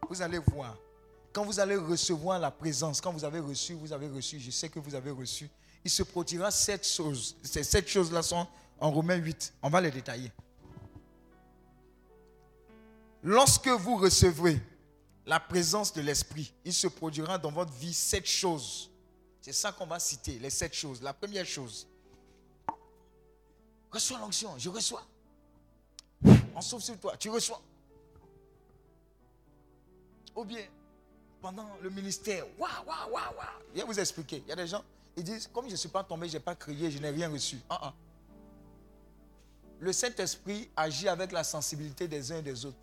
[0.08, 0.78] Vous allez voir.
[1.34, 4.70] Quand vous allez recevoir la présence, quand vous avez reçu, vous avez reçu, je sais
[4.70, 5.50] que vous avez reçu,
[5.84, 7.36] il se produira sept choses.
[7.44, 8.46] Ces sept choses-là sont
[8.80, 9.54] en Romains 8.
[9.62, 10.32] On va les détailler.
[13.24, 14.60] Lorsque vous recevrez
[15.26, 18.90] la présence de l'Esprit, il se produira dans votre vie sept choses.
[19.40, 21.02] C'est ça qu'on va citer, les sept choses.
[21.02, 21.88] La première chose,
[23.90, 25.04] reçois l'onction, je reçois.
[26.56, 27.62] On sauve sur toi, tu reçois.
[30.36, 30.64] Ou bien,
[31.42, 33.48] pendant le ministère, waouh, waouh, waouh, waouh.
[33.74, 34.44] Je vais vous expliquer.
[34.46, 34.84] Il y a des gens,
[35.18, 37.30] ils disent, comme je ne suis pas tombé, je n'ai pas crié, je n'ai rien
[37.30, 37.58] reçu.
[37.70, 37.94] Ah.
[39.80, 42.78] Le Saint-Esprit agit avec la sensibilité des uns et des autres.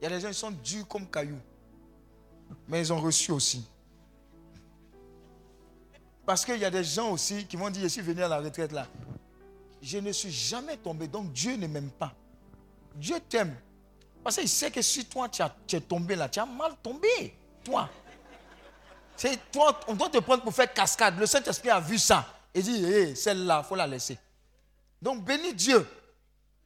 [0.00, 1.40] Il y a des gens qui sont durs comme cailloux.
[2.66, 3.66] Mais ils ont reçu aussi.
[6.24, 8.38] Parce qu'il y a des gens aussi qui m'ont dit, je suis venu à la
[8.38, 8.88] retraite là.
[9.82, 12.14] Je ne suis jamais tombé, donc Dieu ne m'aime pas.
[12.96, 13.54] Dieu t'aime.
[14.24, 17.36] Parce qu'il sait que si toi tu, as- es tombé là, tu as mal tombé.
[17.62, 17.88] Toi.
[19.16, 21.18] C'est toi, on doit te prendre pour faire cascade.
[21.18, 22.26] Le Saint-Esprit a vu ça.
[22.54, 24.18] Et dit, hé, celle-là, il faut la laisser.
[25.00, 25.86] Donc bénis Dieu.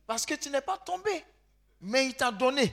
[0.07, 1.25] Parce que tu n'es pas tombé.
[1.81, 2.73] Mais il t'a donné.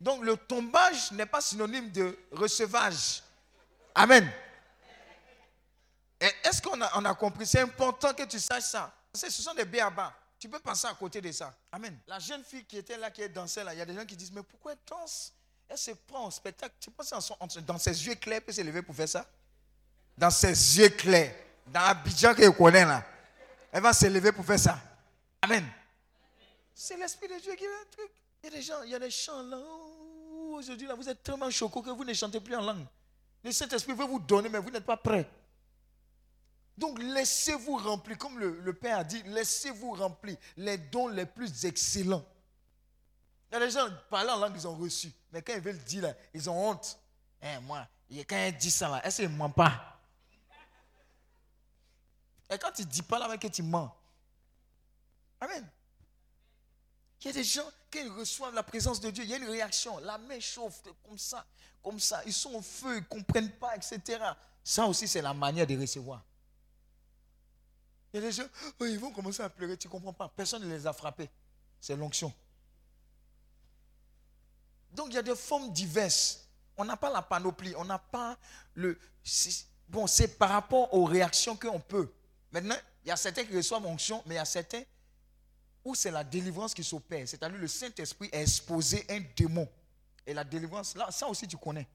[0.00, 3.22] Donc le tombage n'est pas synonyme de recevage.
[3.94, 4.30] Amen.
[6.18, 7.46] Est-ce qu'on a, compris?
[7.46, 8.92] C'est important que tu saches ça.
[9.14, 10.12] Ce sont des béabas.
[10.40, 11.54] Tu peux passer à côté de ça.
[11.70, 11.98] Amen.
[12.06, 14.16] La jeune fille qui était là, qui dansait là, il y a des gens qui
[14.16, 15.34] disent, mais pourquoi elle danse?
[15.68, 16.74] Elle se prend en spectacle.
[16.80, 19.26] Tu penses en dans ses yeux clairs, elle peut se lever pour faire ça?
[20.16, 21.36] Dans ses yeux clairs.
[21.66, 23.04] Dans Abidjan qu'elle connaît là.
[23.70, 24.80] Elle va se lever pour faire ça.
[25.42, 25.64] Amen.
[26.74, 28.10] C'est l'Esprit de Dieu qui fait un truc.
[28.42, 29.58] Il y a des gens, il y a des chants là.
[29.62, 32.86] Oh, Aujourd'hui, là, vous êtes tellement choqués que vous ne chantez plus en langue.
[33.44, 35.28] Le Saint-Esprit veut vous donner, mais vous n'êtes pas prêts.
[36.76, 41.64] Donc, laissez-vous remplir, comme le, le Père a dit, laissez-vous remplir les dons les plus
[41.64, 42.24] excellents.
[43.50, 45.12] Il y a des gens, parlant en langue, ils ont reçu.
[45.32, 46.98] Mais quand ils veulent dire, là, ils ont honte.
[47.42, 47.86] Eh, moi,
[48.28, 50.00] quand il dit ça, là, est-ce qu'il ne ment pas?
[52.48, 53.90] Et quand tu ne dis pas là, mais que tu mens?
[55.40, 55.68] Amen.
[57.20, 59.36] Il y a des gens, quand ils reçoivent la présence de Dieu, il y a
[59.36, 59.98] une réaction.
[59.98, 61.44] La main chauffe comme ça,
[61.82, 62.22] comme ça.
[62.26, 64.18] Ils sont au feu, ils ne comprennent pas, etc.
[64.64, 66.22] Ça aussi, c'est la manière de recevoir.
[68.12, 68.44] A des gens,
[68.80, 70.28] oh, ils vont commencer à pleurer, tu ne comprends pas.
[70.28, 71.30] Personne ne les a frappés.
[71.80, 72.32] C'est l'onction.
[74.92, 76.48] Donc, il y a des formes diverses.
[76.76, 78.36] On n'a pas la panoplie, on n'a pas
[78.74, 78.98] le.
[79.88, 82.12] Bon, c'est par rapport aux réactions qu'on peut.
[82.50, 84.82] Maintenant, il y a certains qui reçoivent onction, mais il y a certains
[85.84, 87.26] où c'est la délivrance qui s'opère.
[87.28, 89.68] C'est-à-dire le Saint-Esprit a exposé un démon.
[90.26, 91.86] Et la délivrance, là, ça aussi tu connais.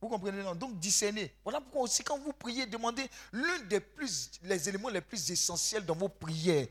[0.00, 0.54] Vous comprenez non?
[0.54, 1.34] Donc discerner.
[1.44, 5.84] Voilà pourquoi aussi quand vous priez, demandez l'un des plus, les éléments les plus essentiels
[5.84, 6.66] dans vos prières,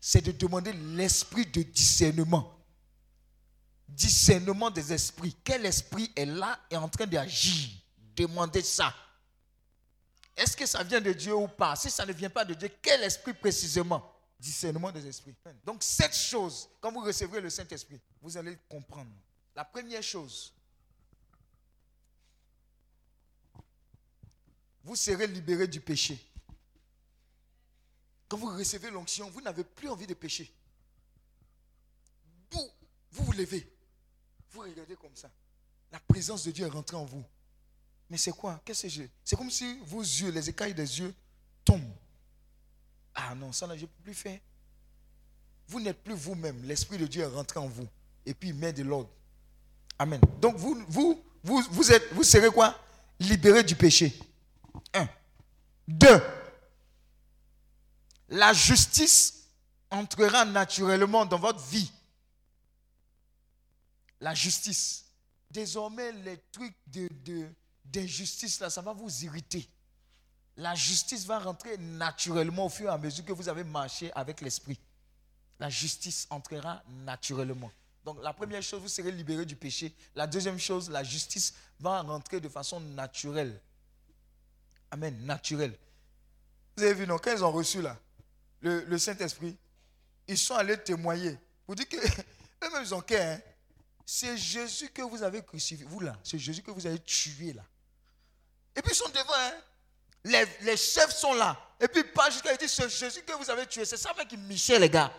[0.00, 2.50] c'est de demander l'esprit de discernement.
[3.86, 5.36] Discernement des esprits.
[5.44, 7.70] Quel esprit est là et en train d'agir?
[8.16, 8.94] Demandez ça.
[10.36, 11.76] Est-ce que ça vient de Dieu ou pas?
[11.76, 14.10] Si ça ne vient pas de Dieu, quel esprit précisément?
[14.40, 15.34] Discernement des esprits.
[15.64, 19.10] Donc, cette chose, quand vous recevrez le Saint-Esprit, vous allez comprendre.
[19.54, 20.52] La première chose,
[24.84, 26.18] vous serez libéré du péché.
[28.28, 30.52] Quand vous recevez l'onction, vous n'avez plus envie de pécher.
[32.50, 32.70] Vous,
[33.12, 33.70] vous levez.
[34.50, 35.30] Vous regardez comme ça.
[35.90, 37.24] La présence de Dieu est rentrée en vous.
[38.10, 38.60] Mais c'est quoi?
[38.64, 41.14] Qu'est-ce que C'est comme si vos yeux, les écailles des yeux
[41.64, 41.94] tombent.
[43.14, 44.38] Ah non, ça, là, je ne peux plus faire.
[45.68, 46.62] Vous n'êtes plus vous-même.
[46.64, 47.88] L'Esprit de Dieu est rentré en vous.
[48.26, 49.10] Et puis, il met de l'ordre.
[49.98, 50.20] Amen.
[50.40, 52.78] Donc, vous, vous, vous, vous, êtes, vous serez quoi?
[53.18, 54.12] Libéré du péché.
[55.88, 56.20] Deux.
[58.28, 59.48] La justice
[59.90, 61.90] entrera naturellement dans votre vie.
[64.20, 65.04] La justice.
[65.50, 67.48] Désormais, les trucs de, de-
[67.84, 69.68] d'injustice, là, ça va vous irriter.
[70.56, 74.40] La justice va rentrer naturellement au fur et à mesure que vous avez marché avec
[74.40, 74.78] l'esprit.
[75.60, 77.70] La justice entrera naturellement.
[78.04, 79.94] Donc la première chose, vous serez libéré du péché.
[80.14, 83.60] La deuxième chose, la justice va rentrer de façon naturelle.
[84.94, 85.76] Amen, naturelle.
[86.76, 87.98] Vous avez vu, non, quand ils ont reçu là,
[88.60, 89.56] le, Saint-Esprit,
[90.28, 91.36] ils sont allés témoigner.
[91.66, 91.96] Vous dites que
[92.64, 93.36] eux-mêmes, ils ont cœur.
[93.36, 93.40] Hein?
[94.06, 95.84] C'est Jésus que vous avez crucifié.
[95.84, 97.64] Vous là, c'est Jésus que vous avez tué là.
[98.76, 99.34] Et puis ils sont devant.
[99.34, 99.54] Hein?
[100.22, 101.58] Les, les chefs sont là.
[101.80, 103.84] Et puis pas jusqu'à il dit c'est Jésus que vous avez tué.
[103.84, 105.12] C'est ça qui Michel, les gars.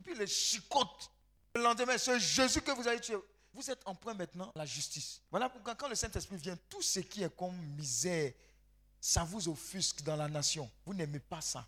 [0.00, 1.08] Et puis les chicotes.
[1.54, 3.14] Le lendemain, c'est Jésus que vous avez tué.
[3.52, 5.20] Vous êtes en point maintenant la justice.
[5.30, 8.32] Voilà pourquoi quand le Saint-Esprit vient, tout ce qui est comme misère,
[9.06, 10.70] ça vous offusque dans la nation.
[10.86, 11.66] Vous n'aimez pas ça.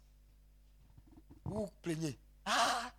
[1.44, 2.18] Vous plaignez.
[2.46, 2.90] Ah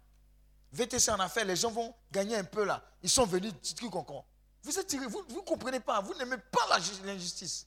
[0.71, 2.83] VTC en affaires, les gens vont gagner un peu là.
[3.01, 4.27] Ils sont venus, truc encore.
[4.61, 6.67] Vous êtes vous ne comprenez pas, vous n'aimez pas
[7.03, 7.65] l'injustice.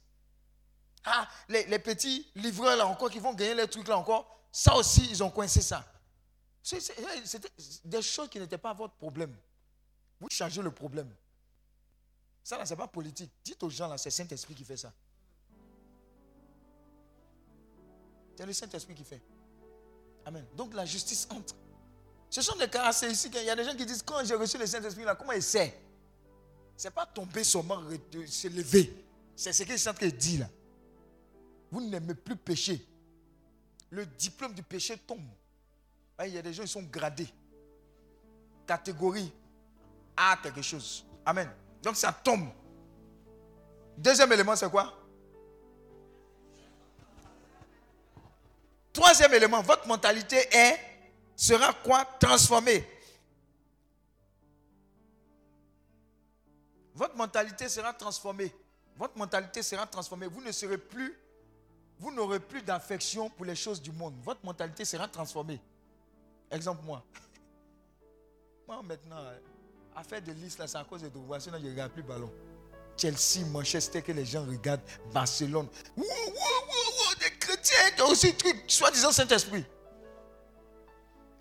[1.03, 5.09] Ah, les, petits livreurs là encore qui vont gagner les trucs là encore, ça aussi,
[5.11, 5.85] ils ont coincé ça.
[6.63, 7.51] C'était
[7.85, 9.37] des choses qui n'étaient pas votre problème.
[10.21, 11.13] Vous changez le problème.
[12.45, 13.33] Ça là, c'est pas politique.
[13.43, 14.93] Dites aux gens là, c'est Saint-Esprit qui fait ça.
[18.41, 19.21] C'est le Saint-Esprit qui fait.
[20.25, 20.47] Amen.
[20.57, 21.55] Donc la justice entre.
[22.31, 23.37] Ce sont des caractéristiques.
[23.39, 25.43] Il y a des gens qui disent, quand j'ai reçu le Saint-Esprit là, comment il
[25.43, 25.79] sait?
[26.75, 27.83] C'est pas tomber seulement,
[28.27, 29.05] se lever.
[29.37, 30.47] C'est ce que suis en train de dire là.
[31.71, 32.83] Vous n'aimez plus pécher.
[33.91, 35.29] Le diplôme du péché tombe.
[36.17, 37.29] Ah, Il y a des gens qui sont gradés.
[38.67, 39.31] Catégorie
[40.17, 41.05] A quelque chose.
[41.27, 41.51] Amen.
[41.83, 42.49] Donc ça tombe.
[43.99, 45.00] Deuxième élément, c'est quoi?
[48.93, 50.49] Troisième élément, votre mentalité
[51.37, 52.05] sera quoi?
[52.19, 52.85] Transformée.
[56.95, 58.53] Votre mentalité sera transformée.
[58.97, 60.27] Votre mentalité sera transformée.
[60.27, 61.17] Vous ne serez plus,
[61.99, 64.15] vous n'aurez plus d'affection pour les choses du monde.
[64.23, 65.61] Votre mentalité sera transformée.
[66.51, 67.03] Exemple, moi.
[68.69, 69.39] Moi, maintenant, euh,
[69.97, 71.41] à faire des listes, là, c'est à cause de Douba.
[71.41, 72.31] Sinon, je ne regarde plus ballon.
[72.97, 74.83] Chelsea, Manchester, que les gens regardent.
[75.13, 75.67] Barcelone.
[75.97, 76.05] Ouh,
[77.61, 79.65] chrétiens qui aussi truc, soi-disant Saint-Esprit.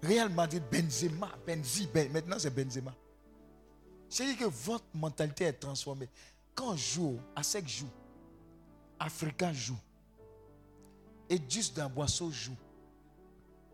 [0.01, 2.93] Real Madrid, Benzema, Benzi, Ben- maintenant c'est Benzema.
[4.07, 6.09] C'est-à-dire que votre mentalité est transformée.
[6.55, 7.89] Quand on joue, ASEC joue,
[8.97, 9.77] Africa joue,
[11.29, 12.55] Edus d'Amboisseau joue,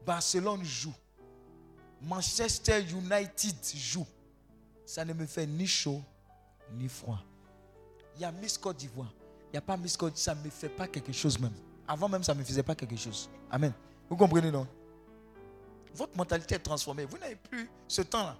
[0.05, 0.93] Barcelone joue,
[2.01, 4.05] Manchester United joue.
[4.85, 6.01] Ça ne me fait ni chaud
[6.73, 7.23] ni froid.
[8.15, 9.11] Il y a Miss Côte d'Ivoire.
[9.47, 11.53] Il n'y a pas Miss Côte, ça ne me fait pas quelque chose même.
[11.87, 13.29] Avant même, ça ne me faisait pas quelque chose.
[13.51, 13.73] Amen.
[14.09, 14.67] Vous comprenez, non?
[15.93, 17.05] Votre mentalité est transformée.
[17.05, 18.35] Vous n'avez plus ce temps-là.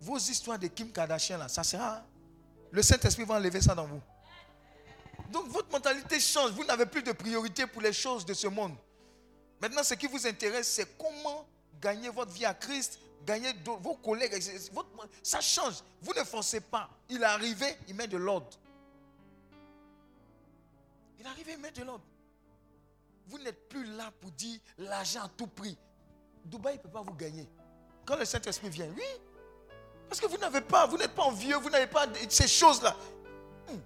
[0.00, 2.02] Vos histoires de Kim Kardashian, là, ça sera.
[2.72, 4.00] Le Saint-Esprit va enlever ça dans vous.
[5.30, 6.50] Donc votre mentalité change.
[6.52, 8.74] Vous n'avez plus de priorité pour les choses de ce monde.
[9.60, 11.46] Maintenant, ce qui vous intéresse, c'est comment
[11.80, 14.42] gagner votre vie à Christ, gagner vos collègues.
[15.22, 15.74] ça change.
[16.00, 16.90] Vous ne forcez pas.
[17.08, 18.48] Il est arrivé, il met de l'ordre.
[21.22, 21.84] Il est arrivé, il met de.
[23.28, 25.78] Vous n'êtes plus là pour dire l'argent à tout prix.
[26.44, 27.48] Dubaï ne peut pas vous gagner.
[28.04, 29.04] Quand le Saint-Esprit vient, oui.
[30.08, 32.96] Parce que vous n'avez pas, vous n'êtes pas envieux, vous n'avez pas ces choses-là.
[33.68, 33.78] Hmm.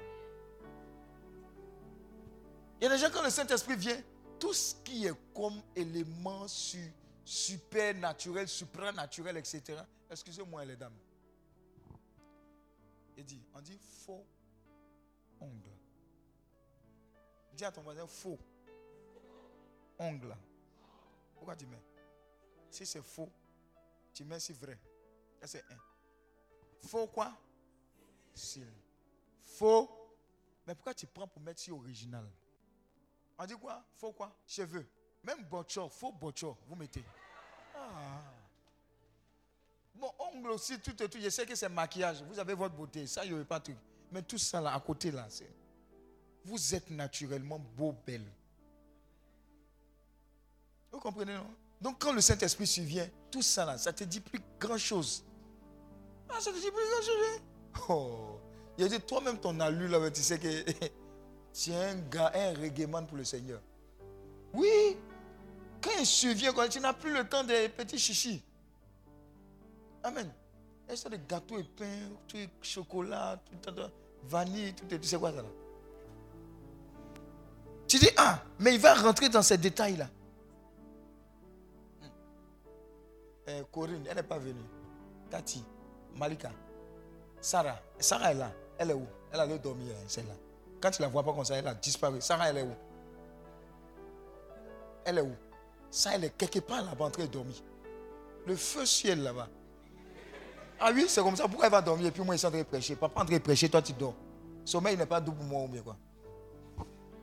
[2.81, 4.01] Il y a des gens, quand le Saint-Esprit vient,
[4.41, 6.91] tout ce qui est comme élément su,
[7.23, 9.63] supernaturel, supranaturel, etc.
[10.11, 10.97] Excusez-moi les dames.
[13.19, 14.25] Il dit, on dit faux
[15.39, 15.76] ongle.
[17.57, 18.39] Dis à ton voisin faux
[19.99, 20.37] ongle.
[21.35, 21.83] Pourquoi tu mets?
[22.71, 23.31] Si c'est faux,
[24.13, 24.79] tu mets si vrai.
[25.41, 26.87] Ça c'est un.
[26.87, 27.33] Faux quoi?
[28.35, 28.71] S'il.
[29.43, 29.89] Faux.
[30.67, 32.29] Mais pourquoi tu prends pour mettre si original?
[33.39, 33.83] On dit quoi?
[33.95, 34.37] Faux quoi?
[34.47, 34.87] Cheveux.
[35.23, 37.05] Même botchor, faux botchor, vous mettez.
[37.75, 38.23] Ah.
[39.95, 41.19] Bon, ongle aussi, tout et tout.
[41.19, 42.23] Je sais que c'est maquillage.
[42.25, 43.07] Vous avez votre beauté.
[43.07, 43.79] Ça, il n'y aurait pas de truc.
[44.13, 45.51] Mais tout ça là, à côté là, c'est.
[46.47, 48.25] Vous êtes naturellement beau, belle.
[50.93, 51.47] Vous comprenez, non?
[51.81, 55.25] Donc, quand le Saint-Esprit survient, tout ça là, ça te dit plus grand chose.
[56.29, 57.25] Ah, ça te dit plus grand chose.
[57.27, 57.43] hein?
[57.89, 58.41] Oh.
[58.79, 60.63] Il a dit, toi-même, ton allure là, tu sais que
[61.53, 63.61] tu es un gars, un réglement pour le Seigneur.
[64.55, 64.97] Oui.
[65.83, 68.43] Quand il survient, quand tu n'as plus le temps des petits chichis.
[70.05, 70.31] Amen.
[70.89, 73.91] Et ça, des gâteaux et pain, tout chocolat, tout, tout, tout,
[74.23, 75.49] vanille, tout est, tu sais quoi ça là?
[77.97, 80.07] Tu dis, ah, mais il va rentrer dans ces détails-là.
[83.49, 84.61] Euh, Corinne, elle n'est pas venue.
[85.31, 85.65] Cathy,
[86.15, 86.51] Malika,
[87.41, 87.81] Sarah.
[87.99, 88.53] Sarah est là.
[88.77, 89.07] Elle est où?
[89.33, 90.35] Elle allait dormir, hein, celle-là.
[90.79, 92.21] Quand tu la vois pas comme ça, elle a disparu.
[92.21, 92.75] Sarah, elle est où?
[95.07, 95.35] Elle est où?
[95.91, 97.57] Ça, elle est quelque part là-bas en train dormir.
[98.47, 99.49] Le feu ciel là-bas.
[100.79, 101.49] Ah oui, c'est comme ça.
[101.49, 102.09] Pourquoi elle va dormir?
[102.09, 103.95] Et puis moi, il est en train de prêcher Papa en train prêcher, toi, tu
[103.95, 104.15] dors.
[104.67, 105.97] Sommeil n'est pas doux pour moi ou bien quoi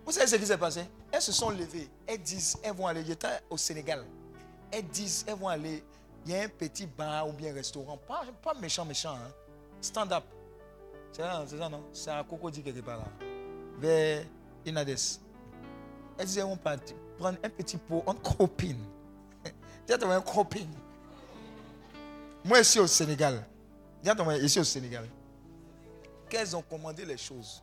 [0.05, 0.83] Vous savez ce qui s'est passé?
[1.11, 1.89] Elles se sont levées.
[2.05, 3.03] Elles disent, elles vont aller.
[3.05, 4.05] J'étais au Sénégal.
[4.71, 5.83] Elles disent, elles vont aller.
[6.25, 7.97] Il y a un petit bar ou bien un restaurant.
[7.97, 9.15] Pas, pas méchant, méchant.
[9.15, 9.31] Hein.
[9.81, 10.23] Stand-up.
[11.11, 11.83] C'est ça, non?
[11.93, 13.05] C'est à Cocody quelque part là.
[13.77, 14.25] Vers
[14.65, 14.97] Inades.
[16.17, 16.77] Elles disaient, on part
[17.17, 18.83] prendre un petit pot, en copine.
[19.85, 20.73] Dis à ton voisin, copine.
[22.43, 23.45] Moi, ici au Sénégal.
[24.03, 25.07] Ton voisin, ici au Sénégal.
[26.29, 27.61] Qu'elles ont commandé les choses.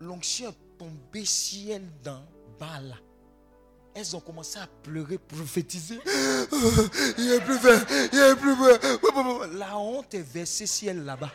[0.00, 2.24] L'onction est tombée ciel dans
[2.58, 2.96] bas là.
[3.94, 5.98] Elles ont commencé à pleurer, prophétiser.
[7.18, 7.82] Il a plus faim,
[8.12, 9.46] il a plus faim.
[9.54, 11.32] La honte est versée ciel là-bas.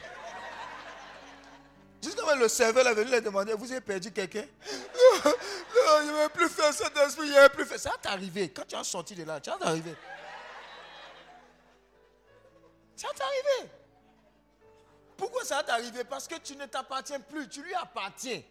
[2.32, 4.46] Même le serveur est venu leur demander Vous avez perdu quelqu'un?
[5.26, 7.78] Non, il n'y avait plus faim, cet esprit, il n'y avait plus faim.
[7.78, 8.50] Ça va t'arriver.
[8.50, 9.96] Quand tu as sorti de là, ça va t'arriver.
[12.96, 13.72] Ça va t'arriver.
[15.22, 16.04] Pourquoi ça va t'arriver?
[16.04, 18.42] Parce que tu ne t'appartiens plus, tu lui appartiens.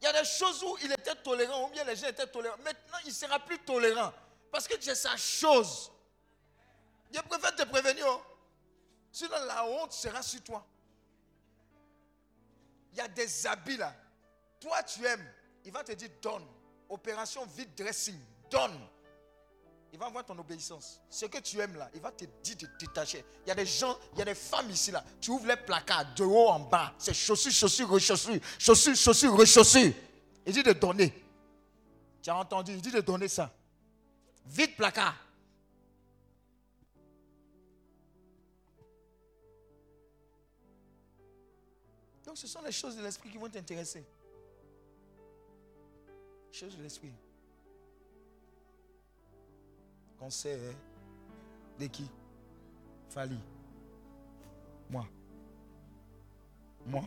[0.00, 2.56] Il y a des choses où il était tolérant, ou bien les gens étaient tolérants.
[2.64, 4.10] Maintenant, il ne sera plus tolérant.
[4.50, 5.92] Parce que tu es sa chose.
[7.12, 8.02] Je préfère te prévenir.
[8.08, 8.22] oh.
[9.12, 10.66] Sinon, la honte sera sur toi.
[12.92, 13.94] Il y a des habits là.
[14.60, 15.34] Toi, tu aimes.
[15.66, 16.46] Il va te dire donne.
[16.88, 18.18] Opération vide dressing.
[18.48, 18.88] Donne.
[19.94, 21.00] Il va voir ton obéissance.
[21.08, 23.24] Ce que tu aimes là, il va te dire de détacher.
[23.44, 25.04] Il y a des gens, il y a des femmes ici là.
[25.20, 26.92] Tu ouvres les placards de haut en bas.
[26.98, 28.40] C'est chaussures, chaussures, rechaussures.
[28.58, 29.92] Chaussures, chaussures, rechaussures.
[30.44, 31.14] Il dit de donner.
[32.20, 33.54] Tu as entendu, il dit de donner ça.
[34.46, 35.14] Vite placard.
[42.26, 44.04] Donc ce sont les choses de l'esprit qui vont t'intéresser.
[46.50, 47.12] Choses de l'esprit.
[50.24, 50.74] Conseil hein,
[51.78, 52.10] de qui?
[53.10, 53.38] Fali.
[54.88, 55.06] Moi.
[56.86, 57.04] Moi.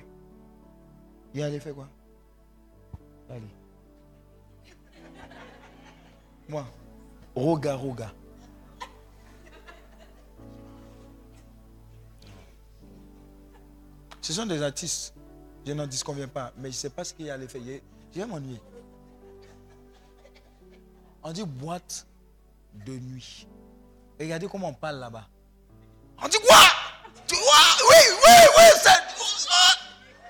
[1.33, 1.89] Il allait faire quoi?
[3.27, 3.47] Fali.
[6.47, 6.63] Moi.
[7.33, 8.13] Roga, roga.
[14.21, 15.15] Ce sont des artistes.
[15.65, 17.63] Je n'en disconviens pas, mais je ne sais pas ce qu'il allait faire.
[18.13, 18.61] Je vais m'ennuyer.
[21.23, 22.05] On dit boîte
[22.85, 23.47] de nuit.
[24.19, 25.27] Regardez comment on parle là-bas.
[26.21, 26.57] On dit quoi?
[27.27, 27.87] Tu vois?
[27.89, 28.63] Oui, oui, oui.
[28.81, 29.15] c'est-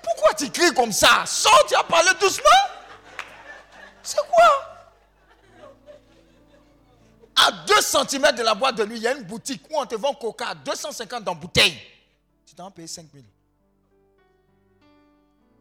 [0.02, 1.24] Pourquoi tu cries comme ça?
[1.26, 2.44] Sors, tu as parlé doucement.
[4.02, 4.64] C'est quoi?
[7.36, 9.86] À 2 cm de la boîte de nuit, il y a une boutique où on
[9.86, 11.78] te vend coca à 250 dans bouteille.
[12.44, 13.24] Tu t'en payes 5 000.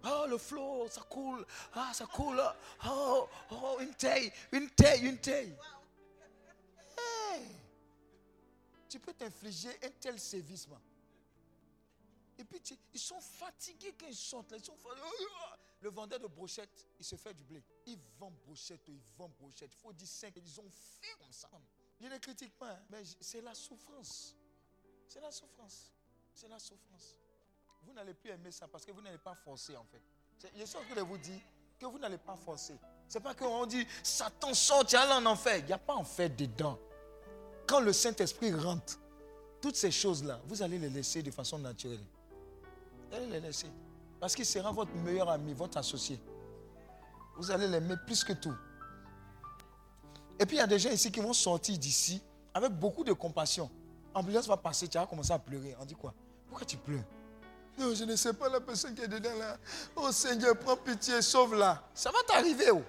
[0.10, 1.46] Oh, le flot, ça coule.
[1.76, 2.42] Ah, ça coule.
[2.88, 5.54] Oh, oh, une taille, une taille, une taille.
[8.90, 10.80] Tu peux t'infliger un tel sévissement.
[12.38, 12.62] Et puis,
[12.94, 14.54] ils sont fatigués quand ils sortent.
[14.56, 15.04] Ils sont fatigués.
[15.82, 17.64] Le vendeur de brochettes, il se fait du blé.
[17.86, 19.72] Il vend brochettes, il vend brochettes.
[19.74, 20.34] Il faut dire 5.
[20.38, 21.16] Ils ont fait
[21.52, 21.62] comme.
[22.00, 24.36] Je ne critique pas, hein, mais c'est la souffrance.
[25.08, 25.92] C'est la souffrance.
[26.34, 27.18] C'est la souffrance.
[27.84, 30.02] Vous n'allez plus aimer ça parce que vous n'allez pas forcer en fait.
[30.56, 31.40] Je suis en train de vous dire
[31.80, 32.78] que vous n'allez pas forcer.
[33.08, 35.58] C'est pas qu'on dit Satan sort, tu en enfer.
[35.58, 36.78] Il n'y a pas enfer dedans.
[37.68, 38.98] Quand le Saint-Esprit rentre,
[39.62, 42.00] toutes ces choses-là, vous allez les laisser de façon naturelle.
[43.10, 43.68] Vous allez les laisser.
[44.20, 46.20] Parce qu'il sera votre meilleur ami, votre associé.
[47.36, 48.54] Vous allez l'aimer plus que tout.
[50.40, 52.22] Et puis il y a des gens ici qui vont sortir d'ici
[52.54, 53.70] avec beaucoup de compassion.
[54.14, 55.76] Ambulance va passer, tu vas commencer à pleurer.
[55.80, 56.14] On dit quoi?
[56.48, 57.04] Pourquoi tu pleures?
[57.78, 59.58] Non, je ne sais pas la personne qui est dedans là.
[59.96, 61.84] Oh Seigneur, prends pitié, sauve-la.
[61.94, 62.72] Ça va t'arriver.
[62.72, 62.82] oh.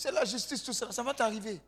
[0.00, 0.92] C'est la justice, tout ça.
[0.92, 1.60] Ça va t'arriver.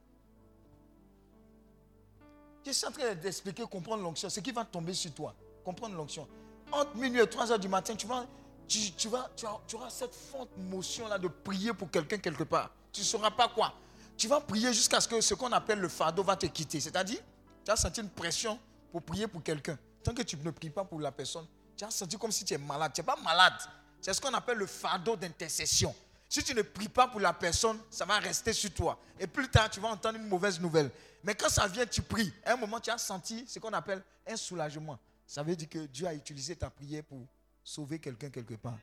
[2.65, 4.31] Je suis en train d'expliquer, comprendre l'onction.
[4.31, 5.35] Ce qui va tomber sur toi.
[5.65, 6.29] Comprendre l'onction.
[6.71, 8.25] Entre minuit et 3 heures du matin, tu vas,
[8.69, 12.71] tu, vas, tu, as- tu auras cette forte motion-là de prier pour quelqu'un quelque part.
[12.93, 13.75] Tu ne sauras pas quoi.
[14.17, 16.79] Tu vas prier jusqu'à ce que ce qu'on appelle le fardeau va te quitter.
[16.79, 17.19] C'est-à-dire,
[17.65, 18.61] tu as senti une pression
[18.93, 19.77] pour prier pour quelqu'un.
[20.05, 22.55] Tant que tu ne pries pas pour la personne, tu as senti comme si tu
[22.55, 22.93] es malade.
[22.95, 23.55] Tu n'es pas malade.
[24.01, 25.93] C'est ce qu'on appelle le fardeau d'intercession.
[26.31, 29.01] Si tu ne pries pas pour la personne, ça va rester sur toi.
[29.19, 30.89] Et plus tard, tu vas entendre une mauvaise nouvelle.
[31.25, 32.33] Mais quand ça vient, tu pries.
[32.45, 34.97] À un moment, tu as senti ce qu'on appelle un soulagement.
[35.27, 37.27] Ça veut dire que Dieu a utilisé ta prière pour
[37.65, 38.79] sauver quelqu'un quelque part.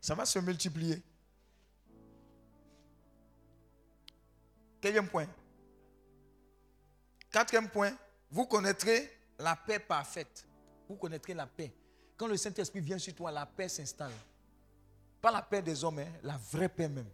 [0.00, 1.00] Ça va se multiplier.
[4.80, 5.28] Quatrième point.
[7.30, 7.96] Quatrième point,
[8.32, 10.44] vous connaîtrez la paix parfaite.
[10.88, 11.72] Vous connaîtrez la paix.
[12.16, 14.10] Quand le Saint-Esprit vient sur toi, la paix s'installe.
[15.22, 17.08] Pas la paix des hommes, hein, la vraie paix même.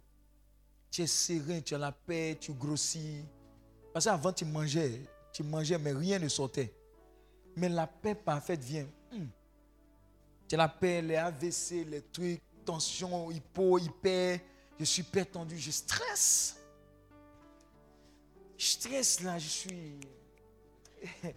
[0.89, 3.23] Tu es serein, tu as la paix, tu grossis.
[3.93, 5.01] Parce qu'avant, tu mangeais,
[5.31, 6.73] tu mangeais, mais rien ne sortait.
[7.55, 8.87] Mais la paix parfaite vient.
[9.11, 9.27] Hmm.
[10.47, 14.39] Tu as la paix, les AVC, les trucs, tension, hypo, hyper.
[14.79, 16.57] Je suis hyper tendu, je stresse.
[18.57, 19.99] Je stresse là, je suis.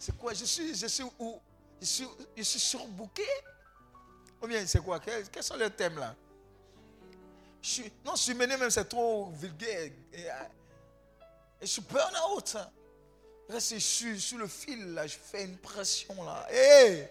[0.00, 0.34] C'est quoi?
[0.34, 1.38] Je suis, je suis où?
[1.80, 3.22] Je suis, je suis surbooké
[4.42, 5.00] Ou bien c'est quoi?
[5.00, 6.14] Quels, sont les thèmes là?
[7.60, 9.90] Je Non, je suis mené même, c'est trop vulgaire.
[10.12, 10.26] Et, et
[11.62, 12.56] je suis burn out.
[13.58, 16.46] C'est- je suis sur le fil là, je fais une pression là.
[16.52, 17.08] Hé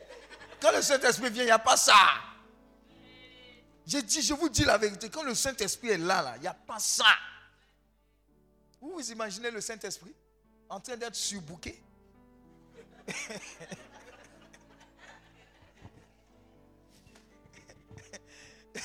[0.61, 1.95] Quand le Saint-Esprit vient, il n'y a pas ça.
[3.86, 6.53] Dit, je vous dis la vérité, quand le Saint-Esprit est là, là, il n'y a
[6.53, 7.05] pas ça.
[8.82, 10.13] Vous vous imaginez le Saint-Esprit
[10.69, 11.82] en train d'être surbooké?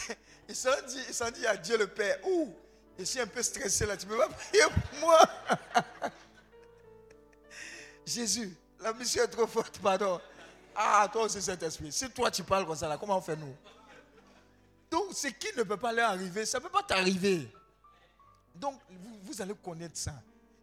[0.49, 2.19] Il s'en dit, s'en dit à Dieu le Père.
[2.27, 2.55] Ouh,
[2.99, 4.29] je suis un peu stressé là, tu peux pas?
[4.29, 5.21] Prier pour moi.
[8.07, 10.21] Jésus, la mission est trop forte, pardon.
[10.75, 11.93] Ah, toi aussi, Saint-Esprit.
[11.93, 13.55] Si toi tu parles comme ça, là, comment on fait nous?
[14.91, 17.51] Donc, ce qui ne peut pas leur arriver, ça ne peut pas t'arriver.
[18.55, 18.81] Donc,
[19.23, 20.15] vous, allez connaître ça.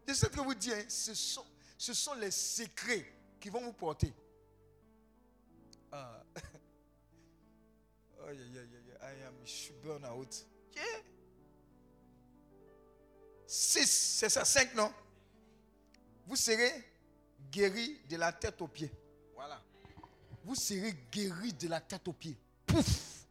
[0.05, 1.45] de ce que vous dites, hein, ce, sont,
[1.77, 4.13] ce sont les secrets qui vont vous porter.
[5.91, 6.21] Ah.
[8.27, 8.78] Aïe, aïe,
[9.43, 10.45] je suis burn out.
[10.75, 10.83] Yeah.
[13.45, 14.91] Six, c'est ça, cinq, non?
[16.27, 16.71] Vous serez
[17.51, 18.91] guéri de la tête aux pieds.
[19.33, 19.59] Voilà.
[20.43, 22.37] Vous serez guéri de la tête aux pieds.
[22.65, 23.25] Pouf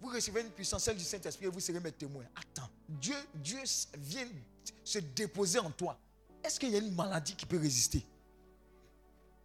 [0.00, 2.24] Vous recevez une puissance, celle du Saint-Esprit, et vous serez mes témoins.
[2.34, 3.60] Attends, Dieu, Dieu
[3.98, 4.26] vient
[4.82, 5.98] se déposer en toi.
[6.42, 8.04] Est-ce qu'il y a une maladie qui peut résister?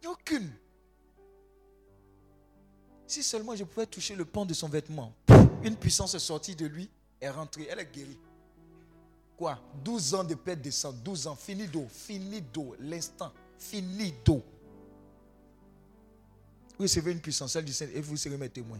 [0.00, 0.50] n'y a aucune.
[3.08, 5.14] Si seulement je pouvais toucher le pan de son vêtement,
[5.62, 8.18] une puissance est sortie de lui, est rentrée, elle est guérie.
[9.38, 9.58] Quoi?
[9.82, 14.44] 12 ans de perte de sang, 12 ans, fini d'eau, fini d'eau, l'instant, fini d'eau.
[16.76, 18.78] Vous recevez une puissance, celle du Saint, et vous serez mes témoins.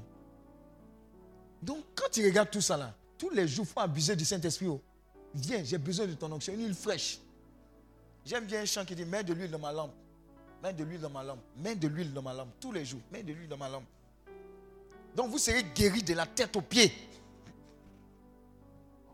[1.63, 4.67] Donc, quand tu regardes tout ça là, tous les jours, il faut abuser du Saint-Esprit.
[4.67, 4.81] oh.
[5.35, 7.19] Viens, j'ai besoin de ton onction, une huile fraîche.
[8.27, 9.95] J'aime bien un chant qui dit Mets de l'huile dans ma lampe.
[10.63, 11.41] Mets de l'huile dans ma lampe.
[11.57, 12.51] Mets de l'huile dans ma lampe.
[12.61, 13.01] Tous les jours.
[13.11, 13.85] Mets de l'huile dans ma lampe.
[15.19, 16.93] Donc vous serez guéri de la tête aux pieds.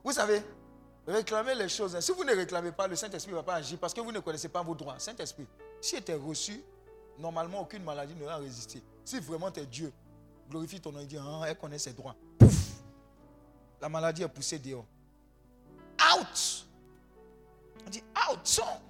[0.04, 0.42] Vous savez,
[1.06, 1.98] réclamez les choses.
[1.98, 4.20] Si vous ne réclamez pas, le Saint-Esprit ne va pas agir parce que vous ne
[4.20, 4.98] connaissez pas vos droits.
[4.98, 5.46] Saint-Esprit,
[5.80, 6.62] si était reçu,
[7.18, 8.82] normalement aucune maladie n'aura résisté.
[9.02, 9.90] Si vraiment tu es Dieu,
[10.50, 12.14] glorifie ton nom et dis, ah, elle connaît ses droits.
[12.38, 12.82] Pouf
[13.80, 14.84] La maladie est poussée dehors.
[16.18, 16.66] Out
[17.86, 18.82] On dit out, sort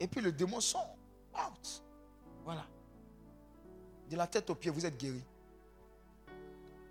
[0.00, 0.96] Et puis le démon sort.
[1.32, 1.84] Out
[2.44, 2.66] Voilà.
[4.10, 5.22] De la tête aux pieds, vous êtes guéri.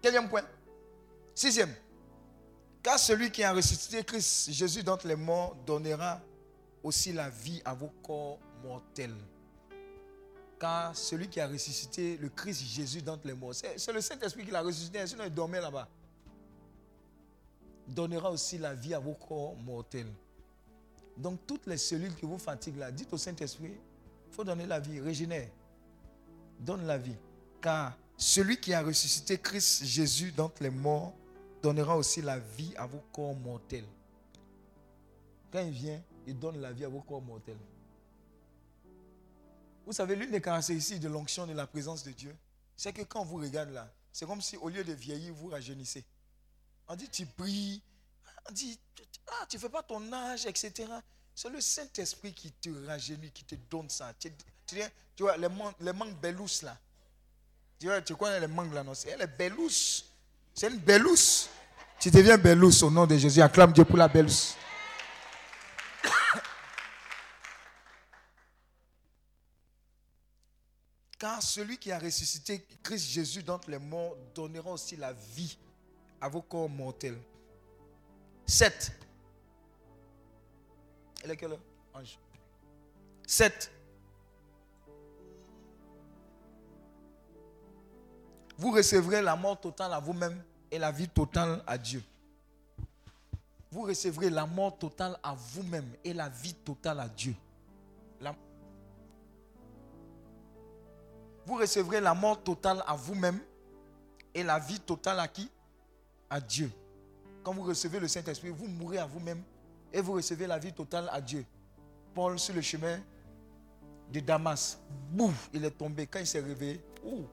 [0.05, 0.43] Quatrième point.
[1.33, 1.73] Sixième.
[2.83, 6.21] Car celui qui a ressuscité Christ Jésus d'entre les morts donnera
[6.83, 9.15] aussi la vie à vos corps mortels.
[10.59, 14.51] Car celui qui a ressuscité le Christ Jésus d'entre les morts, c'est le Saint-Esprit qui
[14.51, 15.89] l'a ressuscité, sinon il dormait là-bas.
[17.87, 20.13] Donnera aussi la vie à vos corps mortels.
[21.17, 23.73] Donc toutes les cellules qui vous fatiguent là, dites au Saint-Esprit,
[24.27, 25.49] il faut donner la vie, régénère.
[26.59, 27.17] Donne la vie.
[27.59, 31.13] Car celui qui a ressuscité Christ Jésus d'entre les morts
[31.61, 33.87] donnera aussi la vie à vos corps mortels.
[35.51, 37.57] Quand il vient, il donne la vie à vos corps mortels.
[39.85, 42.35] Vous savez, l'une des caractéristiques de l'onction de la présence de Dieu,
[42.75, 46.03] c'est que quand vous regarde là, c'est comme si au lieu de vieillir, vous rajeunissez.
[46.87, 47.81] On dit, tu pries,
[48.49, 48.79] on dit,
[49.27, 50.91] ah, tu ne fais pas ton âge, etc.
[51.33, 54.13] C'est le Saint-Esprit qui te rajeunit, qui te donne ça.
[54.19, 54.31] Tu,
[55.19, 56.77] vois, les mangues belous là.
[57.85, 58.95] Tu vois, tu connais les mangues là, non?
[58.95, 59.69] C'est les belous.
[60.55, 61.45] C'est une belous.
[61.99, 63.43] Tu deviens belous au nom de Jésus.
[63.43, 64.55] Acclame Dieu pour la belous.
[71.19, 75.55] Car celui qui a ressuscité Christ Jésus d'entre les morts donnera aussi la vie
[76.19, 77.21] à vos corps mortels.
[78.47, 78.93] 7.
[81.23, 81.61] Elle est quelle heure?
[81.93, 82.17] Ange.
[83.27, 83.71] 7.
[88.57, 90.41] Vous recevrez la mort totale à vous-même
[90.71, 92.03] et la vie totale à Dieu.
[93.71, 97.35] Vous recevrez la mort totale à vous-même et la vie totale à Dieu.
[101.45, 103.39] Vous recevrez la mort totale à vous-même
[104.33, 105.49] et la vie totale à qui?
[106.27, 106.71] À Dieu.
[107.43, 109.43] Quand vous recevez le Saint-Esprit, vous mourrez à vous-même
[109.93, 111.45] et vous recevez la vie totale à Dieu.
[112.15, 112.99] Paul sur le chemin
[114.11, 114.79] de Damas,
[115.11, 116.07] bouf, il est tombé.
[116.07, 117.25] Quand il s'est réveillé, ouh,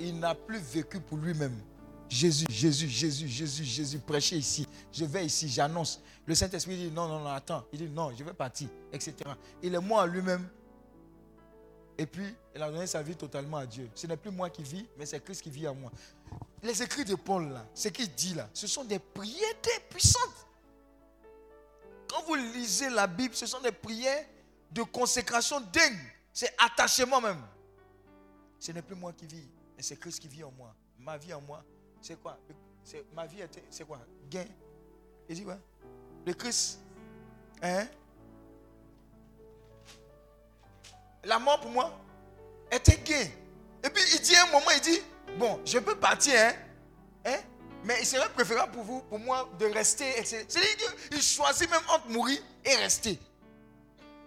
[0.00, 1.58] il n'a plus vécu pour lui-même.
[2.08, 4.66] Jésus, Jésus, Jésus, Jésus, Jésus, prêchez ici.
[4.92, 6.00] Je vais ici, j'annonce.
[6.26, 7.64] Le Saint-Esprit dit non, non, non, attends.
[7.72, 9.14] Il dit non, je vais partir, etc.
[9.62, 10.48] Il est à lui-même.
[11.98, 13.90] Et puis, il a donné sa vie totalement à Dieu.
[13.94, 15.90] Ce n'est plus moi qui vis, mais c'est Christ qui vit en moi.
[16.62, 19.54] Les écrits de Paul, là, ce qu'il dit là, ce sont des prières
[19.90, 20.46] puissantes.
[22.08, 24.24] Quand vous lisez la Bible, ce sont des prières
[24.70, 25.98] de consécration dingue.
[26.32, 27.42] C'est attachement même.
[28.60, 29.48] Ce n'est plus moi qui vis,
[29.82, 30.74] c'est Christ qui vit en moi.
[30.98, 31.64] Ma vie en moi,
[32.00, 32.38] c'est quoi?
[33.14, 33.38] Ma vie,
[33.70, 33.98] c'est quoi?
[34.30, 34.46] Gain.
[35.28, 35.58] Il dit quoi
[36.26, 36.80] Le Christ.
[37.62, 37.86] Hein?
[41.24, 41.92] La mort pour moi
[42.70, 43.28] était gain.
[43.84, 45.00] Et puis il dit un moment, il dit,
[45.38, 46.52] bon, je peux partir, hein,
[47.26, 47.38] hein,
[47.84, 50.24] mais il serait préférable pour vous, pour moi, de rester.
[50.24, 53.18] C'est-à-dire qu'il choisit même entre mourir et rester.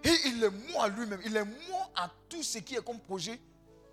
[0.04, 1.20] Et il est mort à lui-même.
[1.24, 3.38] Il est mort à tout ce qui est comme projet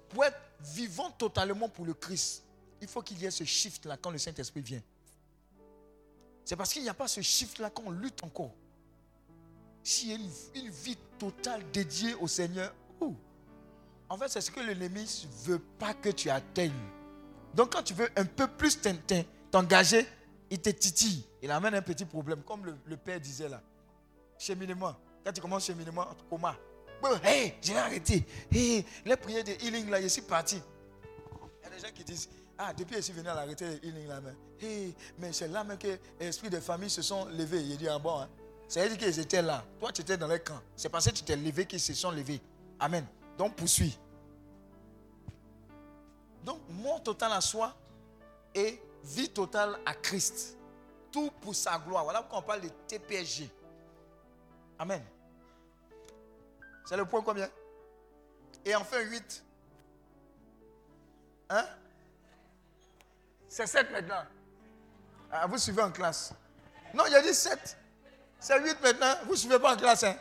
[0.10, 2.44] pour être vivant totalement pour le Christ.
[2.82, 4.82] Il faut qu'il y ait ce shift-là quand le Saint-Esprit vient.
[6.46, 8.54] C'est parce qu'il n'y a pas ce shift-là qu'on lutte encore.
[9.84, 13.16] S'il y a une, vie totale dédiée au Seigneur, ouh,
[14.10, 16.72] en fait, c'est ce que l'ennemi ne veut pas que tu atteignes.
[17.54, 20.08] Donc, quand tu veux un peu plus t'en- t'en- t'engager,
[20.50, 21.24] il te titille.
[21.42, 23.62] Il amène un petit problème, comme le, le père disait là.
[24.38, 24.96] cheminement.
[25.24, 26.56] Quand tu commences cheminement, coma.
[27.24, 28.26] Hey, j'ai arrêté.
[28.52, 30.62] Hey, les prières de healing là, je suis parti.
[31.62, 33.66] Il y a des gens qui disent, ah, depuis que je suis venu à l'arrêté
[33.66, 37.26] de healing là, mais, hey, mais c'est là même que l'esprit de famille se sont
[37.26, 37.62] levés.
[37.62, 38.30] Il dit, ah bon, hein.
[38.68, 39.64] ça veut dire qu'ils étaient là.
[39.80, 40.62] Toi, tu étais dans les camps.
[40.76, 42.42] C'est parce que tu t'es levé qu'ils se sont levés.
[42.80, 43.06] Amen.
[43.38, 43.98] Donc, poursuis.
[46.44, 47.76] Donc, mort total à soi
[48.54, 50.58] et vie totale à Christ.
[51.12, 52.04] Tout pour sa gloire.
[52.04, 53.50] Voilà pourquoi on parle de TPSG.
[54.78, 55.02] Amen.
[56.90, 57.48] C'est le point combien?
[58.66, 59.44] Et enfin 8.
[61.52, 61.66] Hein?
[63.48, 64.26] C'est 7 maintenant.
[65.32, 66.34] Ah, vous suivez en classe.
[66.96, 67.78] Non, il a dit 7.
[68.40, 69.14] C'est 8 maintenant.
[69.26, 70.04] Vous ne suivez pas en classe.
[70.04, 70.18] Hein?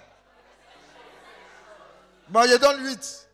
[2.28, 3.28] Bon, je donne 8.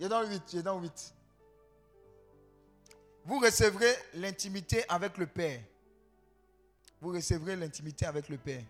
[0.00, 0.42] Je donne 8.
[0.54, 1.14] Je donne 8.
[3.26, 5.60] Vous recevrez l'intimité avec le Père.
[7.02, 8.62] Vous recevrez l'intimité avec le Père.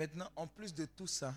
[0.00, 1.34] Maintenant, en plus de tout ça,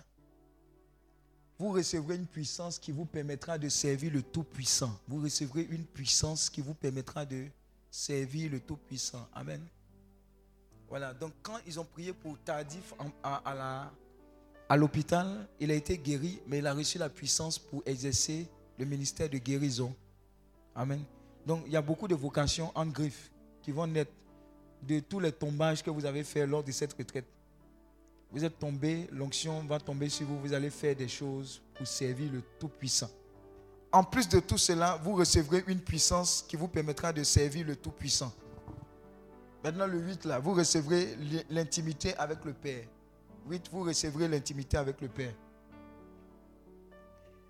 [1.58, 4.98] vous recevrez une puissance qui vous permettra de servir le Tout-Puissant.
[5.06, 7.44] Vous recevrez une puissance qui vous permettra de
[7.90, 9.28] servir le Tout-Puissant.
[9.34, 9.60] Amen.
[10.88, 16.60] Voilà, donc quand ils ont prié pour Tardif à, l'hôpital, il a été guéri, mais
[16.60, 19.94] il a reçu la puissance pour exercer le ministère de guérison.
[20.74, 21.04] Amen.
[21.44, 23.30] Donc il y a beaucoup de vocations en griffe
[23.60, 24.12] qui vont naître
[24.80, 27.26] de tous les tombages que vous avez fait lors de cette retraite.
[28.34, 32.32] Vous êtes tombé, l'onction va tomber sur vous, vous allez faire des choses pour servir
[32.32, 33.08] le Tout-Puissant.
[33.92, 37.76] En plus de tout cela, vous recevrez une puissance qui vous permettra de servir le
[37.76, 38.32] Tout-Puissant.
[39.62, 42.84] Maintenant, le 8, là, vous recevrez li- l'intimité avec le Père.
[43.48, 45.32] 8, vous recevrez l'intimité avec le Père.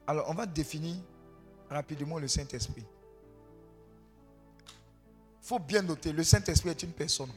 [0.06, 0.97] Alors, on va définir
[1.70, 2.85] rapidement le Saint-Esprit.
[4.66, 7.31] Il faut bien noter, le Saint-Esprit est une personne.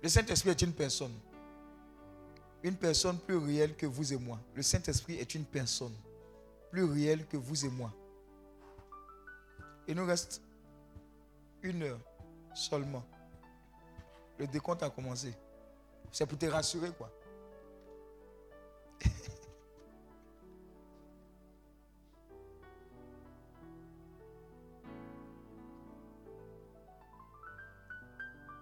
[0.00, 1.12] Le Saint-Esprit est une personne
[2.62, 4.38] une personne plus réelle que vous et moi.
[4.54, 5.94] Le Saint-Esprit est une personne
[6.70, 7.92] plus réelle que vous et moi.
[9.86, 10.42] Il nous reste
[11.62, 12.00] une heure
[12.54, 13.04] seulement.
[14.38, 15.34] Le décompte a commencé.
[16.12, 17.10] C'est pour te rassurer, quoi.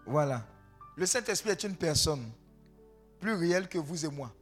[0.07, 0.47] voilà.
[0.97, 2.31] Le Saint-Esprit est une personne
[3.21, 4.33] plus réel que vous et moi.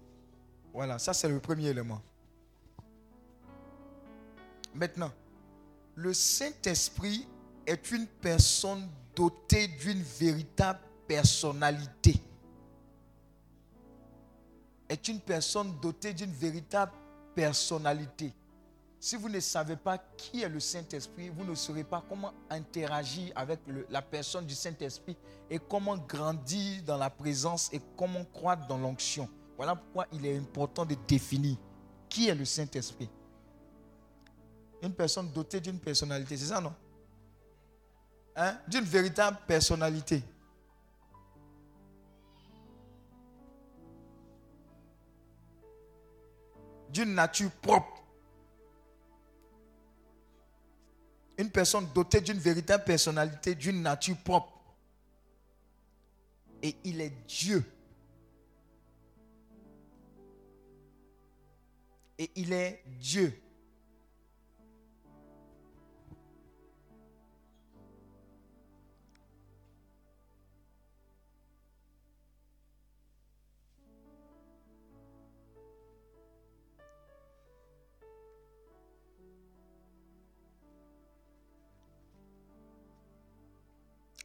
[0.73, 2.03] Voilà, ça c'est le premier élément.
[4.75, 5.13] Maintenant,
[5.95, 7.29] le Saint-Esprit
[7.67, 12.21] est une personne dotée d'une véritable personnalité.
[14.89, 16.93] Est une personne dotée d'une véritable
[17.35, 18.33] personnalité.
[19.05, 23.33] Si vous ne savez pas qui est le Saint-Esprit, vous ne saurez pas comment interagir
[23.37, 23.61] avec
[23.91, 25.15] la personne du Saint-Esprit
[25.51, 29.29] et comment grandir dans la présence et comment croître dans l'onction.
[29.59, 31.59] Voilà pourquoi il est important de définir
[32.09, 33.11] qui est le Saint-Esprit.
[34.81, 36.73] Une personne dotée d'une personnalité, c'est ça non?
[38.35, 38.57] Hein?
[38.67, 40.23] D'une véritable personnalité.
[46.89, 47.94] D'une nature propre.
[51.37, 54.53] Une personne dotée d'une véritable personnalité, d'une nature propre.
[56.63, 57.65] Et il est Dieu.
[62.19, 63.44] Et il est Dieu.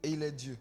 [0.03, 0.57] Et il est Dieu.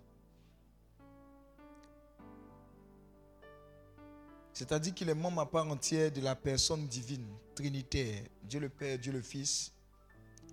[4.52, 7.24] C'est-à-dire qu'il est membre à part entière de la personne divine,
[7.54, 8.24] trinitaire.
[8.42, 9.72] Dieu le Père, Dieu le Fils,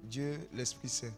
[0.03, 1.13] Dieu l'Esprit Saint.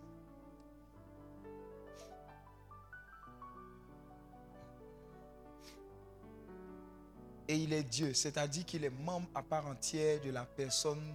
[7.50, 11.14] Et il est Dieu, c'est-à-dire qu'il est membre à part entière de la personne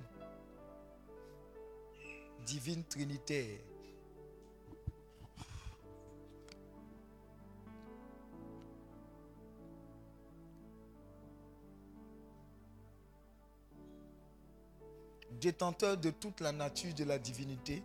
[2.45, 3.59] divine trinitaire.
[15.43, 17.83] Détenteur de toute la nature de la divinité,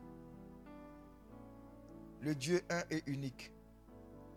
[2.22, 3.52] le Dieu un et unique,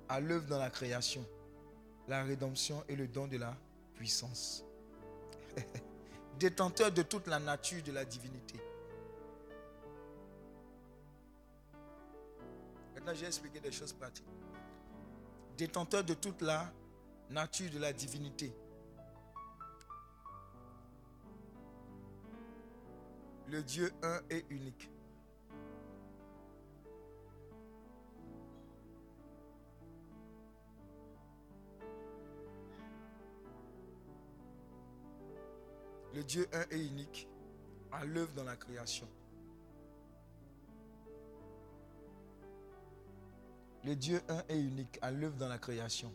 [0.08, 1.22] à l'œuvre dans la création,
[2.08, 3.54] la rédemption et le don de la
[3.94, 4.64] puissance.
[6.38, 8.58] Détenteur de toute la nature de la divinité.
[12.94, 14.24] Maintenant, j'ai expliqué des choses pratiques.
[15.58, 16.72] Détenteur de toute la
[17.28, 18.50] nature de la divinité.
[23.50, 24.88] Le Dieu un et unique.
[36.14, 37.28] Le Dieu un et unique
[37.90, 39.08] à l'œuvre dans la création.
[43.84, 46.14] Le Dieu un et unique à l'œuvre dans la création.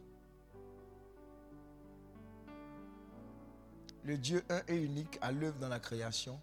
[4.05, 6.39] Le Dieu un et unique à l'œuvre dans la création.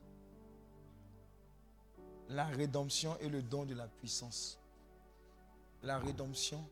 [2.28, 4.58] La rédemption et le don de la puissance.
[5.82, 6.64] La rédemption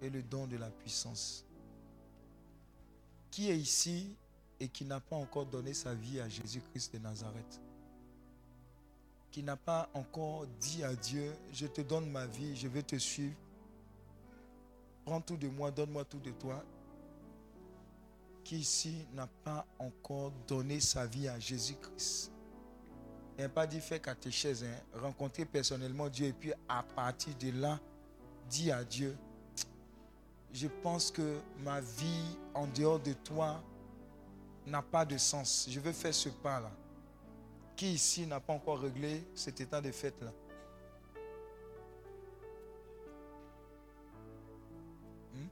[0.00, 1.44] et le don de la puissance.
[3.30, 4.16] Qui est ici
[4.58, 7.60] et qui n'a pas encore donné sa vie à Jésus-Christ de Nazareth?
[9.30, 12.96] Qui n'a pas encore dit à Dieu, je te donne ma vie, je vais te
[12.96, 13.34] suivre.
[15.04, 16.62] Prends tout de moi, donne-moi tout de toi.
[18.44, 22.30] Qui ici n'a pas encore donné sa vie à Jésus-Christ?
[23.48, 24.98] Pas dit fais catéchèse, hein.
[25.00, 27.78] rencontrer personnellement Dieu et puis à partir de là,
[28.48, 29.16] dis à Dieu,
[30.52, 33.62] je pense que ma vie en dehors de toi
[34.66, 35.66] n'a pas de sens.
[35.68, 36.70] Je veux faire ce pas-là.
[37.74, 40.30] Qui ici n'a pas encore réglé cet état de fait-là
[45.32, 45.48] Hmm?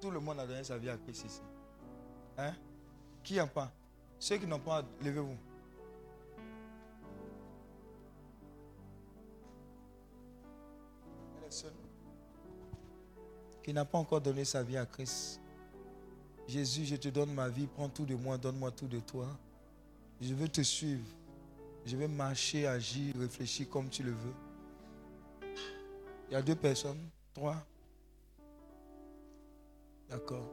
[0.00, 1.42] Tout le monde a donné sa vie à Christ ici.
[2.36, 2.54] Hein?
[3.24, 3.72] Qui n'a pas
[4.20, 5.36] Ceux qui n'ont pas, levez-vous.
[13.68, 15.42] Qui n'a pas encore donné sa vie à Christ.
[16.46, 19.26] Jésus, je te donne ma vie, prends tout de moi, donne-moi tout de toi.
[20.22, 21.04] Je veux te suivre.
[21.84, 24.34] Je vais marcher, agir, réfléchir comme tu le veux.
[25.42, 27.62] Il y a deux personnes, trois.
[30.08, 30.48] D'accord.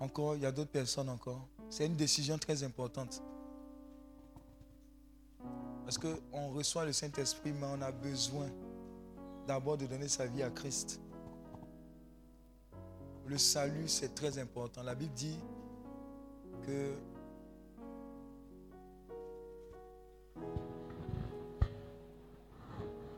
[0.00, 1.46] Encore, il y a d'autres personnes encore.
[1.70, 3.22] C'est une décision très importante.
[5.84, 8.50] Parce qu'on reçoit le Saint-Esprit, mais on a besoin
[9.46, 11.00] d'abord de donner sa vie à Christ.
[13.26, 14.82] Le salut, c'est très important.
[14.82, 15.38] La Bible dit
[16.66, 16.92] que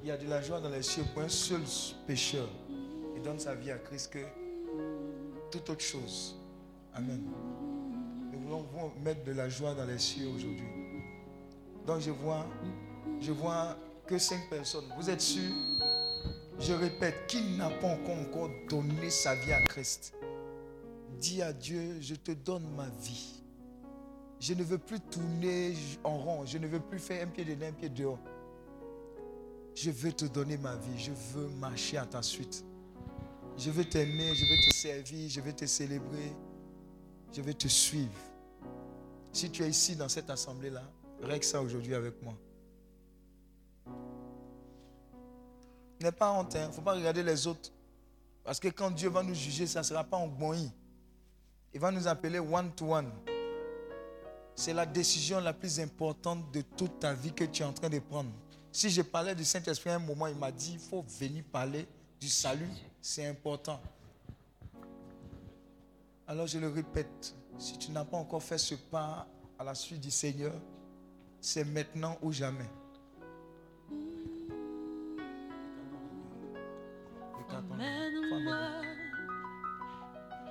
[0.02, 1.62] il y a de la joie dans les cieux pour un seul
[2.06, 2.48] pécheur
[3.14, 4.24] qui donne sa vie à Christ que
[5.50, 6.36] toute autre chose.
[6.94, 7.24] Amen.
[8.32, 8.64] Nous voulons
[9.02, 10.68] mettre de la joie dans les cieux aujourd'hui.
[11.86, 12.46] Donc je vois,
[13.20, 13.76] je vois
[14.06, 14.84] que cinq personnes.
[14.96, 15.75] Vous êtes sûrs?
[16.58, 20.14] Je répète, qui n'a pas encore, donné sa vie à Christ
[21.18, 23.42] Dis à Dieu, je te donne ma vie.
[24.38, 25.74] Je ne veux plus tourner
[26.04, 26.44] en rond.
[26.44, 28.18] Je ne veux plus faire un pied dedans, un pied dehors.
[29.74, 30.98] Je veux te donner ma vie.
[30.98, 32.64] Je veux marcher à ta suite.
[33.56, 36.32] Je veux t'aimer, je veux te servir, je veux te célébrer.
[37.32, 38.12] Je veux te suivre.
[39.32, 40.82] Si tu es ici dans cette assemblée-là,
[41.22, 42.34] règle ça aujourd'hui avec moi.
[46.00, 47.70] N'aie pas honte, il ne faut pas regarder les autres.
[48.44, 50.70] Parce que quand Dieu va nous juger, ça ne sera pas en bonheur.
[51.72, 53.10] Il va nous appeler one-to-one.
[54.54, 57.90] C'est la décision la plus importante de toute ta vie que tu es en train
[57.90, 58.30] de prendre.
[58.72, 61.86] Si je parlais du Saint-Esprit à un moment, il m'a dit, il faut venir parler
[62.20, 62.68] du salut.
[63.00, 63.80] C'est important.
[66.26, 69.26] Alors je le répète, si tu n'as pas encore fait ce pas
[69.58, 70.52] à la suite du Seigneur,
[71.40, 72.68] c'est maintenant ou jamais.
[77.50, 78.56] Emmène-moi,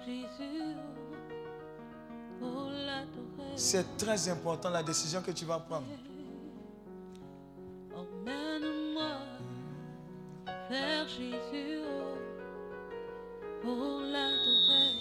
[0.05, 0.75] Jésus,
[2.39, 3.53] pour l'adorer.
[3.55, 5.87] C'est très important la décision que tu vas prendre.
[7.95, 9.17] Emmène-moi
[10.69, 11.81] vers Jésus,
[13.61, 14.93] pour l'adorer.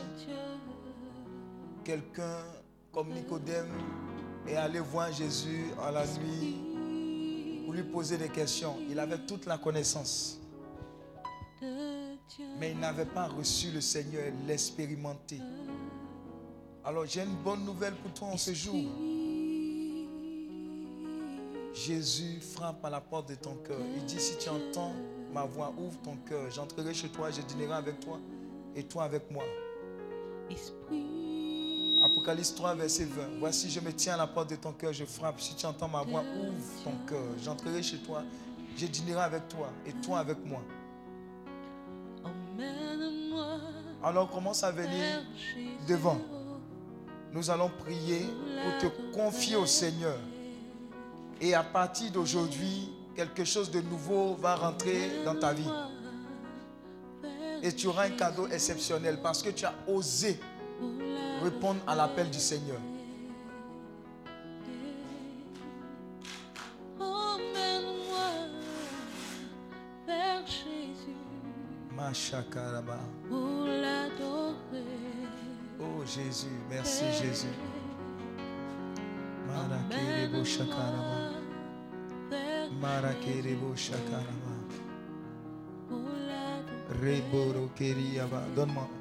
[1.89, 2.37] Quelqu'un
[2.93, 3.71] comme Nicodème
[4.47, 8.75] est allé voir Jésus à la nuit pour lui poser des questions.
[8.87, 10.39] Il avait toute la connaissance,
[12.59, 15.39] mais il n'avait pas reçu le Seigneur et l'expérimenter.
[16.85, 18.85] Alors j'ai une bonne nouvelle pour toi en ce jour.
[21.73, 23.81] Jésus frappe à la porte de ton cœur.
[23.95, 24.93] Il dit, si tu entends
[25.33, 26.51] ma voix, ouvre ton cœur.
[26.51, 28.19] J'entrerai chez toi, je dînerai avec toi
[28.75, 29.43] et toi avec moi.
[30.51, 31.18] Esprit,
[32.19, 33.39] Apocalypse 3, verset 20.
[33.39, 35.39] Voici, je me tiens à la porte de ton cœur, je frappe.
[35.39, 37.23] Si tu entends ma voix, ouvre ton cœur.
[37.41, 38.23] J'entrerai chez toi,
[38.75, 40.61] je dînerai avec toi et toi avec moi.
[44.03, 45.23] Alors commence à venir
[45.87, 46.19] devant.
[47.31, 48.25] Nous allons prier
[48.63, 50.17] pour te confier au Seigneur.
[51.39, 55.71] Et à partir d'aujourd'hui, quelque chose de nouveau va rentrer dans ta vie.
[57.63, 60.37] Et tu auras un cadeau exceptionnel parce que tu as osé
[61.39, 62.79] répondre à l'appel du Seigneur.
[75.81, 77.47] Oh Jésus, merci Jésus.
[79.47, 81.31] Marakerebo shakaraba.
[82.29, 84.49] vers Marakerebo l'adorer.
[87.01, 88.41] Reboro keriaba.
[88.55, 88.98] Donne-moi.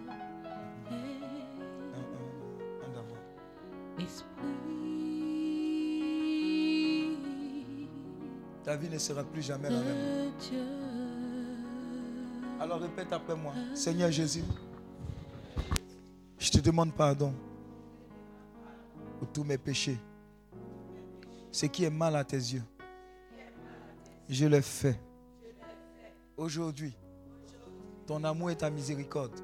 [8.78, 10.32] Vie ne sera plus jamais la même.
[12.60, 13.52] Alors répète après moi.
[13.74, 14.42] Seigneur Jésus,
[16.38, 17.34] je te demande pardon
[19.18, 19.98] pour tous mes péchés.
[21.50, 22.62] Ce qui est mal à tes yeux,
[24.28, 24.98] je l'ai fait.
[26.36, 26.96] Aujourd'hui,
[28.06, 29.38] ton amour et ta miséricorde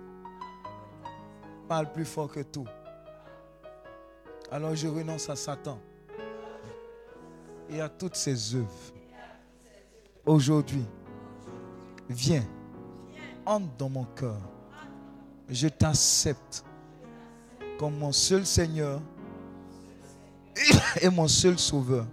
[1.69, 2.66] parlent plus fort que tout.
[4.51, 5.78] Alors je renonce à Satan
[7.69, 8.94] et à toutes ses œuvres.
[10.26, 10.84] Aujourd'hui,
[12.09, 12.44] viens
[13.44, 14.40] entre dans mon cœur.
[15.51, 16.64] Je t'accepte
[17.78, 19.02] comme mon seul Seigneur
[21.02, 22.06] et mon seul Sauveur.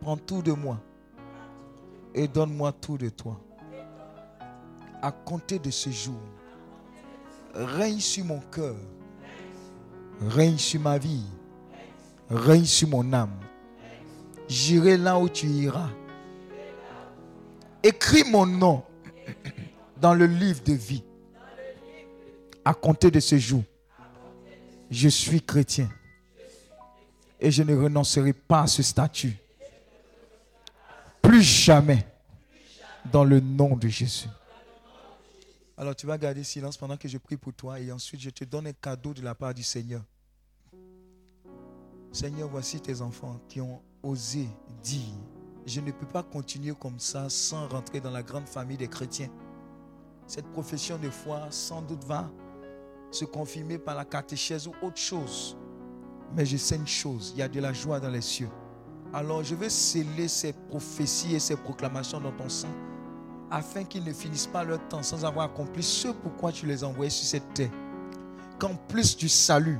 [0.00, 0.78] Prends tout de moi
[2.12, 3.38] et donne-moi tout de toi.
[5.00, 6.18] À compter de ce jour,
[7.54, 8.74] règne sur mon cœur,
[10.26, 11.22] règne sur ma vie,
[12.28, 13.38] règne sur mon âme.
[14.48, 15.90] J'irai là où tu iras.
[17.82, 18.84] Écris mon nom
[20.00, 21.02] dans le livre de vie.
[22.64, 23.62] À compter de ce jour,
[24.90, 25.88] je suis chrétien.
[27.40, 29.36] Et je ne renoncerai pas à ce statut.
[31.22, 32.06] Plus jamais.
[33.12, 34.28] Dans le nom de Jésus.
[35.78, 38.44] Alors tu vas garder silence pendant que je prie pour toi et ensuite je te
[38.44, 40.02] donne un cadeau de la part du Seigneur.
[42.12, 44.48] Seigneur, voici tes enfants qui ont osé
[44.82, 45.14] dire,
[45.68, 49.28] je ne peux pas continuer comme ça sans rentrer dans la grande famille des chrétiens.
[50.26, 52.30] Cette profession de foi sans doute va
[53.10, 55.56] se confirmer par la catéchèse ou autre chose.
[56.36, 58.50] Mais je sais une chose, il y a de la joie dans les cieux.
[59.12, 62.68] Alors je vais sceller ces prophéties et ces proclamations dans ton sang
[63.50, 66.86] afin qu'ils ne finissent pas leur temps sans avoir accompli ce pourquoi tu les as
[66.86, 67.70] envoyés sur cette terre.
[68.58, 69.78] Qu'en plus du salut,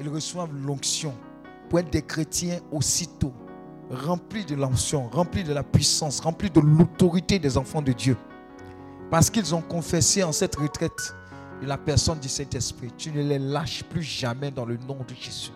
[0.00, 1.14] ils reçoivent l'onction
[1.68, 3.32] pour être des chrétiens aussitôt,
[3.90, 8.16] remplis de l'onction, remplis de la puissance, remplis de l'autorité des enfants de Dieu.
[9.10, 11.14] Parce qu'ils ont confessé en cette retraite
[11.62, 12.92] de la personne du Saint-Esprit.
[12.96, 15.52] Tu ne les lâches plus jamais dans le nom de Jésus.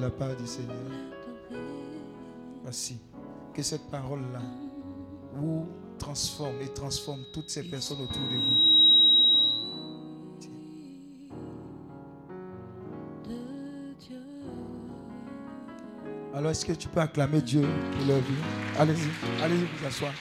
[0.00, 0.76] La part du Seigneur.
[2.64, 2.98] Merci.
[3.54, 4.40] Que cette parole-là
[5.34, 5.66] vous
[5.98, 8.80] transforme et transforme toutes ces personnes autour de vous.
[16.32, 17.62] Alors, est-ce que tu peux acclamer Dieu
[17.92, 18.78] pour leur vie?
[18.78, 20.12] Allez-y, allez-y vous asseoir.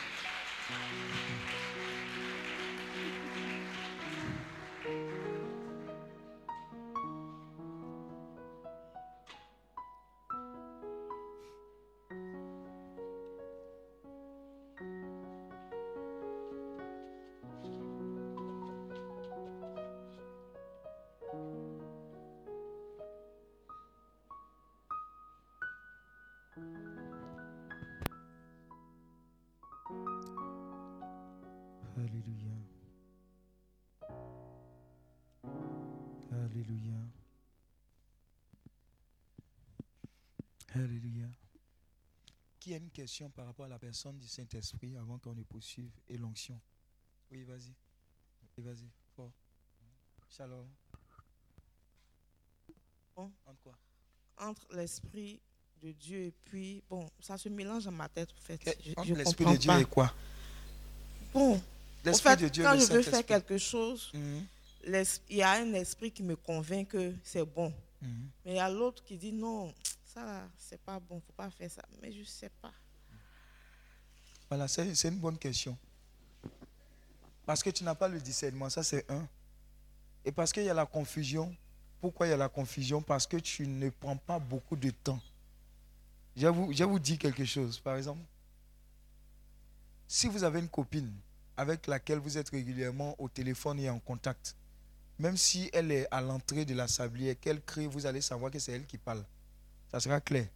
[42.99, 46.59] Question par rapport à la personne du Saint-Esprit avant qu'on ne poursuive et l'onction
[47.31, 47.73] Oui, vas-y.
[48.57, 48.89] Oui, vas-y.
[49.15, 49.31] Fort.
[50.29, 50.67] Shalom.
[53.15, 53.31] Bon.
[53.45, 53.77] Entre quoi?
[54.37, 55.39] Entre l'esprit
[55.81, 58.57] de Dieu et puis, bon, ça se mélange dans ma tête, en fait.
[58.57, 59.79] Que- Je, entre je L'Esprit de Dieu pas.
[59.79, 60.13] et quoi?
[61.33, 61.61] Bon, en
[62.03, 64.45] L'Esprit fait, de Dieu quand le je veux faire quelque chose, Mhm,
[65.29, 67.73] il y a un esprit qui me convainc que c'est bon.
[68.01, 68.29] mhm.
[68.43, 69.73] Mais il y a l'autre qui dit non,
[70.05, 71.83] ça, c'est pas bon, faut pas faire ça.
[72.01, 72.73] Mais je sais pas.
[74.49, 75.77] Voilà, c'est une bonne question.
[77.45, 79.27] Parce que tu n'as pas le discernement, ça c'est un.
[80.25, 81.55] Et parce qu'il y a la confusion.
[82.01, 83.01] Pourquoi il y a la confusion?
[83.01, 85.19] Parce que tu ne prends pas beaucoup de temps.
[86.35, 87.79] Je vous, je vous quelque chose.
[87.79, 88.21] Par exemple,
[90.07, 91.11] si vous avez une copine
[91.57, 94.55] avec laquelle vous êtes régulièrement au téléphone et en contact,
[95.19, 98.59] même si elle est à l'entrée de la sablière, qu'elle crie, vous allez savoir que
[98.59, 99.23] c'est elle qui parle.
[99.91, 100.47] Ça sera clair.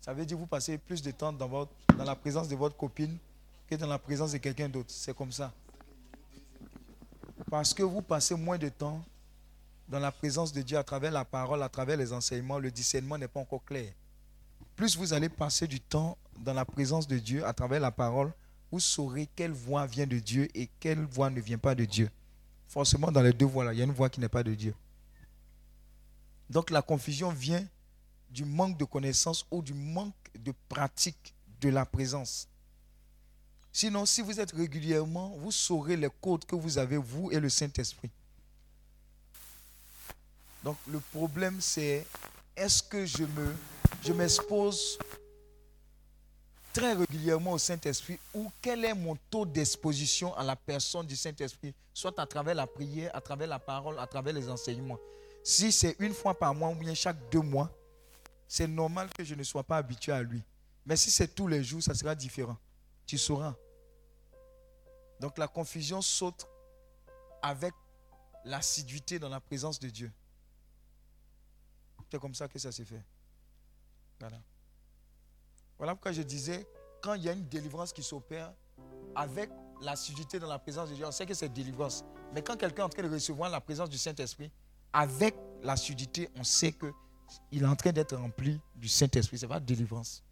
[0.00, 1.68] Ça veut dire que vous passez plus de temps dans,
[1.98, 3.16] la présence de votre copine
[3.68, 4.90] que dans la présence de quelqu'un d'autre.
[4.90, 5.52] C'est comme ça.
[7.50, 9.04] Parce que vous passez moins de temps
[9.88, 13.18] dans la présence de Dieu à travers la parole, à travers les enseignements, le discernement
[13.18, 13.92] n'est pas encore clair.
[14.76, 18.32] Plus vous allez passer du temps dans la présence de Dieu à travers la parole,
[18.72, 22.08] vous saurez quelle voix vient de Dieu et quelle voix ne vient pas de Dieu.
[22.68, 24.74] Forcément, dans les deux voix-là, il y a une voix qui n'est pas de Dieu.
[26.48, 27.64] Donc la confusion vient
[28.30, 32.48] du manque de connaissance ou du manque de pratique de la présence.
[33.72, 37.48] Sinon, si vous êtes régulièrement, vous saurez les codes que vous avez, vous et le
[37.48, 38.10] Saint-Esprit.
[40.64, 42.06] Donc le problème, c'est
[42.56, 43.54] est-ce que je me,
[44.02, 44.98] je m'expose
[46.72, 51.74] très régulièrement au Saint-Esprit ou quel est mon taux d'exposition à la personne du Saint-Esprit,
[51.94, 54.98] soit à travers la prière, à travers la parole, à travers les enseignements?
[55.42, 57.70] Si c'est une fois par mois ou bien chaque deux mois,
[58.50, 60.42] c'est normal que je ne sois pas habitué à lui.
[60.84, 62.56] Mais si c'est tous les jours, ça sera différent.
[63.06, 63.54] Tu sauras.
[65.20, 66.48] Donc la confusion saute
[67.42, 67.72] avec
[68.44, 70.10] l'assiduité dans la présence de Dieu.
[72.10, 73.04] C'est comme ça que ça s'est fait.
[74.18, 74.40] Voilà.
[75.78, 76.66] Voilà pourquoi je disais,
[77.00, 78.52] quand il y a une délivrance qui s'opère
[79.14, 79.48] avec
[79.80, 82.04] l'assiduité dans la présence de Dieu, on sait que c'est délivrance.
[82.34, 84.50] Mais quand quelqu'un est en train de recevoir la présence du Saint-Esprit,
[84.92, 86.92] avec l'assiduité, on sait que
[87.50, 89.38] il est en train d'être rempli du Saint-Esprit.
[89.38, 90.22] Ce n'est pas délivrance.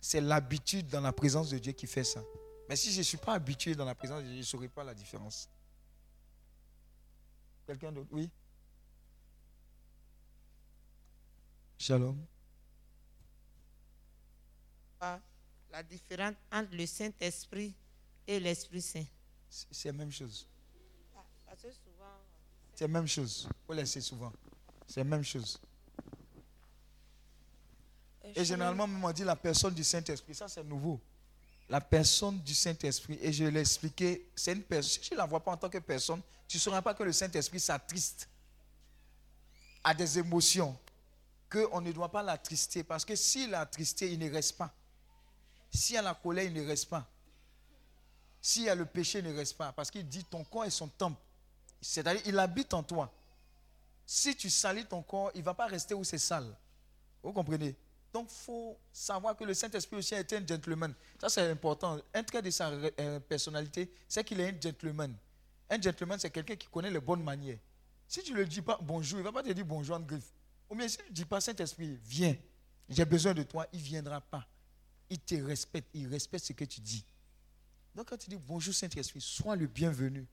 [0.00, 2.22] C'est l'habitude dans la présence de Dieu qui fait ça.
[2.68, 4.68] Mais si je ne suis pas habitué dans la présence de Dieu, je ne saurais
[4.68, 5.48] pas la différence.
[7.66, 8.08] Quelqu'un d'autre?
[8.12, 8.30] Oui
[11.78, 12.16] Shalom.
[15.70, 17.74] la différence entre le Saint-Esprit
[18.26, 19.04] et l'Esprit Saint.
[19.48, 20.46] C'est c'est la même chose.
[21.56, 22.06] Souvent,
[22.74, 23.48] C'est la même chose.
[23.66, 24.32] Vous laissez souvent.
[24.86, 25.58] C'est la même chose.
[28.34, 30.34] Et généralement, même on dit la personne du Saint-Esprit.
[30.34, 31.00] Ça, c'est nouveau.
[31.68, 33.18] La personne du Saint-Esprit.
[33.20, 34.28] Et je l'ai expliqué.
[34.34, 34.90] C'est une personne.
[34.90, 37.02] Si tu ne la vois pas en tant que personne, tu ne sauras pas que
[37.02, 38.28] le Saint-Esprit s'attriste
[39.84, 40.76] à des émotions.
[41.48, 42.82] Qu'on ne doit pas l'attrister.
[42.82, 44.72] Parce que s'il a attristé, il ne reste pas.
[45.72, 47.06] S'il y a la colère, il ne reste pas.
[48.42, 49.72] S'il y a le péché, il ne reste pas.
[49.72, 51.20] Parce qu'il dit ton corps est son temple.
[51.80, 53.12] C'est-à-dire, il habite en toi.
[54.04, 56.52] Si tu salis ton corps, il ne va pas rester où c'est sale.
[57.22, 57.76] Vous comprenez?
[58.12, 60.92] Donc, il faut savoir que le Saint-Esprit aussi a été un gentleman.
[61.20, 61.98] Ça, c'est important.
[62.12, 65.14] Un trait de sa euh, personnalité, c'est qu'il est un gentleman.
[65.68, 67.58] Un gentleman, c'est quelqu'un qui connaît les bonnes manières.
[68.10, 70.00] Si tu ne le dis pas bonjour, il ne va pas te dire bonjour en
[70.00, 70.32] griffe.
[70.68, 72.36] Ou bien si tu ne dis pas Saint-Esprit, viens,
[72.88, 74.44] j'ai besoin de toi, il ne viendra pas.
[75.08, 77.04] Il te respecte, il respecte ce que tu dis.
[77.94, 80.26] Donc quand tu dis bonjour Saint-Esprit, sois le bienvenu.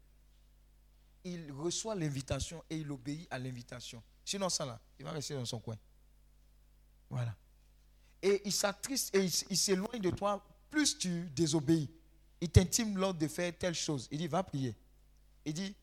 [1.24, 4.02] Il reçoit l'invitation et il obéit à l'invitation.
[4.26, 5.78] Sinon ça là, il va rester dans son coin.
[7.12, 7.36] Voilà.
[8.22, 10.44] Et il s'attriste et il, s'éloigne de toi.
[10.70, 11.90] Plus tu désobéis,
[12.42, 14.08] il t'intime l'ordre de faire telle chose.
[14.12, 14.76] Il dit, va prier.
[15.46, 15.76] Il dit,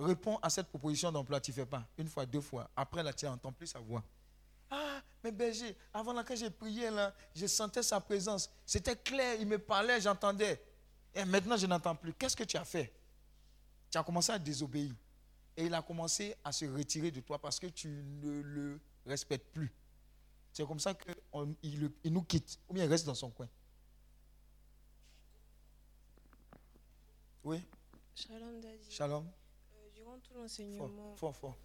[0.00, 1.86] réponds à cette proposition d'emploi, tu ne fais pas.
[1.96, 2.68] Une fois, deux fois.
[2.74, 4.02] Après là, tu n'entends plus sa voix.
[4.70, 8.50] Ah, mais berger, avant là, quand j'ai prié, là, je sentais sa présence.
[8.64, 10.60] C'était clair, il me parlait, j'entendais.
[11.14, 12.12] Et maintenant, je n'entends plus.
[12.14, 12.92] Qu'est-ce que tu as fait?
[13.90, 14.92] Tu as commencé à désobéir.
[15.56, 19.52] Et il a commencé à se retirer de toi parce que tu ne le respectes
[19.54, 19.72] plus.
[20.56, 21.14] C'est comme ça qu'il
[22.02, 22.58] il nous quitte.
[22.70, 23.46] Ou bien il reste dans son coin.
[27.44, 27.58] Oui,
[28.14, 28.90] Shalom Daddy.
[28.90, 29.26] shalom.
[29.26, 31.56] Euh, durant tout Fort, l'enseignement, fort, fort.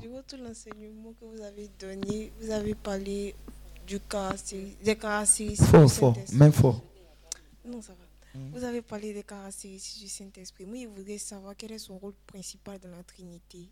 [0.00, 3.34] durant tout l'enseignement que vous avez donné, vous avez parlé
[3.86, 5.66] du caractéri- des caractéristiques.
[5.68, 6.82] Fort, fort, même fort.
[7.64, 8.04] Non, ça va.
[8.52, 10.66] Vous avez parlé des caractéristiques du Saint-Esprit.
[10.66, 13.66] Moi, je voudrais savoir quel est son rôle principal dans la Trinité.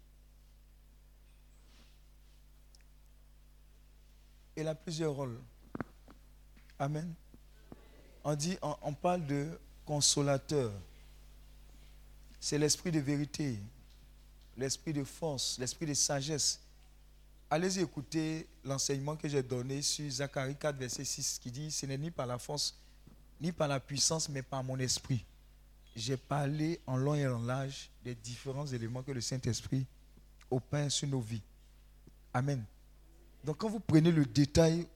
[4.57, 5.39] Il a plusieurs rôles.
[6.79, 7.13] Amen.
[8.23, 10.73] On dit, on, on parle de consolateur.
[12.41, 13.59] C'est l'esprit de vérité,
[14.57, 16.61] l'esprit de force, l'esprit de sagesse.
[17.51, 21.99] Allez-y écouter l'enseignement que j'ai donné sur Zacharie 4, verset 6, qui dit, ce n'est
[21.99, 22.75] ni par la force,
[23.41, 25.25] ni par la puissance, mais par mon esprit.
[25.95, 29.87] J'ai parlé en long et en large des différents éléments que le Saint-Esprit
[30.51, 31.43] opère sur nos vies.
[32.33, 32.65] Amen.
[33.45, 34.87] Donc quand vous prenez le détail,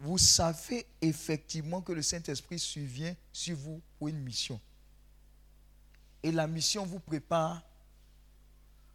[0.00, 4.58] vous savez effectivement que le Saint-Esprit survient sur vous pour une mission.
[6.22, 7.62] Et la mission vous prépare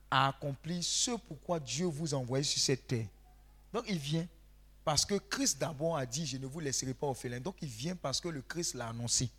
[0.10, 3.07] à accomplir ce pourquoi Dieu vous a envoyé sur cette terre.
[3.72, 4.27] Donc il vient
[4.84, 7.40] parce que Christ d'abord a dit, je ne vous laisserai pas orphelin.
[7.40, 9.30] Donc il vient parce que le Christ l'a annoncé.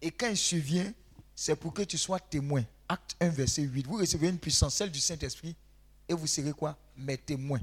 [0.00, 0.92] Et quand il survient,
[1.34, 2.64] c'est pour que tu sois témoin.
[2.88, 3.86] Acte 1, verset 8.
[3.86, 5.54] Vous recevez une puissance, celle du Saint-Esprit,
[6.08, 6.76] et vous serez quoi?
[6.96, 7.60] Mes témoins.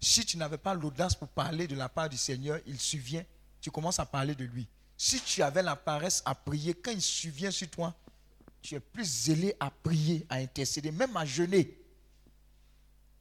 [0.00, 3.24] Si tu n'avais pas l'audace pour parler de la part du Seigneur, il survient,
[3.60, 4.68] tu commences à parler de lui.
[4.96, 7.94] Si tu avais la paresse à prier, quand il survient sur toi,
[8.62, 11.78] tu es plus zélé à prier, à intercéder, même à jeûner.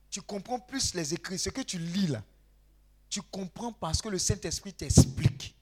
[0.09, 2.23] Tu comprends plus les écrits, ce que tu lis là.
[3.09, 5.55] Tu comprends parce que le Saint-Esprit t'explique.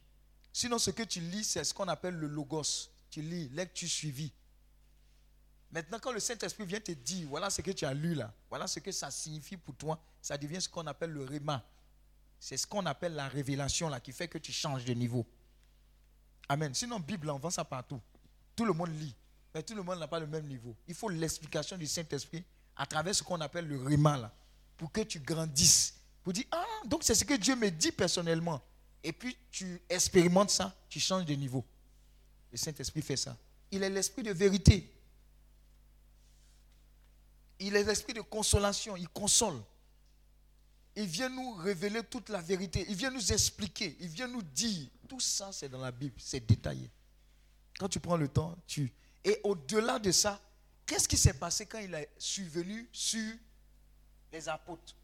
[0.52, 2.90] Sinon, ce que tu lis, c'est ce qu'on appelle le logos.
[3.10, 4.31] Tu lis, lecture suivie.
[5.74, 8.68] Maintenant, quand le Saint-Esprit vient te dire, voilà ce que tu as lu là, voilà
[8.68, 11.66] ce que ça signifie pour toi, ça devient ce qu'on appelle le réma.
[12.40, 15.26] C'est ce qu'on appelle la révélation là, qui fait que tu changes de niveau.
[16.48, 16.76] Amen.
[16.76, 18.00] Sinon, Bible, on vend ça partout.
[18.56, 19.16] Tout le monde lit.
[19.56, 20.76] Mais tout le monde n'a pas le même niveau.
[20.88, 22.44] Il faut l'explication du Saint-Esprit
[22.76, 24.32] à travers ce qu'on appelle le réma là,
[24.78, 25.95] pour que tu grandisses.
[26.24, 28.62] Pour dire, ah, donc c'est ce que Dieu me dit personnellement.
[29.04, 31.66] Et puis tu expérimentes ça, tu changes de niveau.
[32.52, 33.36] Le Saint-Esprit fait ça.
[33.72, 34.94] Il est l'esprit de vérité.
[37.60, 38.96] Il est l'esprit de consolation.
[38.98, 39.62] Il console.
[40.96, 42.86] Il vient nous révéler toute la vérité.
[42.90, 43.98] Il vient nous expliquer.
[44.00, 44.88] Il vient nous dire.
[45.08, 46.16] Tout ça, c'est dans la Bible.
[46.18, 46.90] C'est détaillé.
[47.80, 48.92] Quand tu prends le temps, tu...
[49.24, 50.40] Et au-delà de ça,
[50.86, 53.34] qu'est-ce qui s'est passé quand il est survenu sur
[54.32, 54.96] les apôtres?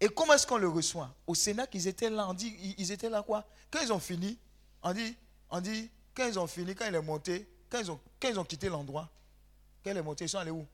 [0.00, 1.14] Et comment est-ce qu'on le reçoit?
[1.26, 2.28] Au Sénat, ils étaient là.
[2.28, 3.46] On dit, ils étaient là quoi?
[3.70, 4.38] Quand ils ont fini,
[4.82, 5.16] on dit,
[5.50, 7.48] on dit, quand ils ont fini, quand il est monté,
[7.88, 9.10] ont, quand ils ont quitté l'endroit,
[9.82, 10.66] quand il est monté, ils sont allés où?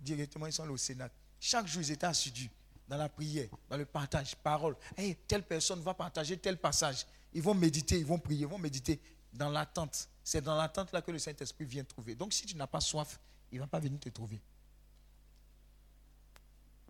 [0.00, 1.10] Directement, ils sont au Sénat.
[1.38, 2.50] Chaque jour, ils étaient assidus
[2.88, 4.76] dans la prière, dans le partage, parole.
[4.96, 7.06] Hey, telle personne va partager tel passage.
[7.32, 9.00] Ils vont méditer, ils vont prier, ils vont méditer
[9.32, 10.08] dans l'attente.
[10.24, 12.14] C'est dans l'attente là que le Saint-Esprit vient trouver.
[12.14, 13.20] Donc si tu n'as pas soif,
[13.52, 14.40] il ne va pas venir te trouver.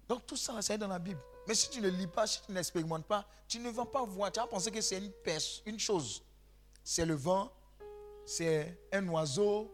[0.08, 1.20] Donc tout ça, c'est dans la Bible.
[1.46, 4.32] Mais si tu ne lis pas, si tu n'expérimentes pas, tu ne vas pas voir.
[4.32, 5.12] Tu vas penser que c'est une,
[5.66, 6.22] une chose.
[6.82, 7.52] C'est le vent,
[8.24, 9.70] c'est un oiseau,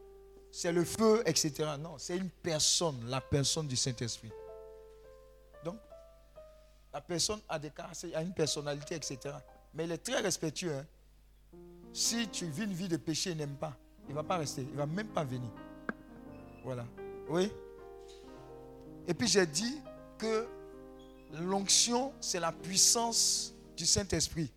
[0.57, 1.53] c'est le feu, etc.
[1.79, 4.31] Non, c'est une personne, la personne du Saint-Esprit.
[5.63, 5.77] Donc,
[6.95, 7.71] la personne a des
[8.15, 9.19] a une personnalité, etc.
[9.75, 10.73] Mais il est très respectueux.
[10.73, 10.87] Hein.
[11.93, 13.77] Si tu vis une vie de péché, il n'aime pas.
[14.09, 14.63] Il ne va pas rester.
[14.63, 15.51] Il ne va même pas venir.
[16.65, 16.87] Voilà.
[17.29, 17.53] Oui?
[19.07, 19.83] Et puis j'ai dit
[20.17, 20.49] que
[21.35, 24.51] l'onction, c'est la puissance du Saint-Esprit.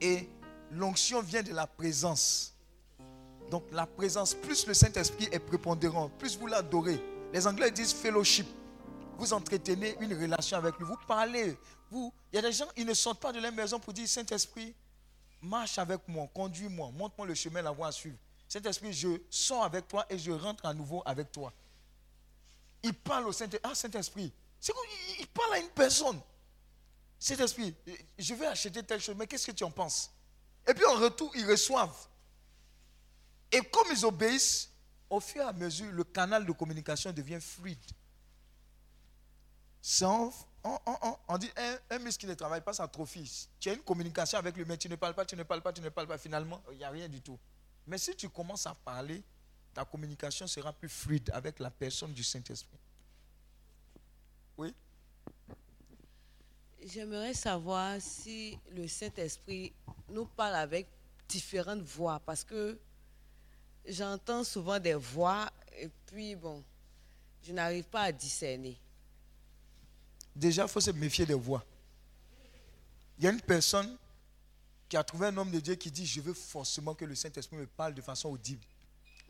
[0.00, 0.28] Et
[0.72, 2.55] l'onction vient de la présence.
[3.50, 7.00] Donc la présence, plus le Saint-Esprit est prépondérant, plus vous l'adorez.
[7.32, 8.46] Les Anglais disent fellowship.
[9.18, 10.84] Vous entretenez une relation avec lui.
[10.84, 11.56] Vous parlez.
[11.90, 14.08] Vous, il y a des gens, ils ne sortent pas de leur maison pour dire
[14.08, 14.74] Saint-Esprit,
[15.40, 18.16] marche avec moi, conduis-moi, montre-moi le chemin, la voie à suivre.
[18.48, 21.52] Saint-Esprit, je sors avec toi et je rentre à nouveau avec toi.
[22.82, 23.60] Il parle au Saint-Esprit.
[23.62, 24.32] Ah, Saint-Esprit.
[25.18, 26.20] Il parle à une personne.
[27.18, 27.74] Saint-Esprit,
[28.18, 30.10] je vais acheter telle chose, mais qu'est-ce que tu en penses?
[30.68, 31.96] Et puis en retour, ils reçoivent.
[33.52, 34.70] Et comme ils obéissent,
[35.08, 37.78] au fur et à mesure, le canal de communication devient fluide.
[39.80, 40.32] Sans
[41.28, 41.50] on, dit
[41.90, 43.48] un, muscle qui ne travaille pas, ça atrophie.
[43.60, 45.72] Tu as une communication avec lui, mais tu ne parles pas, tu ne parles pas,
[45.72, 46.18] tu ne parles pas.
[46.18, 47.38] Finalement, il n'y a rien du tout.
[47.86, 49.22] Mais si tu commences à parler,
[49.74, 52.78] ta communication sera plus fluide avec la personne du Saint-Esprit.
[54.58, 54.74] Oui?
[56.84, 59.72] J'aimerais savoir si le Saint-Esprit
[60.08, 60.88] nous parle avec
[61.28, 62.78] différentes voix, parce que
[63.88, 66.62] j'entends souvent des voix et puis, bon,
[67.42, 68.78] je n'arrive pas à discerner
[70.36, 71.64] déjà, il faut se méfier des voix.
[73.18, 73.96] Il y a une personne
[74.88, 77.56] qui a trouvé un homme de Dieu qui dit, je veux forcément que le Saint-Esprit
[77.56, 78.64] me parle de façon audible.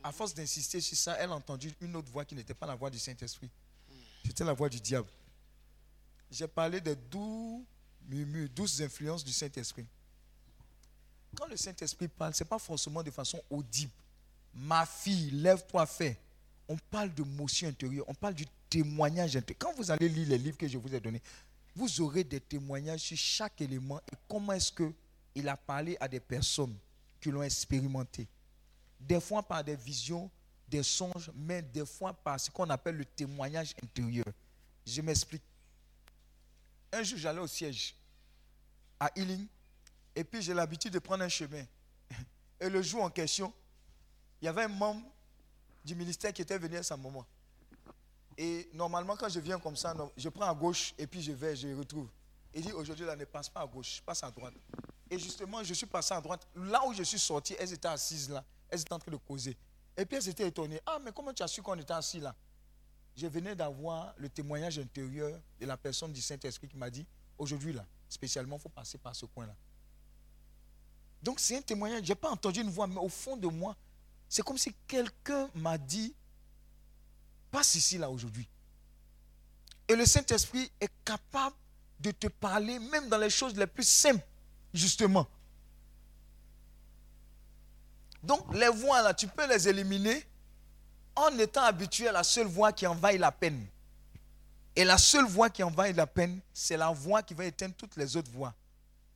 [0.03, 2.75] À force d'insister sur ça, elle a entendu une autre voix qui n'était pas la
[2.75, 3.51] voix du Saint-Esprit.
[4.25, 5.09] C'était la voix du diable.
[6.31, 7.65] J'ai parlé des doux
[8.09, 9.87] murmures, douces influences du Saint-Esprit.
[11.37, 13.93] quand le Saint-Esprit parle, ce n'est pas forcément de façon audible.
[14.57, 16.19] Ma fille, lève-toi, fais.
[16.67, 19.59] On parle de motion intérieure, on parle du témoignage intérieur.
[19.59, 21.23] Quand vous allez lire les livres que je vous ai donnés,
[21.75, 26.21] vous aurez des témoignages sur chaque élément et comment est-ce qu'il a parlé à des
[26.21, 26.75] personnes
[27.21, 28.27] qui l'ont expérimenté.
[28.99, 30.31] Des fois par des visions,
[30.67, 34.25] des songes, mais des fois par ce qu'on appelle le témoignage intérieur.
[34.87, 35.43] Je m'explique.
[36.93, 37.95] Un jour, j'allais au siège
[38.99, 39.47] à Ealing
[40.15, 41.65] et puis j'ai l'habitude de prendre un chemin.
[42.59, 43.53] Et le jour en question,
[44.41, 45.03] il y avait un membre
[45.85, 47.27] du ministère qui était venu à ce moment.
[48.37, 51.57] Et normalement, quand je viens comme ça, je prends à gauche et puis je vais,
[51.57, 52.09] je retrouve.
[52.53, 54.55] Il dit aujourd'hui, là, ne passe pas à gauche, passe à droite.
[55.11, 56.47] Et justement, je suis passé à droite.
[56.55, 58.45] Là où je suis sorti, elles étaient assises là.
[58.69, 59.57] Elles étaient en train de causer.
[59.97, 60.81] Et puis elles étaient étonnées.
[60.85, 62.35] Ah, mais comment tu as su qu'on était assis là?
[63.17, 67.07] Je venais d'avoir le témoignage intérieur de la personne du Saint-Esprit qui m'a dit
[67.39, 69.55] aujourd'hui là, spécialement, il faut passer par ce coin-là.
[71.23, 72.03] Donc c'est un témoignage.
[72.05, 73.75] Je n'ai pas entendu une voix, mais au fond de moi,
[74.29, 76.15] c'est comme si quelqu'un m'a dit,
[77.51, 78.49] passe ici là aujourd'hui.
[79.89, 81.55] Et le Saint-Esprit est capable
[82.01, 84.27] de te parler même dans les choses les plus simples,
[84.75, 85.27] justement.
[88.23, 90.27] Donc les voix là, tu peux les éliminer
[91.15, 93.67] en étant habitué à la seule voix qui envahit la peine.
[94.75, 97.97] Et la seule voix qui envahit la peine, c'est la voix qui va éteindre toutes
[97.97, 98.53] les autres voix.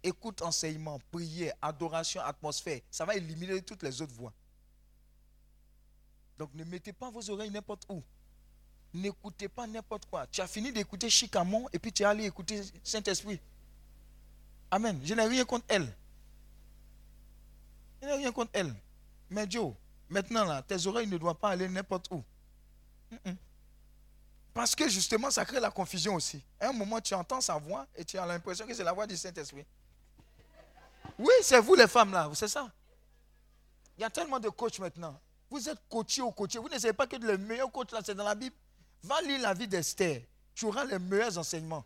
[0.03, 2.81] Écoute, enseignement, prière, adoration, atmosphère.
[2.91, 4.33] Ça va éliminer toutes les autres voix.
[6.41, 8.03] Donc ne mettez pas vos oreilles n'importe où.
[8.95, 10.27] N'écoutez pas n'importe quoi.
[10.27, 13.39] Tu as fini d'écouter Chicamon et puis tu es allé écouter Saint-Esprit.
[14.71, 14.99] Amen.
[15.05, 15.95] Je n'ai rien contre elle.
[18.01, 18.75] Je n'ai rien contre elle.
[19.29, 19.75] Mais Joe,
[20.09, 22.25] maintenant là, tes oreilles ne doivent pas aller n'importe où.
[24.55, 26.43] Parce que justement, ça crée la confusion aussi.
[26.59, 29.07] À un moment, tu entends sa voix et tu as l'impression que c'est la voix
[29.07, 29.67] du Saint-Esprit.
[31.19, 32.73] Oui, c'est vous les femmes là, c'est ça.
[33.99, 35.21] Il y a tellement de coachs maintenant.
[35.51, 36.59] Vous êtes coaché ou coaché.
[36.59, 38.55] Vous ne savez pas que le meilleur coach là, c'est dans la Bible.
[39.03, 40.27] Va lire la vie d'Esther.
[40.55, 41.85] Tu auras les meilleurs enseignements.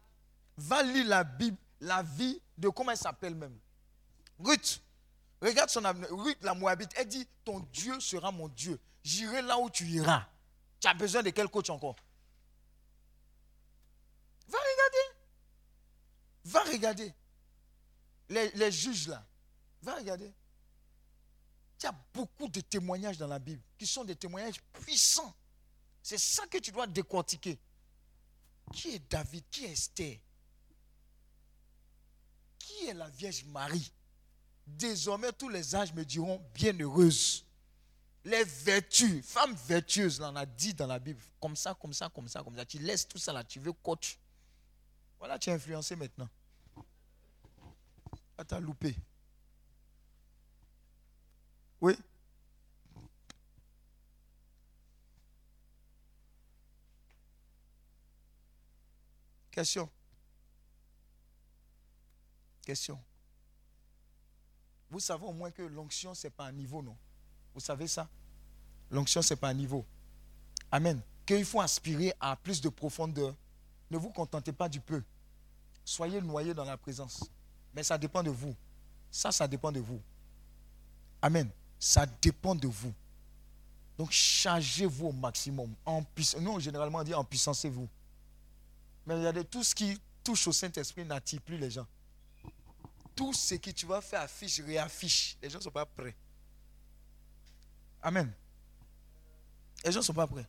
[0.57, 3.59] Va lire la Bible, la vie de comment elle s'appelle même.
[4.39, 4.83] Ruth.
[5.41, 6.09] Regarde son avenir.
[6.11, 8.79] Ruth, la Moabite, elle dit Ton Dieu sera mon Dieu.
[9.03, 10.27] J'irai là où tu iras.
[10.81, 11.97] Tu as besoin de quel coach encore?
[14.49, 15.19] Va regarder.
[16.45, 17.15] Va regarder.
[18.29, 19.25] Les, les juges là.
[19.83, 20.33] Va regarder.
[21.81, 25.35] Il y a beaucoup de témoignages dans la Bible qui sont des témoignages puissants.
[26.03, 27.59] C'est ça que tu dois décortiquer.
[28.73, 29.45] Qui est David?
[29.51, 30.19] Qui est Esther?
[32.59, 33.93] Qui est la Vierge Marie?
[34.67, 37.45] Désormais, tous les âges me diront bienheureuse.
[38.25, 42.27] Les vertus, femmes vertueuses, on a dit dans la Bible, comme ça, comme ça, comme
[42.27, 42.65] ça, comme ça.
[42.65, 44.19] Tu laisses tout ça là, tu veux coach.
[45.19, 46.29] Voilà, tu es influencé maintenant.
[48.39, 48.97] Ah, t'as loupé.
[51.85, 51.95] Oui.
[59.51, 59.91] Question.
[62.63, 62.99] Question.
[64.89, 66.97] Vous savez au moins que l'onction, ce n'est pas un niveau, non?
[67.53, 68.09] Vous savez ça?
[68.91, 69.85] L'onction, ce n'est pas un niveau.
[70.71, 71.03] Amen.
[71.27, 73.37] Qu'il faut aspirer à plus de profondeur.
[73.91, 75.03] Ne vous contentez pas du peu.
[75.85, 77.31] Soyez noyés dans la présence.
[77.75, 78.57] Mais ça dépend de vous.
[79.11, 80.01] Ça, ça dépend de vous.
[81.21, 81.51] Amen.
[81.85, 82.95] Ça dépend de vous.
[83.99, 85.75] Donc, chargez-vous au maximum.
[85.85, 86.41] En puissance.
[86.41, 87.87] Nous, généralement, on dit en puissance-vous.
[89.05, 91.87] Mais de, tout ce qui touche au Saint-Esprit n'attire plus les gens.
[93.15, 95.37] Tout ce que tu vas faire affiche, réaffiche.
[95.43, 96.17] Les gens ne sont pas prêts.
[98.01, 98.33] Amen.
[99.85, 100.47] Les gens ne sont pas prêts.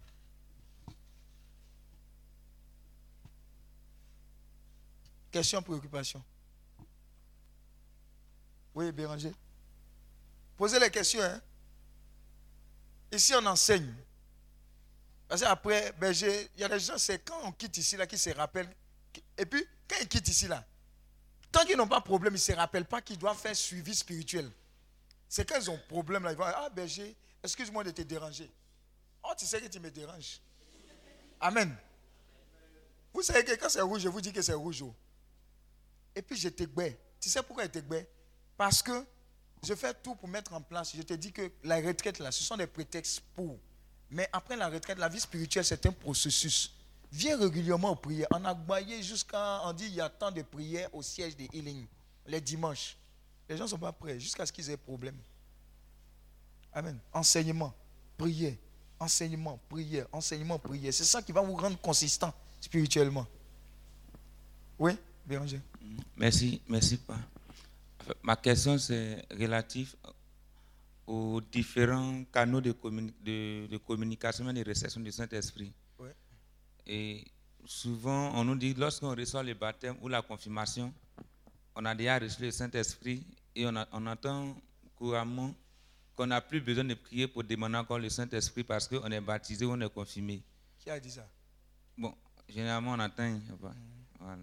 [5.32, 6.24] Question, préoccupation.
[8.74, 9.34] Oui, Béranger.
[10.58, 11.22] Posez les questions.
[11.22, 11.42] Hein.
[13.12, 13.94] Ici, on enseigne.
[15.28, 18.18] Parce qu'après, ben, il y a des gens, c'est quand on quitte ici, là, qui
[18.18, 18.74] se rappellent.
[19.38, 20.64] Et puis, quand ils quittent ici, là,
[21.52, 23.96] tant qu'ils n'ont pas de problème, ils ne se rappellent pas qu'ils doivent faire suivi
[23.96, 24.50] spirituel.
[25.28, 28.52] C'est quand ils ont problème, là, ils vont Ah, berger, excuse-moi de te déranger.
[29.24, 30.40] Oh, tu sais que tu me déranges.
[31.40, 31.76] Amen.
[33.14, 34.82] Vous savez que quand c'est rouge, je vous dis que c'est rouge.
[34.84, 34.94] oh.
[36.14, 37.00] Et puis, je t'égbais.
[37.20, 38.08] Tu sais pourquoi je t'égbais?
[38.56, 39.06] Parce que
[39.64, 40.96] je fais tout pour mettre en place.
[40.96, 43.58] Je te dis que la retraite, là, ce sont des prétextes pour.
[44.12, 46.74] Mais après la retraite, la vie spirituelle, c'est un processus.
[47.12, 48.28] Viens régulièrement aux prières.
[48.32, 49.62] On a baillé jusqu'à.
[49.64, 51.86] On dit il y a tant de prières au siège de healing,
[52.28, 52.98] les dimanches.
[53.48, 55.18] Les gens ne sont pas prêts jusqu'à ce qu'ils aient problème.
[56.74, 57.00] Amen.
[57.14, 57.74] Enseignement,
[58.18, 58.56] prière,
[59.00, 60.94] enseignement, prière, enseignement, prière.
[60.94, 63.26] C'est ça qui va vous rendre consistant spirituellement.
[64.78, 65.62] Oui, Béranger.
[66.18, 67.18] Merci, merci pas.
[68.24, 69.96] Ma question, c'est relative
[71.08, 75.72] aux différents canaux de, communi- de- de communication et de réception du Saint-Esprit.
[76.88, 77.26] Et
[77.66, 80.94] souvent, on nous dit, lorsqu'on reçoit le baptême ou la confirmation,
[81.76, 83.26] on a déjà reçu le Saint-Esprit
[83.56, 84.56] et on, a- on entend
[84.96, 85.54] couramment
[86.16, 89.66] qu'on n'a plus besoin de prier pour demander encore le Saint-Esprit parce qu'on est baptisé
[89.66, 90.42] ou on est confirmé.
[90.80, 91.28] Qui a dit ça?
[91.98, 92.14] Bon,
[92.48, 93.40] généralement, on attend.
[94.20, 94.38] Voilà.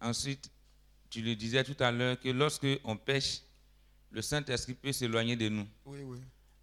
[0.00, 0.50] Ensuite,
[1.12, 3.42] tu le disais tout à l'heure que lorsque on pêche,
[4.10, 5.68] le Saint-Esprit peut s'éloigner de nous.
[5.84, 6.18] Oui, oui.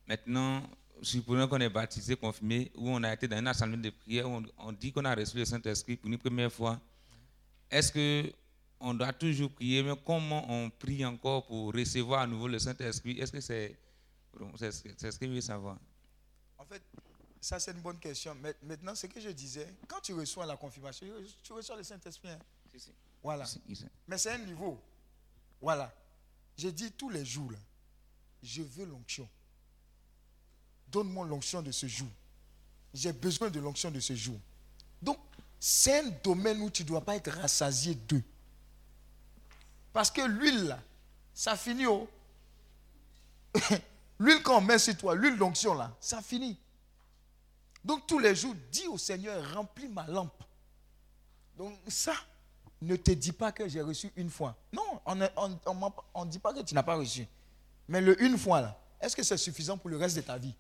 [0.07, 0.67] Maintenant,
[1.03, 4.37] supposons qu'on est baptisé, confirmé, ou on a été dans une assemblée de prière, où
[4.37, 6.81] on, on dit qu'on a reçu le Saint-Esprit pour une première fois.
[7.69, 8.33] Est-ce que
[8.79, 13.19] on doit toujours prier, mais comment on prie encore pour recevoir à nouveau le Saint-Esprit?
[13.19, 13.77] Est-ce que c'est
[14.55, 15.77] c'est c'est ce que je veux savoir
[16.57, 16.81] En fait,
[17.39, 18.35] ça c'est une bonne question.
[18.63, 21.05] Maintenant, ce que je disais, quand tu reçois la confirmation,
[21.43, 22.29] tu reçois le Saint-Esprit.
[22.29, 22.39] hein.
[23.23, 23.45] Voilà.
[24.07, 24.81] Mais c'est un niveau.
[25.61, 25.93] Voilà.
[26.57, 27.57] J'ai dit tous les jours, là,
[28.41, 29.27] je veux l'onction.
[30.87, 32.09] Donne-moi l'onction de ce jour.
[32.93, 34.39] J'ai besoin de l'onction de ce jour.
[35.01, 35.19] Donc,
[35.59, 38.23] c'est un domaine où tu ne dois pas être rassasié d'eux.
[39.93, 40.79] Parce que l'huile, là,
[41.33, 42.09] ça finit au.
[44.19, 46.57] l'huile qu'on met sur toi, l'huile d'onction, là, ça finit.
[47.83, 50.43] Donc, tous les jours, dis au Seigneur, remplis ma lampe.
[51.57, 52.13] Donc, ça,
[52.81, 54.55] ne te dis pas que j'ai reçu une fois.
[54.71, 57.27] Non, on ne dit pas que tu n'as pas reçu.
[57.87, 60.53] Mais le une fois, est-ce que c'est suffisant pour le reste de ta vie?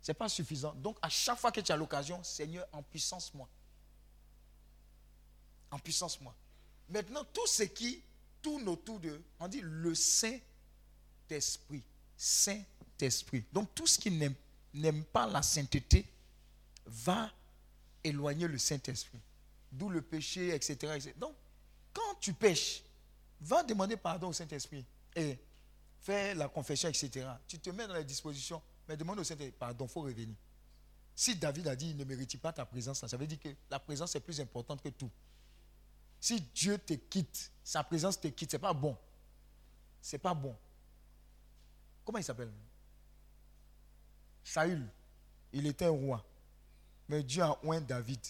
[0.00, 0.72] Ce n'est pas suffisant.
[0.74, 3.48] Donc, à chaque fois que tu as l'occasion, Seigneur, en puissance, moi.
[5.70, 6.34] En puissance, moi.
[6.88, 8.02] Maintenant, tout ce qui
[8.40, 11.82] tourne autour de, on dit le Saint-Esprit.
[12.16, 13.44] Saint-Esprit.
[13.52, 16.04] Donc, tout ce qui n'aime pas la sainteté
[16.84, 17.30] va
[18.02, 19.20] éloigner le Saint-Esprit.
[19.72, 21.12] D'où le péché, etc..
[21.16, 21.34] Donc,
[21.92, 22.82] quand tu pêches,
[23.40, 24.84] va demander pardon au Saint-Esprit
[25.16, 25.38] et
[26.00, 27.26] fais la confession, etc.
[27.48, 30.36] Tu te mets dans les dispositions, mais demande au Saint-Esprit, pardon, il faut revenir.
[31.14, 33.78] Si David a dit, il ne mérite pas ta présence, ça veut dire que la
[33.78, 35.10] présence est plus importante que tout.
[36.20, 38.96] Si Dieu te quitte, sa présence te quitte, ce n'est pas bon.
[40.00, 40.54] Ce n'est pas bon.
[42.04, 42.52] Comment il s'appelle?
[44.44, 44.86] Saül,
[45.52, 46.24] il était un roi.
[47.08, 48.20] Mais Dieu a oint David.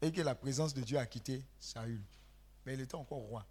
[0.00, 2.00] Et que la présence de Dieu a quitté Saül.
[2.64, 3.44] Mais il était encore roi.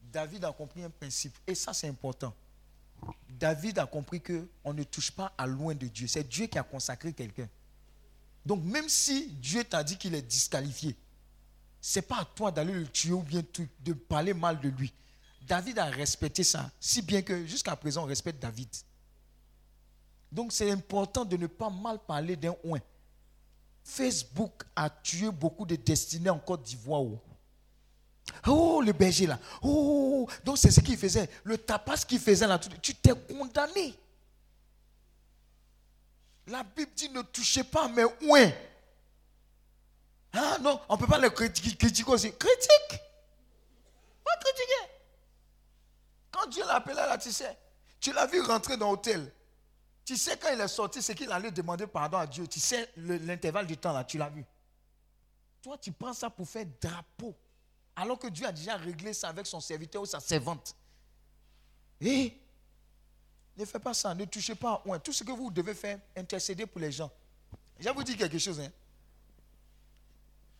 [0.00, 1.36] David a compris un principe.
[1.46, 2.34] Et ça, c'est important.
[3.28, 6.06] David a compris qu'on ne touche pas à loin de Dieu.
[6.06, 7.48] C'est Dieu qui a consacré quelqu'un.
[8.46, 10.96] Donc, même si Dieu t'a dit qu'il est disqualifié,
[11.80, 13.42] ce n'est pas à toi d'aller le tuer ou bien
[13.80, 14.92] de parler mal de lui.
[15.42, 18.68] David a respecté ça, si bien que jusqu'à présent, on respecte David.
[20.30, 22.80] Donc c'est important de ne pas mal parler d'un oin.
[23.88, 27.00] Facebook a tué beaucoup de destinées en Côte d'Ivoire.
[27.02, 27.18] Oh.
[28.46, 29.38] Oh, le berger là.
[29.62, 31.28] Oh, donc c'est ce qu'il faisait.
[31.42, 33.98] Le tapas qu'il faisait là, tu- t'es condamné.
[36.48, 38.52] La Bible dit ne touchez pas mes ouins.
[40.34, 42.30] Ah non, on ne peut pas les critiquer, aussi.
[42.32, 43.00] Critique.
[44.22, 44.92] Pas critiquer.
[46.30, 47.56] Quand Dieu l'a appelé là, tu sais,
[47.98, 49.32] tu l'as vu rentrer dans l'hôtel.
[50.08, 52.46] Tu sais quand il est sorti, c'est qu'il allait demander pardon à Dieu.
[52.46, 54.42] Tu sais le- l'intervalle du temps là, tu l'as vu.
[55.60, 57.36] Toi, tu prends ça pour faire drapeau.
[57.94, 60.74] Alors que Dieu a déjà réglé ça avec son serviteur ou sa servante.
[62.00, 62.32] Et
[63.54, 64.82] ne faites pas ça, ne touchez pas.
[65.04, 67.10] Tout ce que vous devez faire, intercéder pour les gens.
[67.78, 68.60] Je vais vous dire quelque chose.
[68.60, 68.72] hein.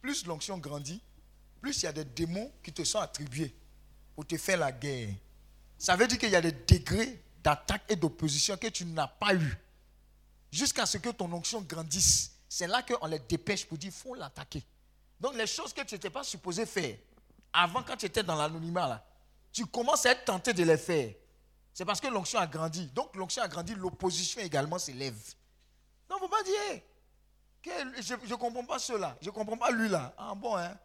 [0.02, 1.00] Plus l'onction grandit,
[1.62, 3.54] plus il y a des démons qui te sont attribués
[4.14, 5.14] pour te faire la guerre.
[5.78, 9.34] Ça veut dire qu'il y a des degrés d'attaque et d'opposition que tu n'as pas
[9.34, 9.58] eu.
[10.50, 12.32] Jusqu'à ce que ton onction grandisse.
[12.48, 14.64] C'est là qu'on les dépêche pour dire faut l'attaquer.
[15.20, 16.96] Donc les choses que tu n'étais pas supposé faire,
[17.52, 19.04] avant quand tu étais dans l'anonymat,
[19.52, 21.12] tu commences à être tenté de les faire.
[21.74, 22.86] C'est parce que l'onction a grandi.
[22.86, 25.18] Donc l'onction a grandi, l'opposition également s'élève.
[26.08, 26.82] Non, il ne faut pas dire,
[27.62, 30.14] que je ne comprends pas cela, je ne comprends pas lui là.
[30.16, 30.76] Ah bon, hein?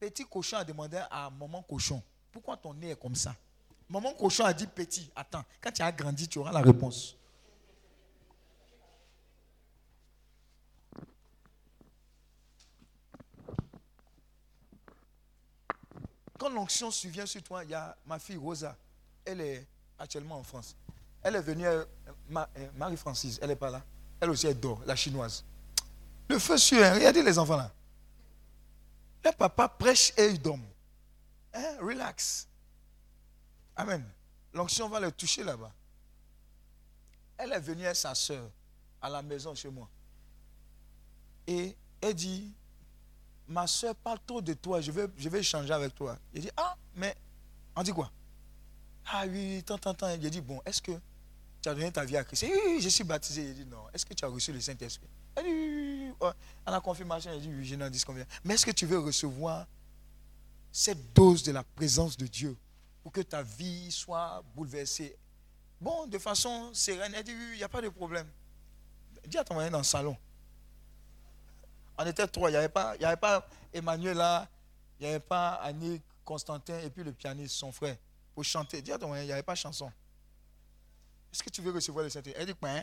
[0.00, 2.02] Petit cochon a demandé à maman cochon,
[2.32, 3.34] pourquoi ton nez est comme ça?
[3.88, 7.16] Maman cochon a dit petit, attends, quand tu as grandi, tu auras la réponse.
[16.38, 18.76] Quand l'onction survient sur toi, il y a ma fille Rosa.
[19.24, 19.66] Elle est
[19.98, 20.76] actuellement en France.
[21.22, 21.84] Elle est venue, euh,
[22.36, 23.82] euh, Marie-Francis, elle n'est pas là.
[24.20, 25.44] Elle aussi, elle dort, la chinoise.
[26.28, 27.72] Le feu sur, hein, regardez les enfants là.
[29.24, 30.66] Le papa prêche et il dorment.
[31.54, 32.46] Hein, relax.
[33.76, 34.04] Amen.
[34.52, 35.72] L'onction va le toucher là-bas.
[37.36, 38.48] Elle est venue avec sa soeur
[39.02, 39.88] à la maison chez moi.
[41.46, 42.54] Et elle dit,
[43.48, 46.16] ma soeur parle trop de toi, je vais, je vais échanger avec toi.
[46.32, 47.16] Il dit, ah, mais
[47.74, 48.10] on dit quoi?
[49.06, 50.08] Ah oui, tant, tant, tant.
[50.10, 50.92] Il a dit, bon, est-ce que
[51.60, 52.44] tu as donné ta vie à Christ?
[52.44, 53.42] Oui, oui, je suis baptisé.
[53.42, 53.84] Il dit, non.
[53.92, 55.08] Est-ce que tu as reçu le Saint-Esprit?
[55.36, 56.28] A dit, oui, oui, oui.
[56.64, 58.24] À la confirmation, a dit, oui, je n'en dis combien.
[58.44, 59.66] Mais est-ce que tu veux recevoir
[60.70, 62.56] cette dose de la présence de Dieu?
[63.04, 65.16] Pour que ta vie soit bouleversée
[65.80, 67.14] Bon, de façon sereine.
[67.14, 68.26] A dit, il n'y a pas de problème.
[69.26, 70.16] Dis à ton mari dans le salon.
[71.98, 72.48] On était trois.
[72.48, 74.48] Il n'y avait, pas- Emmanuel là,
[74.98, 77.96] il n'y avait pas Annick, Constantin et puis le pianiste, son frère,
[78.34, 78.80] pour chanter.
[78.80, 79.92] Dis à ton mari, il n'y avait pas chanson.
[81.30, 82.40] Est-ce que tu veux recevoir le Saint-Esprit?
[82.40, 82.82] Elle dit, ben,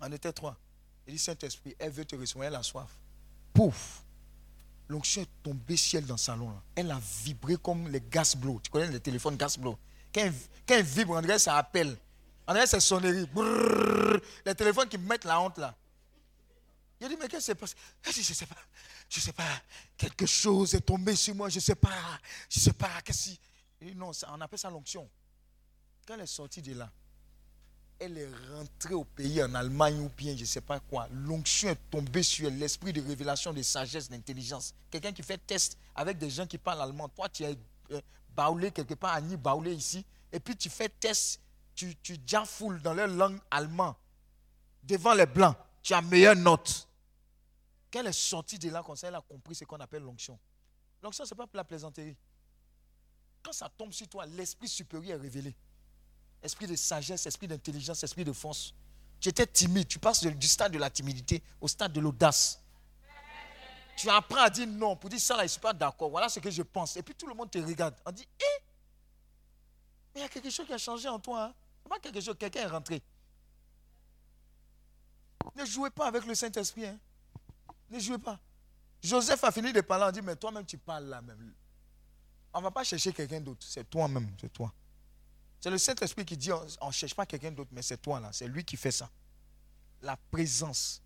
[0.00, 0.56] on était trois.
[1.06, 2.90] Il dit, Saint-Esprit, elle veut te recevoir, elle a soif.
[3.52, 4.02] Pouf
[4.90, 6.50] L'onction est tombée ciel dans le salon.
[6.50, 6.60] là.
[6.74, 8.60] Elle a vibré comme les gas blow.
[8.60, 9.78] Tu connais les téléphones gas blow
[10.12, 10.28] Quand
[10.66, 11.96] elle, vibre, que ça appelle.
[12.48, 13.24] Que c'est sonnerie.
[13.26, 14.20] Brrr.
[14.44, 15.76] les téléphones qui me mettent la honte là.
[17.00, 17.64] Il a dit, mais qu'est-ce qui
[18.04, 18.56] Elle dit, je ne sais pas.
[19.08, 19.62] Je ne sais pas.
[19.96, 21.48] Quelque chose est tombé sur moi.
[21.48, 22.18] Je ne sais pas.
[22.48, 23.00] Je ne sais pas.
[23.04, 23.40] Qu'est-ce qui...
[23.94, 25.08] Non, ça- on appelle ça l'onction.
[26.04, 26.90] Quand elle est sortie de là,
[28.00, 31.06] elle est rentrée au pays en Allemagne ou bien je ne sais pas quoi.
[31.12, 34.74] L'onction est tombée sur elle, l'esprit de révélation, de sagesse, d'intelligence.
[34.90, 37.10] Quelqu'un qui fait test avec des gens qui parlent allemand.
[37.10, 37.54] Toi, tu es
[37.92, 38.00] euh,
[38.34, 40.04] baoulé quelque part, Annie baoulé ici.
[40.32, 41.40] Et puis tu fais test,
[41.74, 42.16] tu, tu
[42.46, 43.94] foules dans leur langue allemande.
[44.82, 46.88] Devant les blancs, tu as meilleure note.
[47.92, 50.38] Quand elle est sortie de là comme ça, elle a compris ce qu'on appelle l'onction.
[51.02, 52.16] L'onction, ce n'est pas pour la plaisanterie.
[53.42, 55.54] Quand ça tombe sur toi, l'esprit supérieur est révélé
[56.42, 58.74] esprit de sagesse, esprit d'intelligence, esprit de force.
[59.20, 62.60] Tu étais timide, tu passes du stade de la timidité au stade de l'audace.
[63.96, 66.08] Tu apprends à dire non pour dire ça là, je ne suis pas d'accord.
[66.08, 66.96] Voilà ce que je pense.
[66.96, 67.94] Et puis tout le monde te regarde.
[68.06, 68.62] On dit, eh,
[70.14, 71.44] mais il y a quelque chose qui a changé en toi.
[71.44, 71.54] Hein?
[71.88, 73.02] Pas quelque chose, quelqu'un est rentré.
[75.56, 76.86] Ne jouez pas avec le Saint-Esprit.
[76.86, 76.98] Hein?
[77.90, 78.38] Ne jouez pas.
[79.02, 81.52] Joseph a fini de parler, on dit, mais toi-même tu parles là même.
[82.52, 83.66] On ne va pas chercher quelqu'un d'autre.
[83.68, 84.72] C'est toi-même, c'est toi.
[85.60, 88.30] C'est le Saint-Esprit qui dit on ne cherche pas quelqu'un d'autre, mais c'est toi là.
[88.32, 89.10] C'est lui qui fait ça.
[90.02, 91.02] La présence.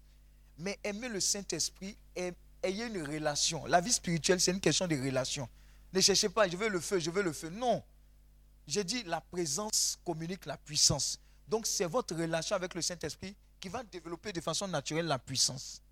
[0.58, 3.66] Mais aimer le Saint-Esprit, ayez une relation.
[3.66, 5.48] La vie spirituelle, c'est une question de relation.
[5.92, 7.50] Ne cherchez pas, je veux le feu, je veux le feu.
[7.50, 7.82] Non.
[8.66, 11.18] J'ai dit la présence communique la puissance.
[11.48, 15.82] Donc c'est votre relation avec le Saint-Esprit qui va développer de façon naturelle la puissance.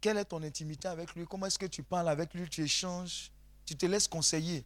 [0.00, 1.26] Quelle est ton intimité avec lui?
[1.26, 2.48] Comment est-ce que tu parles avec lui?
[2.48, 3.30] Tu échanges?
[3.64, 4.64] Tu te laisses conseiller?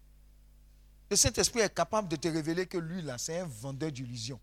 [1.13, 4.41] Le Saint-Esprit est capable de te révéler que lui, là, c'est un vendeur d'illusions.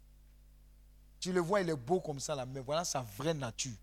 [1.20, 3.74] Tu le vois, il est beau comme ça, là, mais voilà sa vraie nature.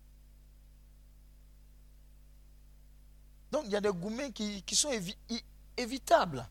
[3.51, 5.17] Donc, il y a des gourmets qui, sont évi-
[5.75, 6.47] évitables.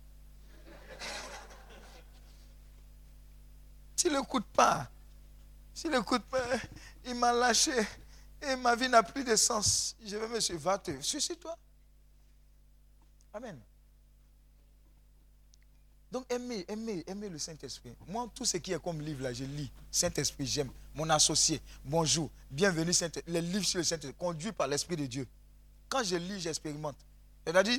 [3.97, 4.91] S'il n'écoute pas,
[5.73, 6.45] s'il n'écoute pas,
[7.07, 7.73] il m'a lâché
[8.43, 9.97] et ma vie n'a plus de sens.
[10.05, 11.57] Je vais me suivre, suicide-toi.
[13.33, 13.59] Amen.
[16.17, 17.95] Donc aimez, aimez, aimez le Saint-Esprit.
[18.09, 19.71] Moi, tout ce qui est comme livre là, je lis.
[19.91, 20.71] Saint-Esprit, j'aime.
[20.95, 23.31] Mon associé, bonjour, bienvenue Saint-Esprit.
[23.31, 25.29] Les livres sur le Saint-Esprit, conduits par l'Esprit de Dieu.
[25.91, 26.97] Quand je lis, j'expérimente.
[27.47, 27.79] C'est-à-dire,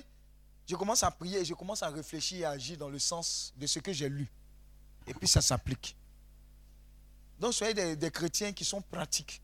[0.68, 3.56] je commence à prier et je commence à réfléchir et à agir dans le sens
[3.58, 4.32] de ce que j'ai lu.
[5.08, 5.96] Et puis ça s'applique.
[7.40, 9.42] Donc soyez des, des chrétiens qui sont pratiques.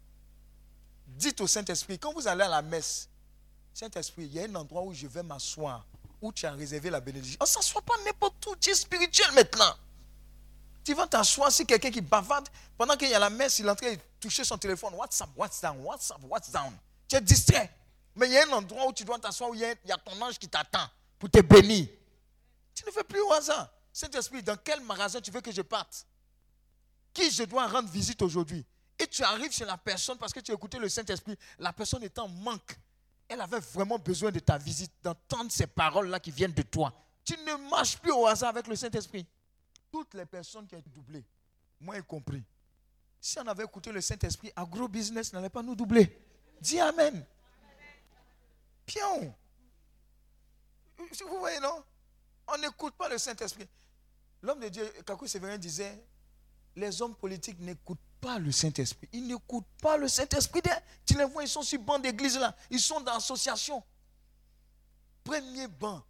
[1.07, 3.09] Dites au Saint-Esprit, quand vous allez à la messe,
[3.73, 5.83] Saint-Esprit, il y a un endroit où je vais m'asseoir,
[6.23, 7.37] où tu as réservé la bénédiction.
[7.39, 9.75] On ne s'assoit pas n'importe où, tu es spirituel maintenant.
[10.83, 12.47] Tu vas t'asseoir si quelqu'un qui bavarde,
[12.77, 14.93] pendant qu'il y a la messe, il est en train de toucher son téléphone.
[14.95, 16.73] What's up, what's down, what's up, what's down?
[17.07, 17.69] Tu es distrait.
[18.15, 19.89] Mais il y a un endroit où tu dois t'asseoir, où il y, a, il
[19.89, 20.87] y a ton ange qui t'attend
[21.19, 21.87] pour te bénir.
[22.73, 23.69] Tu ne fais plus au hasard.
[23.91, 26.05] Saint-Esprit, dans quel magasin tu veux que je parte?
[27.13, 28.65] Qui je dois rendre visite aujourd'hui?
[28.97, 31.37] Et tu arrives chez la personne parce que tu as écouté le Saint-Esprit.
[31.59, 32.77] La personne est en manque.
[33.33, 36.93] Elle avait vraiment besoin de ta visite, d'entendre ces paroles-là qui viennent de toi.
[37.25, 39.25] Tu ne marches plus au hasard avec le Saint-Esprit.
[39.91, 41.25] Toutes les personnes qui ont été doublées,
[41.79, 42.43] moi y compris,
[43.19, 46.15] si on avait écouté le Saint-Esprit, agro-business n'allait pas nous doubler.
[46.61, 47.25] Dis Amen.
[48.85, 49.33] Pion.
[50.99, 51.83] Vous voyez, non?
[52.49, 53.67] On n'écoute pas le Saint-Esprit.
[54.43, 56.05] L'homme de Dieu, Kakou Sévérin disait,
[56.75, 59.09] les hommes politiques n'écoutent pas le Saint-Esprit.
[59.11, 60.61] Ils n'écoutent pas le Saint-Esprit.
[61.05, 62.55] Tu les vois, ils sont sur banc d'église là.
[62.69, 63.83] Ils sont dans l'association.
[65.25, 66.01] Premier banc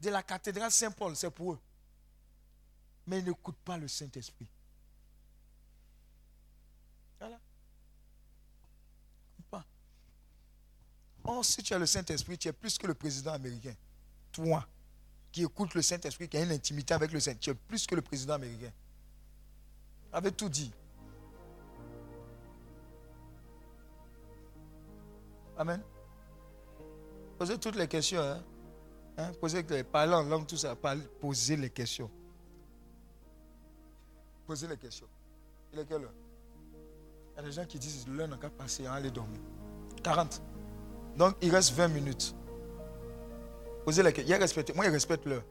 [0.00, 1.60] de la cathédrale Saint-Paul, c'est pour eux.
[3.06, 4.46] Mais ils n'écoutent pas le Saint-Esprit.
[7.20, 7.38] Voilà.
[9.50, 9.66] Pas.
[11.24, 13.74] Or, si tu as le Saint-Esprit, tu es plus que le président américain.
[14.32, 14.66] Toi,
[15.30, 17.94] qui écoutes le Saint-Esprit, qui a une intimité avec le Saint, tu es plus que
[17.94, 18.72] le président américain.
[20.14, 20.72] Avec tout dit.
[25.62, 25.80] Amen.
[27.38, 28.20] Posez toutes les questions.
[28.20, 28.42] Hein?
[29.16, 30.74] Hein, posez les, en langue, tout ça.
[31.20, 32.10] posez les questions.
[34.44, 35.06] Posez les questions.
[35.72, 36.12] Il est quelle heure?
[37.34, 39.38] Il y a des gens qui disent l'heure n'a qu'à passer, hein, aller dormir.
[40.02, 40.42] 40.
[41.16, 42.34] Donc il reste 20 minutes.
[43.84, 44.34] Posez les questions.
[44.34, 45.44] Il respecte, moi, il respecte l'heure.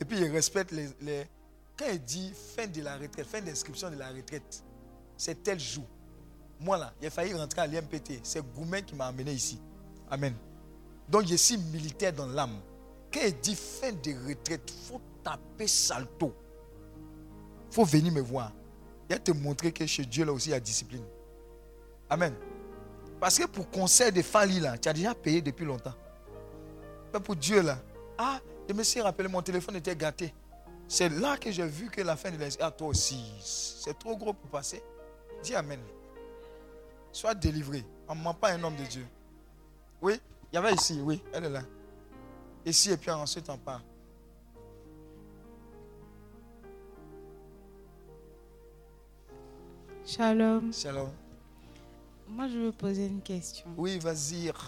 [0.00, 1.26] Et puis il respecte les, les-
[1.78, 4.64] Quand il dit fin de la retraite, fin d'inscription de la retraite,
[5.16, 5.86] c'est tel jour.
[6.60, 8.20] Moi là, a failli rentrer à l'IMPT.
[8.22, 9.58] C'est Goumen qui m'a amené ici.
[10.10, 10.34] Amen.
[11.08, 12.60] Donc je suis militaire dans l'âme.
[13.12, 16.34] Quand il dit fin de retraite, il faut taper salto.
[17.70, 18.52] Il faut venir me voir.
[19.08, 21.04] Il va te montrer que chez Dieu là aussi il y a discipline.
[22.10, 22.34] Amen.
[23.18, 25.94] Parce que pour conseil de Fali là, tu as déjà payé depuis longtemps.
[27.12, 27.78] Mais pour Dieu là,
[28.18, 28.38] ah,
[28.68, 30.34] je me suis rappelé, mon téléphone était gâté.
[30.86, 34.16] C'est là que j'ai vu que la fin de l'esprit, ah toi aussi, c'est trop
[34.16, 34.82] gros pour passer.
[35.42, 35.80] Dis Amen.
[37.12, 37.84] Sois délivré.
[38.08, 39.06] On ne ment pas un homme de Dieu.
[40.02, 40.20] Oui,
[40.52, 41.62] il y avait ici, oui, elle est là.
[42.64, 43.82] Ici et puis ensuite on part.
[50.06, 50.72] Shalom.
[50.72, 51.10] Shalom.
[52.28, 53.66] Moi, je veux poser une question.
[53.76, 54.50] Oui, vas-y.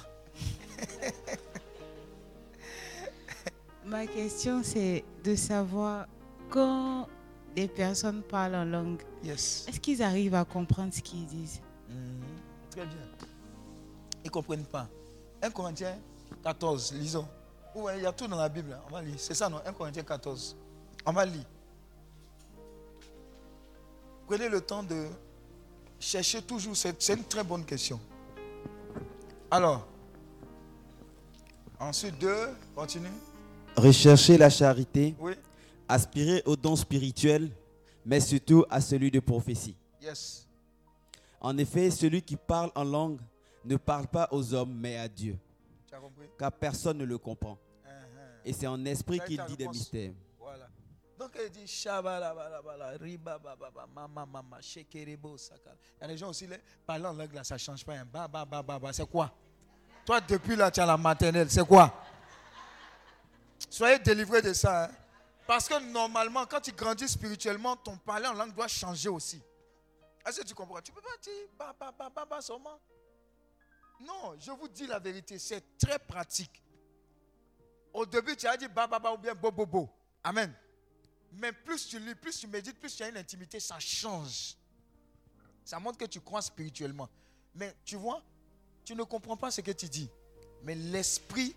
[3.87, 6.07] Ma question, c'est de savoir
[6.51, 7.09] quand
[7.55, 9.67] des personnes parlent en langue, Yes.
[9.69, 11.61] est-ce qu'ils arrivent à comprendre ce qu'ils disent?
[11.89, 11.97] Mhm.
[12.73, 12.97] Très bien.
[14.25, 14.89] Ils ne comprennent pas.
[15.43, 15.99] 1 Corinthiens
[16.43, 17.29] 14, lisons.
[17.75, 18.79] Ouais, il y a tout dans la Bible.
[18.87, 19.15] On va lire.
[19.19, 19.61] C'est ça, non?
[19.65, 20.57] 1 Corinthiens 14.
[21.07, 21.45] On va lire.
[24.27, 25.07] Prenez le temps de
[25.99, 26.77] chercher toujours.
[26.77, 28.01] C'est une très bonne question.
[29.51, 29.87] Alors,
[31.79, 33.09] ensuite, deux, continue.
[33.77, 35.33] Rechercher la charité, Oui.
[35.89, 37.51] aspirer aux dons spirituels,
[38.07, 39.77] mais surtout à celui de prophétie.
[40.01, 40.47] Yes.
[41.45, 43.21] En effet, celui qui parle en langue
[43.65, 45.37] ne parle pas aux hommes, mais à Dieu,
[45.89, 46.29] Tu as compris?
[46.39, 47.59] Car personne ne le comprend.
[47.85, 47.89] Uh-huh.
[48.45, 50.13] Et c'est en esprit qu'il dit des mystères.
[50.39, 50.69] Voilà.
[51.19, 51.65] Donc elle dit.
[51.65, 51.99] Il y
[56.01, 56.57] a des gens aussi, là,
[56.87, 57.95] parler en langue là, ça ne change pas.
[57.95, 58.07] hein.
[58.11, 58.93] Ba, ba, ba, ba, ba.
[58.93, 59.33] C'est quoi?
[60.07, 61.51] Toi, depuis là, tu as la maternelle.
[61.51, 61.93] C'est quoi?
[63.69, 64.85] Soyez délivrés de ça.
[64.85, 64.91] hein.
[65.45, 69.43] Parce que normalement, quand tu grandis spirituellement, ton parler en langue doit changer aussi.
[70.27, 70.81] Est-ce que tu comprends?
[70.81, 72.81] Tu ne peux pas dire ba, ba, ba, ba, ba seulement.
[74.01, 76.63] Non, je vous dis la vérité, c'est très pratique.
[77.93, 79.91] Au début, tu as dit ba, ba, ba ou bien bo, bo, bo.
[80.25, 80.53] Amen.
[81.33, 84.57] Mais plus tu lis, plus tu médites, plus tu as une intimité, ça change.
[85.65, 87.09] Ça montre que tu crois spirituellement.
[87.55, 88.23] Mais tu vois,
[88.85, 90.11] tu ne comprends pas ce que tu dis.
[90.63, 91.57] Mais l'esprit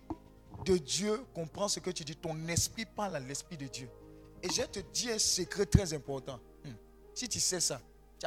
[0.65, 2.15] de Dieu comprend ce que tu dis.
[2.15, 3.89] Ton esprit parle à l'esprit de Dieu.
[4.41, 6.39] Et je te dis un secret très important.
[6.63, 6.73] Hmm.
[7.13, 7.81] Si tu sais ça,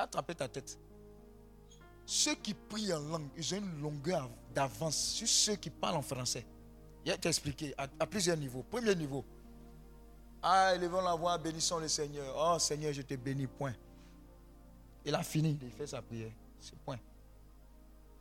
[0.06, 0.78] tu ta tête.
[2.06, 6.02] Ceux qui prient en langue, ils ont une longueur d'avance sur ceux qui parlent en
[6.02, 6.46] français.
[7.04, 8.62] Il a t'expliqué à, à plusieurs niveaux.
[8.62, 9.24] Premier niveau.
[10.42, 12.34] Ah, élevons la voix, bénissons le Seigneur.
[12.36, 13.74] Oh Seigneur, je te bénis, point.
[15.04, 16.32] Il a fini, il fait sa prière.
[16.60, 16.98] C'est point.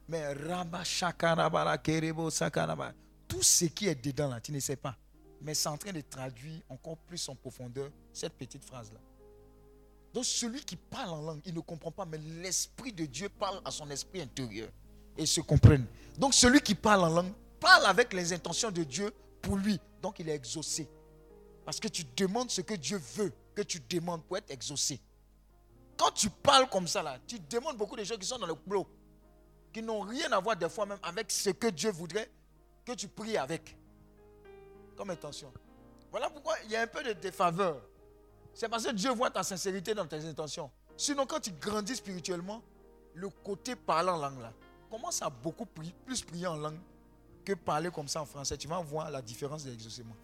[0.07, 2.93] Mais Rabba Shakarabara Kerebo Sakaraba,
[3.27, 4.95] tout ce qui est dedans là, tu ne sais pas.
[5.41, 8.99] Mais c'est en train de traduire encore plus en profondeur cette petite phrase-là.
[10.13, 13.61] Donc celui qui parle en langue, il ne comprend pas, mais l'Esprit de Dieu parle
[13.65, 14.69] à son esprit intérieur.
[15.17, 15.88] Et se comprennent.
[16.17, 19.11] Donc celui qui parle en langue parle avec les intentions de Dieu
[19.41, 19.79] pour lui.
[20.01, 20.88] Donc il est exaucé.
[21.65, 25.01] Parce que tu demandes ce que Dieu veut que tu demandes pour être exaucé.
[25.97, 28.88] Quand tu parles comme ça, tu demandes beaucoup de choses qui sont dans le bloc,
[29.73, 32.29] qui n'ont rien à voir des fois même avec ce que Dieu voudrait
[32.85, 33.75] que tu pries avec.
[34.95, 35.51] Comme intention.
[36.11, 37.81] Voilà pourquoi il y a un peu de défaveur.
[38.57, 40.71] C'est parce que Dieu voit ta sincérité dans tes intentions.
[40.97, 42.63] Sinon, quand tu grandis spirituellement,
[43.13, 44.51] le côté parler en langue là,
[44.89, 46.79] commence à beaucoup pri- plus prier en langue
[47.45, 48.57] que parler comme ça en français.
[48.57, 50.15] Tu vas voir la différence de l'exaucement.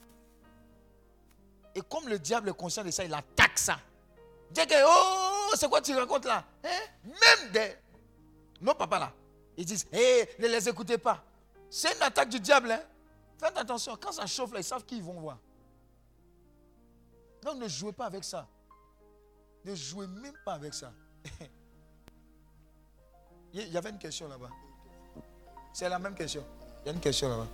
[1.75, 3.77] Et comme le diable est conscient de ça, il attaque ça.
[4.49, 6.43] Dit que, oh, c'est quoi tu racontes là?
[6.63, 6.69] Hein?
[7.05, 7.75] Même des.
[8.61, 9.13] Non, papa là.
[9.55, 11.23] Ils disent, hé, ne les écoutez pas.
[11.69, 12.71] C'est une attaque du diable.
[12.71, 12.81] Hein?
[13.37, 15.37] Faites attention, quand ça chauffe là, ils savent qui ils vont voir.
[17.43, 18.47] Donc ne jouez pas avec ça.
[19.65, 20.91] Ne jouez même pas avec ça.
[23.53, 24.49] Il y avait une question là-bas.
[25.73, 26.43] C'est la même question.
[26.83, 27.47] Il y a une question là-bas.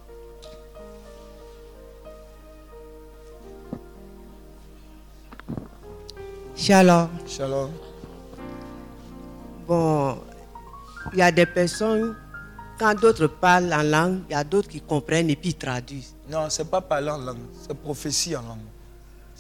[6.56, 7.10] Shalom.
[7.28, 7.72] Shalom.
[9.68, 10.18] Bon,
[11.14, 12.16] il y a des personnes,
[12.78, 16.16] quand d'autres parlent en langue, il y a d'autres qui comprennent et puis ils traduisent.
[16.28, 18.66] Non, c'est pas parler en langue, c'est prophétie en langue.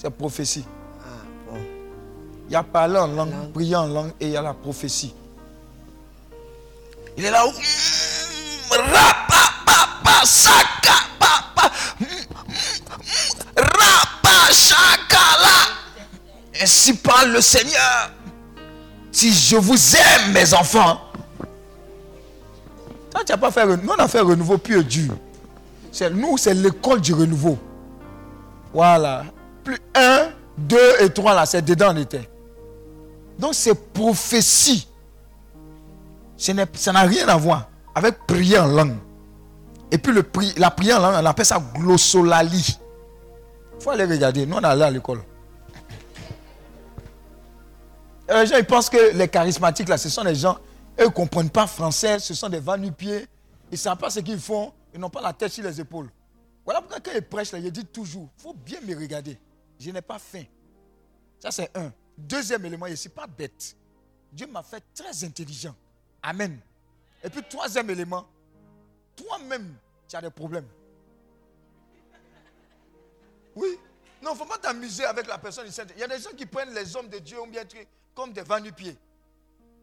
[0.01, 0.63] C'est prophétie.
[1.01, 1.57] Ah,
[2.47, 5.13] il y a parlé en langue, langue, en langue et il y a la prophétie.
[7.17, 7.51] Il est là où.
[16.61, 18.11] Ainsi parle le Seigneur.
[19.11, 21.01] Si je vous aime, mes enfants.
[23.11, 25.13] Toi, tu n'as pas fait Nous, on a fait renouveau pur et dur.
[26.13, 27.57] Nous, c'est l'école du renouveau.
[28.73, 29.25] Voilà.
[29.63, 32.29] Plus 1, 2 et 3, là, c'est dedans, on était.
[33.37, 34.87] Donc, c'est prophétie.
[36.37, 38.95] Ça n'a rien à voir avec prier en langue.
[39.91, 42.77] Et puis, le pri- la prière en langue, on appelle ça glossolalie.
[43.77, 44.45] Il faut aller regarder.
[44.45, 45.21] Nous, on est allé à l'école.
[48.29, 50.57] Les gens, ils pensent que les charismatiques, là, ce sont des gens,
[50.99, 53.25] eux, ne comprennent pas français, ce sont des va-nu-pieds.
[53.71, 56.09] Ils ne savent pas ce qu'ils font, ils n'ont pas la tête sur les épaules.
[56.63, 59.37] Voilà pourquoi quand ils prêchent, là, ils disent toujours, il faut bien me regarder.
[59.79, 60.43] Je n'ai pas faim.
[61.39, 61.91] Ça, c'est un.
[62.17, 63.75] Deuxième élément, je ne suis pas bête.
[64.31, 65.75] Dieu m'a fait très intelligent.
[66.21, 66.59] Amen.
[67.23, 68.27] Et puis, troisième élément,
[69.15, 69.75] toi-même,
[70.07, 70.67] tu as des problèmes.
[73.55, 73.79] Oui.
[74.21, 75.73] Non, il ne faut pas t'amuser avec la personne du.
[75.95, 77.63] Il y a des gens qui prennent les hommes de Dieu ou bien
[78.13, 78.97] comme des va-nu-pieds.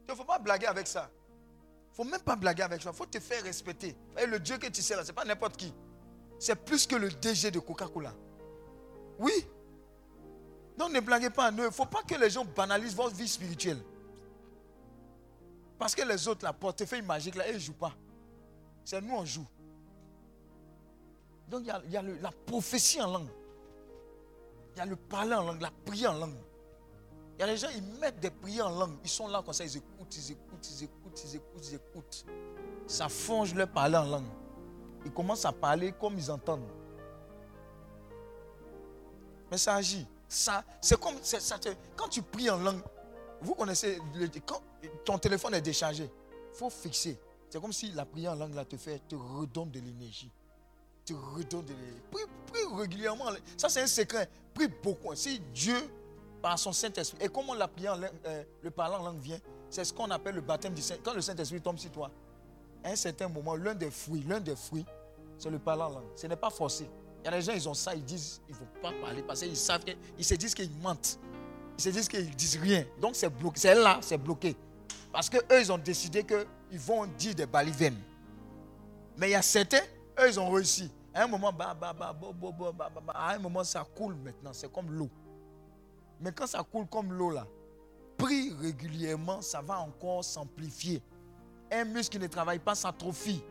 [0.07, 1.11] Il ne faut pas blaguer avec ça.
[1.11, 2.91] Il ne faut même pas blaguer avec ça.
[2.93, 3.97] Il faut te faire respecter.
[4.19, 5.73] Et le Dieu que tu sais là, ce n'est pas n'importe qui.
[6.39, 8.15] C'est plus que le DG de Coca-Cola.
[9.19, 9.33] Oui.
[10.77, 11.51] Donc ne blaguez pas.
[11.51, 13.83] Il ne faut pas que les gens banalisent votre vie spirituelle.
[15.79, 17.93] Parce que les autres, la portefeuille magique, là, ils ne jouent pas.
[18.85, 19.47] C'est nous, on joue.
[21.49, 23.29] Donc il y a, la prophétie en langue.
[24.75, 26.37] Il y a le parler en langue, la prière en langue.
[27.37, 28.97] Il y a des gens, ils mettent des prières en langue.
[29.05, 32.27] Ils sont là comme ça, ils écoutent, ils écoutent, ils écoutent, ils écoutent, ils écoutent.
[32.87, 34.31] Ça forge leur parler en langue.
[35.05, 36.69] Ils commencent à parler comme ils entendent.
[39.51, 40.07] Mais ça agit.
[40.29, 41.39] Ça, c'est comme, ça
[41.97, 42.81] quand tu pries en langue,
[43.41, 44.61] vous connaissez, le- quand
[45.05, 47.19] ton téléphone est déchargé, il faut fixer.
[47.49, 50.31] C'est comme si la prière en langue te fait, te redonne de l'énergie.
[51.05, 52.03] Te redonne de l'énergie.
[52.11, 52.23] Prie,
[52.53, 53.27] prie régulièrement.
[53.57, 54.29] Ça, c'est un secret.
[54.53, 55.15] Prie beaucoup.
[55.15, 55.77] Si Dieu,
[56.43, 59.39] par son Saint-Esprit, et comment la prière en langue, euh, le parler en langue vient,
[59.71, 60.97] c'est ce qu'on appelle le baptême du Saint.
[61.05, 62.11] Quand le Saint-Esprit tombe sur toi,
[62.83, 64.85] à un certain moment, l'un des fruits, l'un des fruits,
[65.39, 66.09] c'est le parler en langue.
[66.17, 66.89] Ce n'est pas forcé
[67.27, 69.41] y a des gens, ils ont ça, ils disent, ils ne vont pas parler parce
[69.41, 71.19] qu'ils savent qu'ils se disent qu'ils mentent.
[71.79, 72.85] Ils se disent qu'ils ne disent rien.
[73.01, 73.59] Donc c'est bloqué.
[73.61, 74.57] C'est là, c'est bloqué.
[75.13, 78.01] Parce qu'eux, ils ont décidé qu'ils vont dire des balivernes.
[79.17, 79.83] Mais il y a certains,
[80.21, 80.91] eux, ils ont réussi.
[81.13, 82.15] À un moment, bah, bah, bah,
[83.15, 84.53] à un moment, ça coule maintenant.
[84.53, 85.09] C'est comme l'eau.
[86.21, 87.47] Mais quand ça coule comme l'eau, là,
[88.17, 91.03] pris régulièrement, ça va encore s'amplifier.
[91.73, 93.43] Un muscle qui ne travaille pas s'atrophie.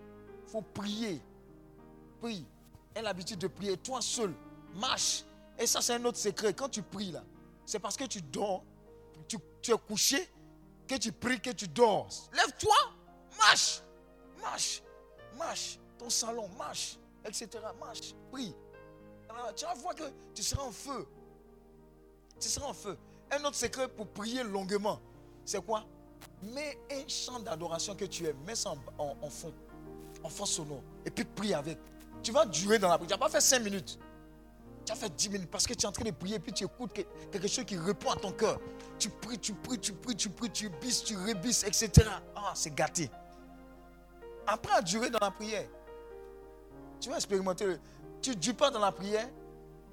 [0.45, 1.21] Il faut prier.
[2.21, 2.45] Prie.
[2.95, 3.77] Aie l'habitude de prier.
[3.77, 4.33] Toi seul,
[4.75, 5.23] marche.
[5.59, 6.53] Et ça, c'est un autre secret.
[6.53, 7.23] Quand tu pries, là,
[7.65, 8.63] c'est parce que tu dors,
[9.27, 9.37] tu,
[9.71, 10.29] es couché,
[10.87, 12.07] que tu pries, que tu dors.
[12.33, 12.75] Lève-toi,
[13.37, 13.81] marche.
[14.41, 14.81] Marche.
[15.37, 15.79] Marche.
[15.97, 16.97] Ton salon, marche.
[17.25, 17.47] Etc.
[17.79, 18.13] Marche.
[18.31, 18.53] Prie.
[19.29, 20.03] Alors, tu vas voir que
[20.33, 21.07] tu seras en feu.
[22.39, 22.97] Tu seras en feu.
[23.31, 24.99] Un autre secret pour prier longuement,
[25.45, 25.85] c'est quoi?
[26.43, 29.53] Mets un chant d'adoration que tu aimes, mets ça en, en- en fond,
[30.23, 31.79] en fond sonore, et puis prie avec.
[32.25, 33.15] Tu vas durer dans la prière.
[33.15, 33.99] Tu n'as pas fait 5 minutes.
[34.83, 36.63] Tu as fait 10 minutes parce que tu es en train de prier, puis tu
[36.63, 38.59] écoutes que- quelque chose qui répond à ton cœur.
[38.97, 42.09] Tu pries, tu pries, tu pries, tu pries, tu bisses, tu rebisses, etc.
[42.35, 43.11] Ah, c'est gâté.
[44.47, 45.67] Apprends à durer dans la prière.
[46.99, 47.77] Tu vas expérimenter.
[48.23, 49.27] Tu ne dures pas dans la prière,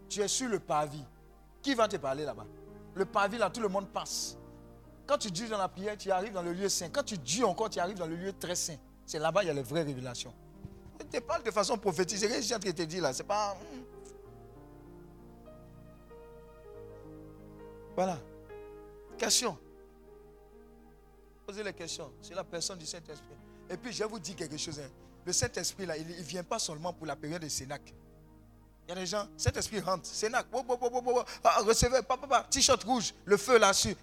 [0.09, 1.04] tu es sur le parvis.
[1.60, 2.46] Qui va te parler là-bas?
[2.94, 4.38] Le parvis, là, tout le monde passe.
[5.06, 6.88] Quand tu dures dans la prière, tu arrives dans le lieu saint.
[6.88, 8.76] Quand tu dures encore, tu arrives dans le lieu très saint.
[9.04, 10.32] C'est là-bas, il y a les vraies révélations.
[11.12, 12.19] Je te parle de façon prophétique.
[12.19, 13.12] C'est ce que te dire là.
[13.12, 13.55] C'est pas.
[13.55, 13.83] hmm.
[17.95, 18.19] Voilà.
[19.19, 19.59] Question.
[21.47, 22.11] Posez les questions.
[22.23, 23.37] C'est la personne du Saint-Esprit.
[23.69, 24.79] Et puis, je vais vous dire quelque chose.
[24.81, 24.89] hein.
[25.24, 27.83] Le Saint-Esprit, là, il ne vient pas seulement pour la période de Sénac.
[28.85, 30.47] Il y a des gens, Saint-Esprit rentre, Sénac,
[31.45, 33.97] ah, recevez, papa, papa, t-shirt rouge, le feu là-dessus.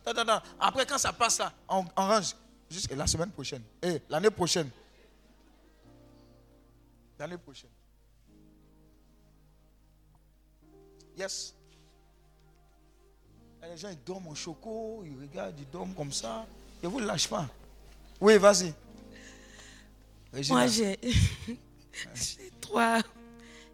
[0.59, 2.33] Après, quand ça passe là, on, on range.
[2.69, 3.63] Jusqu'à la semaine prochaine.
[3.81, 4.69] Et l'année prochaine.
[7.19, 7.69] L'année prochaine.
[11.17, 11.53] Yes.
[13.61, 16.47] Des gens, ils dorment en choco, ils regardent, ils dorment comme ça.
[16.81, 17.45] Et vous ne lâchez pas.
[18.21, 18.73] Oui, vas-y.
[20.47, 20.97] Moi, j'ai
[22.61, 23.01] trois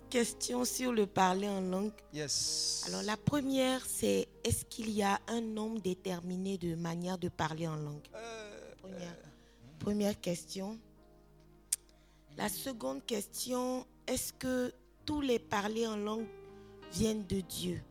[0.10, 1.92] questions sur le parler en langue.
[2.14, 2.84] Yes.
[2.88, 7.68] Alors, la première, c'est est-ce qu'il y a un nombre déterminé de manières de parler
[7.68, 8.08] en langue?
[8.82, 9.16] Première,
[9.78, 10.80] première question.
[12.38, 14.74] La seconde question, est-ce que
[15.06, 16.28] tous les parler en langue
[16.92, 17.82] viennent de Dieu?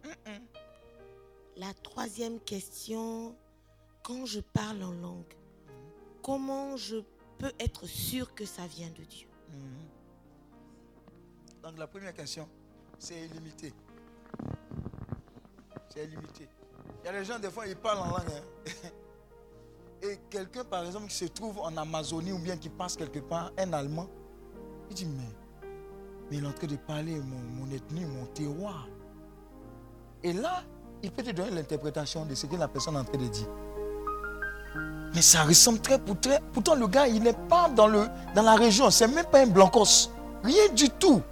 [1.57, 3.35] La troisième question,
[4.03, 5.35] quand je parle en langue,
[6.23, 6.97] comment je
[7.39, 9.29] peux être sûr que ça vient de Dieu?
[9.51, 9.89] Mhm.
[11.63, 12.47] Donc la première question,
[12.99, 13.73] c'est illimité.
[15.89, 16.49] C'est illimité.
[17.03, 18.31] Il y a des gens, des fois, ils parlent en langue.
[18.31, 18.91] hein.
[20.03, 23.53] Et quelqu'un, par exemple, qui se trouve en Amazonie ou bien qui passe quelque part,
[23.57, 24.09] un Allemand,
[24.95, 28.87] il dit, mais, il est en train de parler mon, mon ethnie, mon terroir.
[30.23, 30.63] Et là,
[31.03, 33.49] il peut te donner l'interprétation de ce que la personne est en train de dire.
[35.15, 36.41] Mais ça ressemble très pour très.
[36.53, 38.91] Pourtant, le gars, il n'est pas dans, le, dans la région.
[38.91, 40.11] C'est même pas un blancos.
[40.43, 41.23] Rien du tout.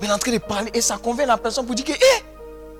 [0.00, 0.70] Mais il est en train de parler.
[0.72, 2.24] Et ça convainc la personne pour dire que, hé,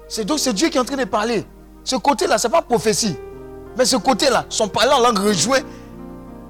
[0.09, 1.45] c'est donc c'est Dieu qui est en train de parler.
[1.85, 3.17] Ce côté-là, ce n'est pas prophétie.
[3.77, 5.61] Mais ce côté-là, son parler en langue rejoint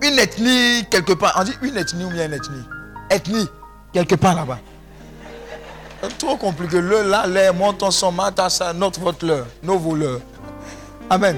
[0.02, 1.36] une ethnie quelque part.
[1.38, 2.62] On dit une ethnie ou bien une ethnie?
[3.10, 3.48] Ethnie,
[3.92, 4.58] quelque part là-bas.
[6.18, 6.80] Trop compliqué.
[6.80, 10.20] Le, là, l'air, monte son matassa, notre votre leur, nos voleurs.
[11.10, 11.36] Amen.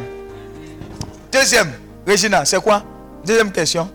[1.33, 1.73] Deuxième,
[2.07, 2.85] Régina, c'est quoi?
[3.25, 3.91] Deuxième question.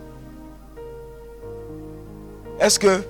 [2.60, 3.02] Est-ce que.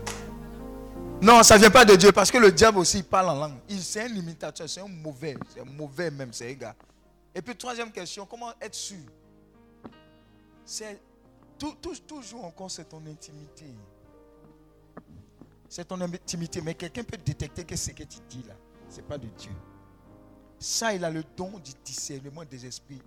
[1.20, 3.34] Non, ça ne vient pas de Dieu parce que le diable aussi il parle en
[3.34, 3.54] langue.
[3.80, 5.36] C'est un imitateur, c'est un mauvais.
[5.52, 6.74] C'est mauvais même, c'est gars.
[7.34, 8.98] Et puis, troisième question, comment être sûr?
[10.64, 11.00] C'est.
[11.58, 13.64] tou- tou- toujours encore, c'est ton intimité.
[15.68, 16.60] C'est ton intimité.
[16.60, 18.54] Mais quelqu'un peut détecter que ce que tu dis là,
[18.88, 19.52] ce n'est pas de Dieu.
[20.58, 23.00] Ça, il a le don du discernement des esprits.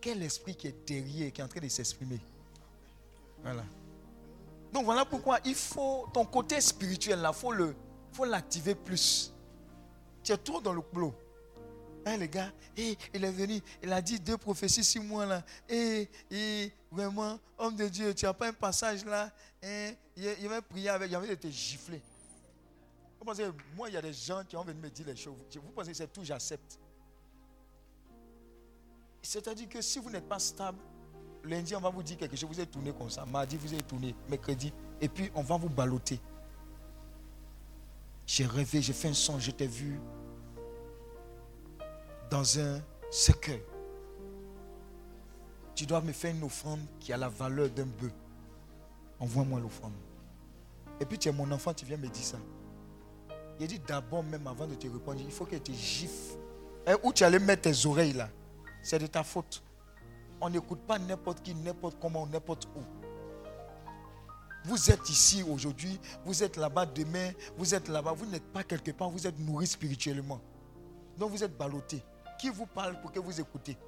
[0.00, 2.20] Quel esprit qui est derrière, qui est en train de s'exprimer
[3.42, 3.64] Voilà.
[4.72, 7.52] Donc voilà pourquoi il faut ton côté spirituel là, faut
[8.12, 9.32] faut l'activer plus.
[10.22, 11.14] Tu es trop dans le boulot.
[12.04, 15.42] Hein, les gars, eh, il est venu, il a dit deux prophéties six mois là.
[15.68, 16.08] Et,
[16.90, 19.30] vraiment, homme de Dieu, tu n'as pas un passage là.
[19.62, 22.00] hein, il, va prier avec, il a envie de te gifler.
[23.18, 23.44] Vous pensez,
[23.74, 25.36] moi, il y a des gens qui ont envie de me dire les choses.
[25.54, 26.78] Vous pensez que c'est tout, j'accepte.
[29.22, 30.78] C'est-à-dire que si vous n'êtes pas stable,
[31.44, 33.26] lundi, on va vous dire quelque chose, vous êtes tourné comme ça.
[33.26, 34.14] Mardi, vous êtes tourné.
[34.28, 36.20] Mercredi, et puis on va vous balloter.
[38.26, 40.00] J'ai rêvé, j'ai fait un son, je t'ai vu
[42.30, 42.80] dans un
[43.10, 43.62] cercueil.
[45.74, 48.12] Tu dois me faire une offrande qui a la valeur d'un bœuf.
[49.20, 49.92] Envoie-moi l'offrande.
[51.00, 52.38] Et puis tu es mon enfant, tu viens me dire ça.
[53.58, 56.38] Il dit d'abord, même avant de te répondre, il faut que tu gifles.
[56.86, 58.28] Et où tu allais mettre tes oreilles là,
[58.82, 59.62] c'est de ta faute.
[60.40, 62.82] On n'écoute pas n'importe qui, n'importe comment, n'importe où.
[64.64, 68.90] Vous êtes ici aujourd'hui, vous êtes là-bas demain, vous êtes là-bas, vous n'êtes pas quelque
[68.90, 70.40] part, vous êtes nourri spirituellement.
[71.16, 72.02] Donc vous êtes ballotté.
[72.38, 73.78] Qui vous parle pour que vous écoutez?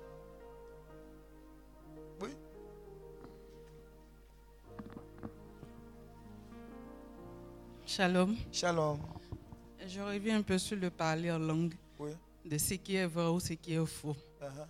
[7.89, 8.37] Shalom.
[8.53, 8.99] Shalom.
[9.87, 12.11] Je reviens un peu sur le parler en langue Oui.
[12.45, 14.15] de ce qui est vrai ou ce qui est faux.
[14.43, 14.67] Uh-huh.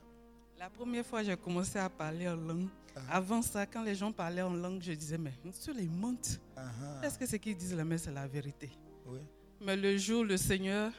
[0.56, 2.68] La première fois j'ai commencé à parler en langue,
[3.10, 7.04] avant ça, quand les gens parlaient en langue, je disais, mais sur les montes, Uh-huh.
[7.04, 8.70] est-ce que ce qu'ils disent là, mais c'est la vérité?
[9.06, 9.18] Oui.
[9.60, 10.92] Mais le jour, le Seigneur,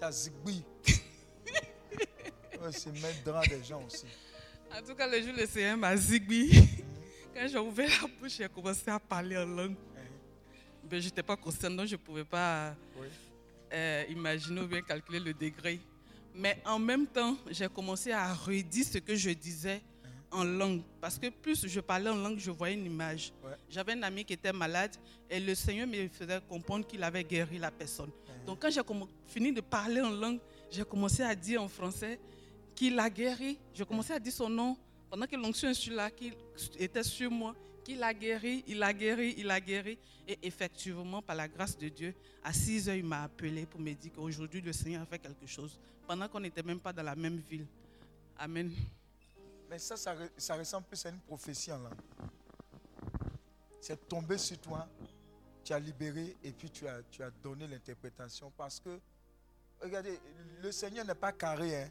[0.00, 0.62] T'as zigbi.
[2.60, 4.04] ouais, c'est mettre des gens aussi.
[4.70, 6.50] en tout cas, le jour, le Seigneur m'a zigbi.
[7.34, 9.76] Quand j'ai ouvert la bouche, j'ai commencé à parler en langue.
[10.88, 13.06] Ben, je n'étais pas consciente, donc je ne pouvais pas Oui.
[13.72, 15.80] euh, imaginer ou bien calculer le degré.
[16.34, 19.80] Mais en même temps, j'ai commencé à redire ce que je disais
[20.30, 20.82] en langue.
[21.00, 23.32] Parce que plus je parlais en langue, je voyais une image.
[23.44, 23.52] Ouais.
[23.70, 24.94] J'avais un ami qui était malade
[25.30, 28.10] et le Seigneur me faisait comprendre qu'il avait guéri la personne.
[28.44, 28.80] Donc quand j'ai
[29.28, 30.40] fini de parler en langue,
[30.70, 32.18] j'ai commencé à dire en français
[32.74, 33.56] qu'il a guéri.
[33.72, 34.76] Je commençais à dire son nom
[35.08, 36.34] pendant que l'onction est sur là, qu'il
[36.80, 37.54] était sur moi,
[37.84, 39.98] qu'il a guéri, il a guéri, il a guéri.
[40.26, 43.92] Et effectivement, par la grâce de Dieu, à 6 heures, il m'a appelé pour me
[43.92, 47.14] dire qu'aujourd'hui, le Seigneur a fait quelque chose, pendant qu'on n'était même pas dans la
[47.14, 47.66] même ville.
[48.38, 48.72] Amen.
[49.70, 51.92] Mais ça, ça, ça ressemble plus à une prophétie en langue.
[53.80, 54.88] C'est tombé sur toi,
[55.62, 58.50] tu as libéré et puis tu as, tu as donné l'interprétation.
[58.56, 58.98] Parce que,
[59.80, 60.18] regardez,
[60.62, 61.82] le Seigneur n'est pas carré.
[61.82, 61.88] hein.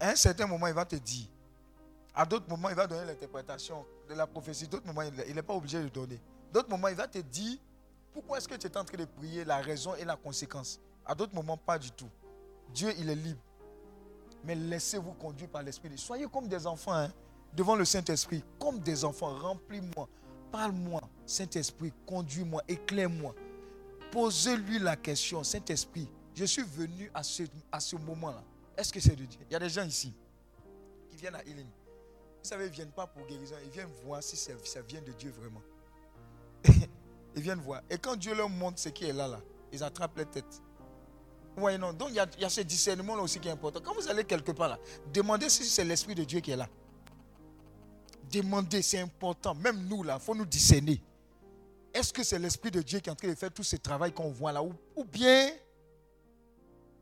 [0.00, 1.26] À un certain moment, il va te dire.
[2.14, 4.66] À d'autres moments, il va donner l'interprétation de la prophétie.
[4.66, 6.20] D'autres moments, il n'est pas obligé de donner.
[6.52, 7.58] D'autres moments, il va te dire
[8.12, 10.80] pourquoi est-ce que tu es en train de prier, la raison et la conséquence?
[11.04, 12.08] À d'autres moments, pas du tout.
[12.72, 13.40] Dieu, il est libre.
[14.42, 15.90] Mais laissez-vous conduire par l'Esprit.
[15.96, 17.12] Soyez comme des enfants hein,
[17.52, 18.42] devant le Saint-Esprit.
[18.58, 19.36] Comme des enfants.
[19.36, 20.08] Remplis-moi.
[20.50, 21.02] Parle-moi.
[21.26, 22.62] Saint-Esprit, conduis-moi.
[22.66, 23.34] Éclaire-moi.
[24.10, 25.44] Posez-lui la question.
[25.44, 28.42] Saint-Esprit, je suis venu à ce, à ce moment-là.
[28.78, 29.40] Est-ce que c'est de Dieu?
[29.50, 30.14] Il y a des gens ici
[31.10, 31.68] qui viennent à Healing.
[32.54, 33.56] Ils ne viennent pas pour guérison.
[33.64, 34.52] Ils viennent voir si ça,
[34.82, 35.62] vient de Dieu vraiment.
[37.36, 37.82] ils viennent voir.
[37.90, 39.40] Et quand Dieu leur montre ce qui est là, là
[39.72, 40.62] ils attrapent les têtes.
[41.56, 41.92] Non?
[41.92, 43.80] Donc, il y a, il y a ce discernement-là aussi qui est important.
[43.82, 44.78] Quand vous allez quelque part là,
[45.12, 46.68] demandez si c'est l'Esprit de Dieu qui est là.
[48.30, 49.54] Demandez, c'est important.
[49.54, 51.02] Même nous, là, il faut nous discerner.
[51.94, 54.12] Est-ce que c'est l'Esprit de Dieu qui est en train de faire tout ce travail
[54.12, 54.62] qu'on voit là?
[54.62, 55.50] Ou, ou bien.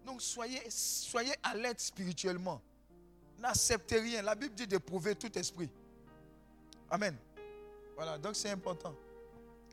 [0.06, 2.60] Donc, soyez, soyez alerte spirituellement.
[3.38, 4.22] N'acceptez rien.
[4.22, 5.70] La Bible dit d'éprouver tout esprit.
[6.90, 7.16] Amen.
[7.96, 8.94] Voilà, donc c'est important.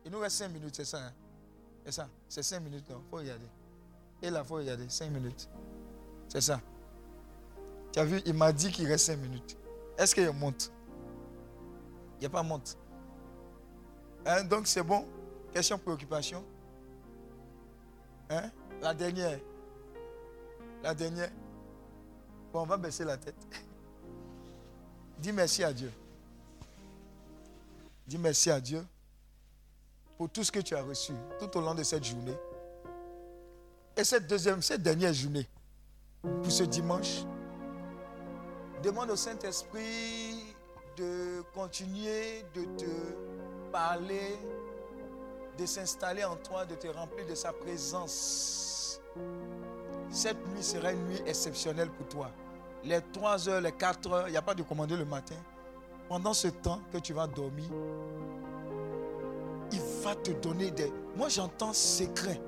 [0.06, 1.00] Il nous reste 5 minutes, c'est ça.
[1.00, 1.14] Hein?
[1.86, 2.10] C'est ça.
[2.28, 3.02] C'est 5 minutes, non?
[3.06, 3.46] Il faut regarder.
[4.22, 4.90] Et là, il faut regarder.
[4.90, 5.50] 5 minutes.
[6.28, 6.62] C'est ça.
[7.92, 9.58] Tu as vu, il m'a dit qu'il reste 5 minutes.
[9.98, 10.72] Est-ce qu'il monte
[12.16, 12.78] Il n'y a pas monte.
[14.26, 15.06] Hein, donc c'est bon?
[15.54, 16.44] Question préoccupation?
[18.30, 18.50] Hein?
[18.82, 19.40] La dernière.
[20.84, 21.32] La dernière.
[22.52, 23.36] Bon, on va baisser la tête.
[25.18, 25.92] Dis merci à Dieu.
[28.08, 28.86] Dis merci à Dieu
[30.18, 32.36] pour tout ce que tu as reçu tout au long de cette journée.
[33.96, 35.48] Et cette deuxième, cette dernière journée,
[36.22, 37.24] pour ce dimanche,
[38.84, 40.56] demande au Saint-Esprit
[40.98, 44.38] de continuer de te parler,
[45.58, 49.00] de s'installer en toi, de te remplir de sa présence.
[50.10, 52.32] Cette nuit sera une nuit exceptionnelle pour toi.
[52.84, 55.36] Les 3 heures, les 4 heures, il n'y a pas de commandeur le matin.
[56.10, 57.70] Pendant ce temps que tu vas dormir,
[59.72, 60.92] il va te donner des...
[61.16, 62.42] Moi j'entends secrets.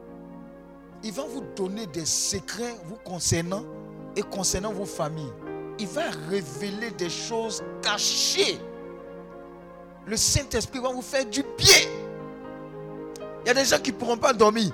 [1.04, 3.64] Il va vous donner des secrets vous concernant
[4.16, 5.32] et concernant vos familles.
[5.80, 8.60] Il va révéler des choses cachées.
[10.06, 11.88] Le Saint-Esprit va vous faire du pied.
[13.44, 14.72] Il y a des gens qui ne pourront pas dormir.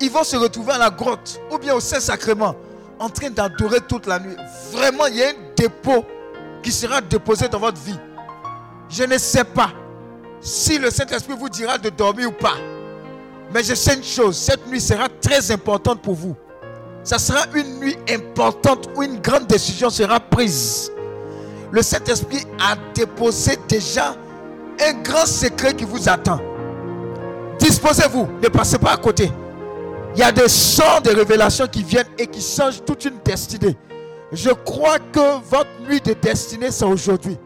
[0.00, 2.54] Ils vont se retrouver à la grotte ou bien au Saint-Sacrement
[3.02, 4.36] en train d'adorer toute la nuit.
[4.70, 6.04] Vraiment, il y a un dépôt
[6.62, 7.98] qui sera déposé dans votre vie.
[8.88, 9.70] Je ne sais pas
[10.40, 12.54] si le Saint-Esprit vous dira de dormir ou pas.
[13.52, 16.36] Mais je sais une chose, cette nuit sera très importante pour vous.
[17.02, 20.90] Ça sera une nuit importante où une grande décision sera prise.
[21.72, 24.14] Le Saint-Esprit a déposé déjà
[24.80, 26.38] un grand secret qui vous attend.
[27.58, 29.30] Disposez-vous, ne passez pas à côté.
[30.14, 33.76] Il y a des sorts de révélations qui viennent et qui changent toute une destinée.
[34.30, 37.38] Je crois que votre nuit de destinée, c'est aujourd'hui.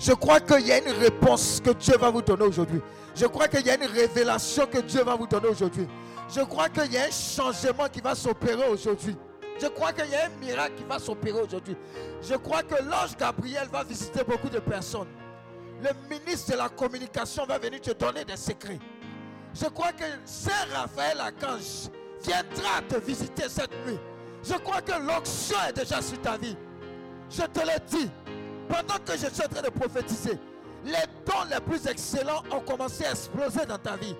[0.00, 2.80] Je crois qu'il y a une réponse que Dieu va vous donner aujourd'hui.
[3.14, 5.86] Je crois qu'il y a une révélation que Dieu va vous donner aujourd'hui.
[6.34, 9.16] Je crois qu'il y a un changement qui va s'opérer aujourd'hui.
[9.60, 11.76] Je crois qu'il y a un miracle qui va s'opérer aujourd'hui.
[12.20, 15.06] Je crois que l'ange Gabriel va visiter beaucoup de personnes.
[15.80, 18.80] Le ministre de la communication va venir te donner des secrets.
[19.54, 21.90] Je crois que Saint Raphaël Archange
[22.22, 23.98] viendra te visiter cette nuit.
[24.42, 26.56] Je crois que l'onction est déjà sur ta vie.
[27.30, 28.10] Je te le dis,
[28.68, 30.38] pendant que je suis en train de prophétiser,
[30.84, 34.16] les dons les plus excellents ont commencé à exploser dans ta vie.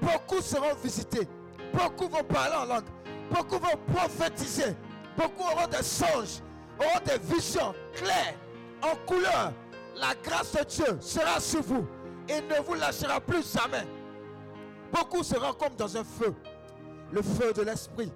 [0.00, 1.26] Beaucoup seront visités.
[1.72, 2.84] Beaucoup vont parler en langue.
[3.30, 4.76] Beaucoup vont prophétiser.
[5.16, 6.40] Beaucoup auront des songes,
[6.78, 8.34] auront des visions claires,
[8.82, 9.52] en couleur.
[9.96, 11.86] La grâce de Dieu sera sur vous
[12.28, 13.86] et ne vous lâchera plus jamais.
[14.94, 16.32] Beaucoup seront comme dans un feu.
[17.10, 18.12] Le feu de l'esprit.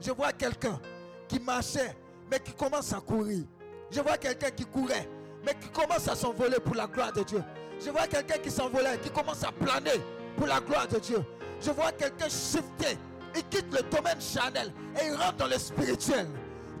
[0.00, 0.80] Je vois quelqu'un
[1.28, 1.94] qui marchait,
[2.30, 3.44] mais qui commence à courir.
[3.90, 5.08] Je vois quelqu'un qui courait,
[5.44, 7.42] mais qui commence à s'envoler pour la gloire de Dieu.
[7.78, 10.00] Je vois quelqu'un qui s'envolait, qui commence à planer
[10.36, 11.22] pour la gloire de Dieu.
[11.60, 12.98] Je vois quelqu'un shifter.
[13.36, 16.26] Il quitte le domaine charnel et il rentre dans le spirituel.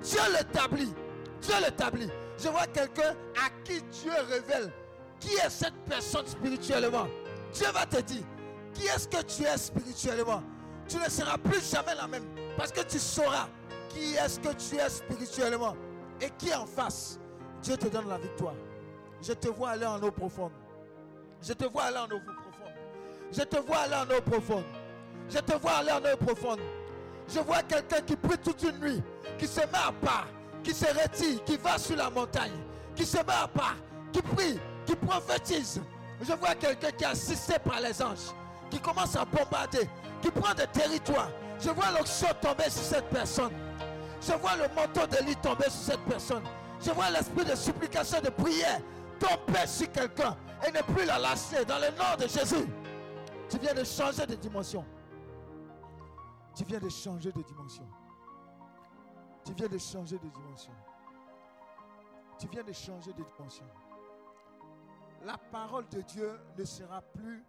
[0.02, 0.92] Dieu l'établit.
[1.42, 2.10] Dieu l'établit.
[2.38, 4.72] Je vois quelqu'un à qui Dieu révèle
[5.20, 7.06] qui est cette personne spirituellement.
[7.52, 8.24] Dieu va te dire
[8.74, 10.42] qui est-ce que tu es spirituellement?
[10.88, 12.24] Tu ne seras plus jamais la même
[12.56, 13.48] parce que tu sauras
[13.88, 15.76] qui est-ce que tu es spirituellement
[16.20, 17.18] et qui est en face?
[17.62, 18.54] Dieu te donne la victoire.
[19.22, 20.52] Je te vois aller en eau profonde.
[21.40, 22.72] Je te vois aller en eau profonde.
[23.32, 24.64] Je te vois aller en eau profonde.
[25.30, 26.60] Je te vois aller en eau profonde.
[27.28, 29.02] Je vois quelqu'un qui prie toute une nuit,
[29.38, 30.26] qui se met à part,
[30.62, 32.52] qui se retire, qui va sur la montagne,
[32.94, 33.76] qui se met à part,
[34.12, 35.80] qui prie, qui prophétise.
[36.20, 38.30] Je vois quelqu'un qui est assisté par les anges,
[38.74, 39.88] qui commence à bombarder,
[40.20, 41.30] qui prend des territoires.
[41.60, 43.52] Je vois l'onction tomber sur cette personne.
[44.20, 46.42] Je vois le manteau de lit tomber sur cette personne.
[46.80, 48.80] Je vois l'esprit de supplication, de prière
[49.20, 50.36] tomber sur quelqu'un
[50.66, 52.66] et ne plus la lâcher dans le nom de Jésus.
[53.48, 54.84] Tu viens de changer de dimension.
[56.56, 57.86] Tu viens de changer de dimension.
[59.44, 60.72] Tu viens de changer de dimension.
[62.40, 63.66] Tu viens de changer de dimension.
[65.24, 67.44] La parole de Dieu ne sera plus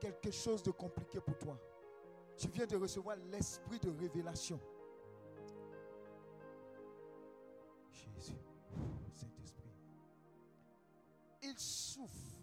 [0.00, 1.58] quelque chose de compliqué pour toi.
[2.36, 4.58] Tu viens de recevoir l'esprit de révélation.
[7.92, 8.38] Jésus,
[9.14, 9.70] Saint-Esprit.
[11.42, 12.40] Il souffle.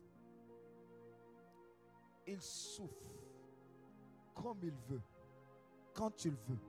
[2.27, 3.17] Il souffle
[4.35, 5.01] comme il veut,
[5.93, 6.59] quand il veut,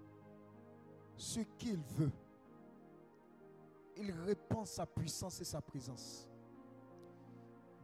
[1.17, 2.13] ce qu'il veut.
[3.97, 6.29] Il répand sa puissance et sa présence.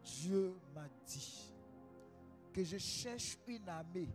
[0.02, 1.53] Dieu m'a dit
[2.54, 4.08] que je cherche une armée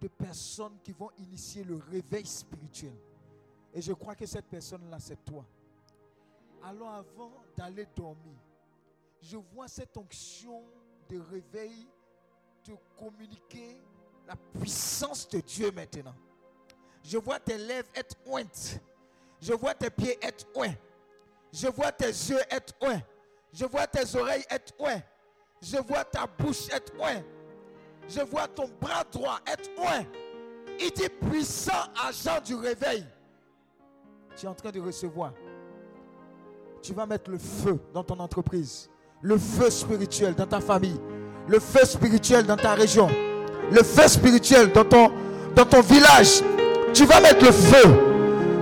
[0.00, 2.94] de personnes qui vont initier le réveil spirituel.
[3.72, 5.44] Et je crois que cette personne-là, c'est toi.
[6.62, 8.36] Alors avant d'aller dormir,
[9.22, 10.62] je vois cette onction
[11.08, 11.88] de réveil
[12.62, 13.80] te communiquer
[14.26, 16.14] la puissance de Dieu maintenant.
[17.02, 18.78] Je vois tes lèvres être ointes.
[19.40, 20.74] Je vois tes pieds être oints.
[21.50, 23.00] Je vois tes yeux être oints.
[23.52, 25.02] Je vois tes oreilles être oints.
[25.62, 27.22] Je vois ta bouche être oint.
[28.12, 30.04] Je vois ton bras droit être oint.
[30.80, 31.72] Il dit puissant
[32.08, 33.06] agent du réveil.
[34.36, 35.32] Tu es en train de recevoir.
[36.82, 38.88] Tu vas mettre le feu dans ton entreprise.
[39.22, 40.98] Le feu spirituel dans ta famille.
[41.46, 43.08] Le feu spirituel dans ta région.
[43.70, 45.12] Le feu spirituel dans ton,
[45.54, 46.42] dans ton village.
[46.92, 47.84] Tu vas mettre le feu.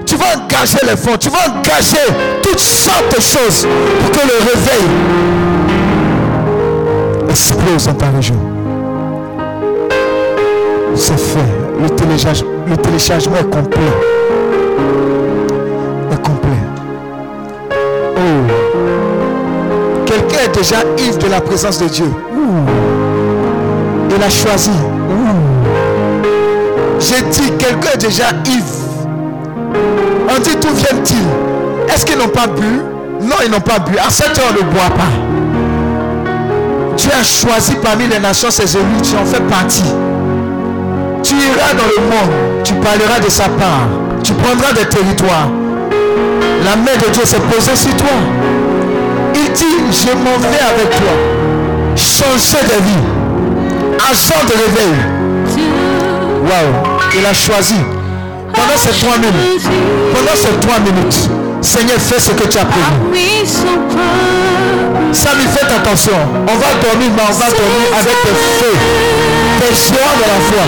[0.04, 1.16] Tu vas engager les fonds.
[1.16, 1.96] Tu vas engager
[2.42, 3.66] toutes sortes de choses
[4.00, 4.84] pour que le réveil
[7.30, 8.57] explose dans ta région.
[11.00, 11.38] C'est fait.
[11.80, 13.80] Le, télécharge- le téléchargement est complet.
[16.12, 16.62] Est complet.
[18.16, 18.20] Oh.
[20.04, 22.10] Quelqu'un est déjà ivre de la présence de Dieu.
[24.10, 24.70] Il a choisi.
[26.98, 28.64] J'ai dit, quelqu'un est déjà ivre.
[30.36, 31.92] On dit, d'où viennent-ils?
[31.94, 32.82] Est-ce qu'ils n'ont pas bu?
[33.22, 33.96] Non, ils n'ont pas bu.
[34.04, 35.12] À cette heure, on ne boit pas.
[36.96, 39.84] Tu as choisi parmi les nations ses élus, tu en fais partie.
[41.48, 43.88] Iras dans le monde, tu parleras de sa part,
[44.22, 45.48] tu prendras des territoires.
[46.64, 48.08] La main de Dieu s'est posée sur toi.
[49.34, 51.12] Il dit, je m'en vais avec toi.
[51.96, 53.04] Changer de vie.
[54.10, 54.94] Agent de réveil.
[56.42, 57.80] Waouh, il a choisi.
[58.52, 59.68] Pendant ces trois minutes,
[60.14, 61.30] pendant ces trois minutes,
[61.60, 62.86] Seigneur, fais ce que tu as prévu.
[65.12, 66.12] Samy, faites attention.
[66.42, 68.78] On va dormir, mais on va dormir avec des feux,
[69.60, 70.64] des géants de la foi,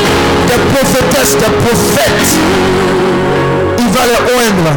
[0.49, 2.31] des prophétesses, des prophètes.
[3.79, 4.71] Il va les oindre.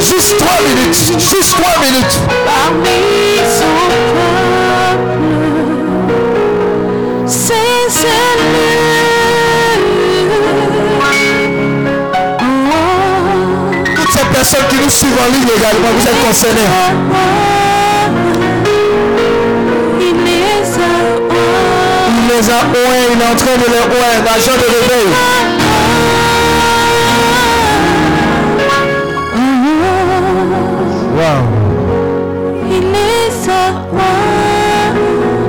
[0.00, 2.18] Juste trois minutes, juste trois minutes.
[14.88, 16.70] Nous suivent en ligne également, vous êtes concernés.
[22.10, 25.08] Il les a oints, il est en train de les oindre, agent de réveil.
[31.18, 31.40] Wow.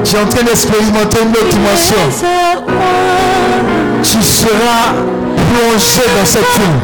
[0.04, 2.04] Es en train d'expérimenter une autre dimension.
[4.04, 4.94] Tu seras
[5.54, 6.80] plongé dans cette île.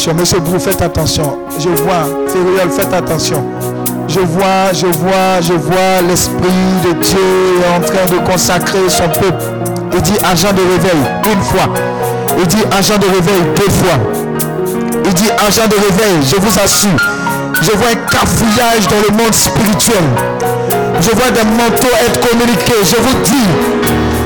[0.00, 0.14] Attention.
[0.14, 1.38] Monsieur Brou, faites attention.
[1.58, 3.44] Je vois, Fériol, faites attention.
[4.08, 6.48] Je vois, je vois, je vois l'Esprit
[6.84, 7.18] de Dieu
[7.76, 9.44] en train de consacrer son peuple.
[9.92, 11.72] Il dit agent de réveil une fois.
[12.38, 13.98] Il dit agent de réveil deux fois.
[15.04, 16.96] Il dit agent de réveil, je vous assure.
[17.60, 20.04] Je vois un cafouillage dans le monde spirituel.
[21.00, 22.80] Je vois des manteaux être communiqués.
[22.84, 23.48] Je vous dis,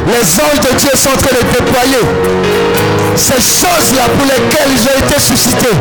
[0.06, 2.64] les anges de Dieu sont en train de déployer
[3.16, 5.77] ces choses-là pour lesquelles ont été suscités.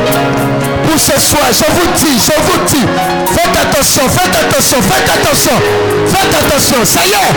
[0.88, 2.86] Pour ce soir, je vous dis, je vous dis,
[3.34, 5.58] faites attention, faites attention, faites attention,
[6.08, 6.78] faites attention.
[6.86, 7.34] Ça y est.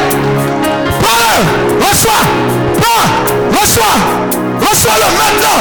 [1.01, 2.23] Prends-le, reçois,
[2.81, 3.07] prends,
[3.61, 3.97] reçois,
[4.61, 5.61] reçois-le maintenant.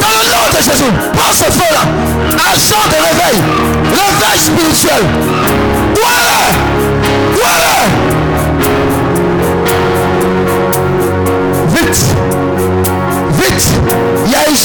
[0.00, 1.84] Dans le nom de Jésus, prends ce feu-là.
[2.52, 3.38] Agent de réveil,
[3.90, 5.02] réveil spirituel.
[5.94, 6.33] Voilà,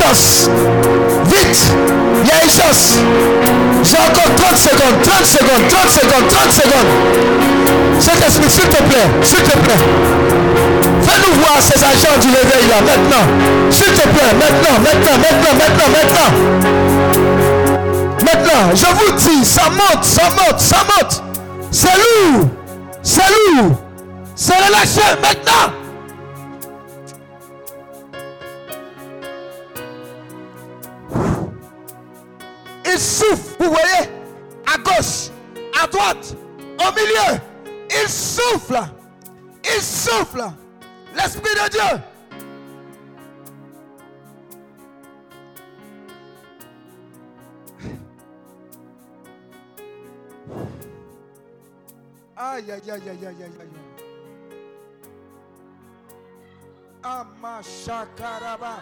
[0.09, 1.71] Vite,
[2.23, 2.97] il y a urgence.
[3.83, 7.99] J'ai encore 30 secondes, 30 secondes, 30 secondes, 30 secondes.
[7.99, 9.77] Cet esprit, s'il te plaît, s'il te plaît.
[11.03, 13.25] Fais-nous voir ces agents du réveil là, maintenant.
[13.69, 16.31] S'il te plaît, maintenant, maintenant, maintenant, maintenant, maintenant.
[18.25, 21.23] Maintenant, je vous dis, ça monte, ça monte, ça monte.
[21.71, 22.47] C'est lourd.
[23.03, 23.21] C'est
[23.53, 23.77] lourd.
[24.35, 25.78] C'est relâché maintenant.
[52.41, 53.69] Aïe, aïe, aïe, aïe, aïe, aïe, aïe.
[57.03, 58.79] Amashakaraba.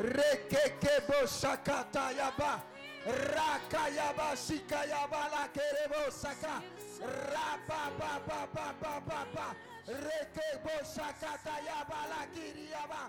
[0.00, 2.60] Rekekebo shakatayaba.
[3.06, 6.60] Rakayaba shikayaba la kerebo saka.
[7.00, 9.54] Rapa pa pa pa pa pa pa.
[9.86, 13.02] Rekebo shakatayaba la kiriyaba.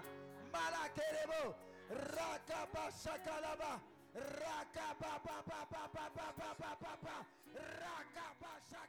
[0.53, 1.55] Malakerebo.
[1.89, 3.81] Rakaba shakalaba.
[4.13, 7.25] Rakaba pa pa pa pa pa pa pa pa pa.
[7.81, 8.88] Rakaba shakatayaba.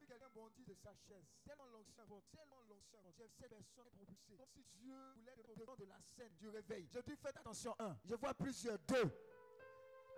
[0.00, 1.24] Vu quelqu'un bondir de sa chaise.
[1.44, 3.12] Tellement l'onction bon, tellement l'onction bon.
[3.16, 4.36] J'ai ces personnes propulsées.
[4.36, 6.88] Comme si Dieu voulait le devant de la scène du réveil.
[6.92, 7.74] Je dis faites attention.
[7.78, 8.78] Un, je vois plusieurs.
[8.80, 9.10] Deux,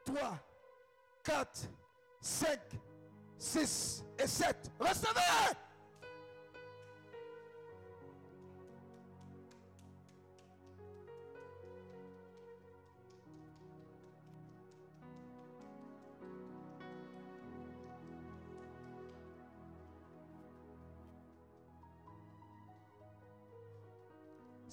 [0.05, 0.39] trois,
[1.23, 1.69] quatre,
[2.21, 2.61] cinq,
[3.39, 4.71] six et sept.
[4.79, 5.68] Recevez!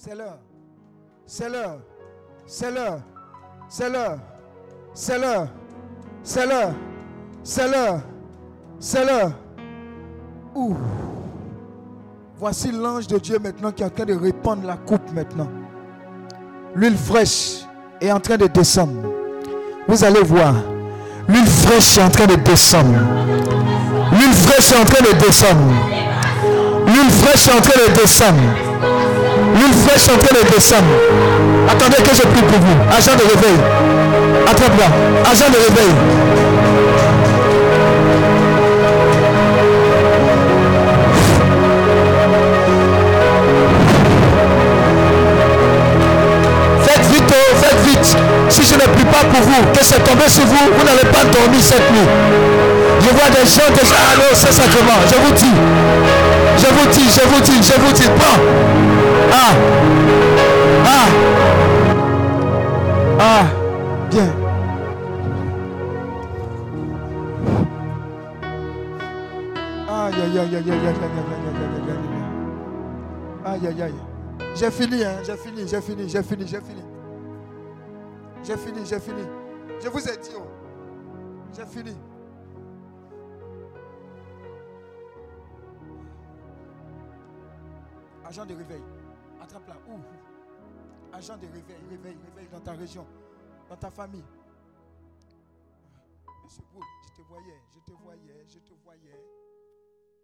[0.05, 0.37] C'est l'heure.
[1.25, 1.79] C'est l'heure.
[2.45, 2.99] C'est l'heure.
[3.67, 4.19] C'est l'heure.
[4.93, 5.47] C'est l'heure.
[6.21, 6.73] C'est l'heure.
[7.43, 8.01] C'est l'heure.
[8.79, 9.03] C'est.
[10.53, 10.75] Ouh.
[12.37, 15.49] Voici l'ange de Dieu maintenant qui est en train de répandre la coupe maintenant.
[16.75, 17.65] L'huile fraîche
[17.99, 19.11] est en train de descendre.
[19.87, 20.53] Vous allez voir.
[21.27, 22.99] L'huile fraîche est en train de descendre.
[24.11, 25.73] L'huile fraîche est en train de descendre.
[26.85, 29.24] L'huile fraîche est en train de descendre.
[29.55, 30.45] L'huile fraîche en train de.
[31.69, 32.77] Attendez que je prie pour vous.
[32.95, 33.57] Agent de réveil.
[34.47, 34.85] Attrape-la.
[35.31, 35.93] Agent de réveil.
[46.83, 48.17] Faites vite, oh, faites vite.
[48.49, 51.23] Si je ne prie pas pour vous, que c'est tombé sur vous, vous n'avez pas
[51.31, 52.74] dormi cette nuit.
[53.05, 54.99] Je vois des gens déjà au Saint-Sacrement.
[55.07, 55.55] Je vous dis.
[56.57, 58.09] Je vous dis, je vous dis, je vous dis.
[58.17, 58.39] Prends.
[59.31, 59.53] Ah.
[60.87, 61.07] Ah.
[63.19, 63.45] Ah.
[64.09, 64.33] Bien.
[69.87, 71.51] Aïe, aïe, aïe, aïe, aïe, aïe, aïe, aïe,
[73.45, 73.93] aïe, aïe, aïe, aïe.
[74.55, 76.83] J'ai fini, hein, j'ai fini, j'ai fini, j'ai fini, j'ai fini.
[78.43, 79.21] J'ai fini, j'ai fini.
[79.83, 80.47] Je vous ai dit, oh.
[81.55, 81.95] J'ai fini.
[88.25, 88.81] Agent de réveil.
[89.39, 89.75] Attrape-la.
[89.87, 90.01] Ouh.
[91.13, 93.05] Agent de réveil, réveil, réveil dans ta région,
[93.69, 94.25] dans ta famille.
[96.43, 99.25] Monsieur Bou, je te voyais, je te voyais, je te voyais.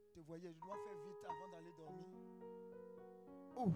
[0.04, 2.06] Je te voyais, je dois faire vite avant d'aller dormir.
[3.56, 3.72] Oh,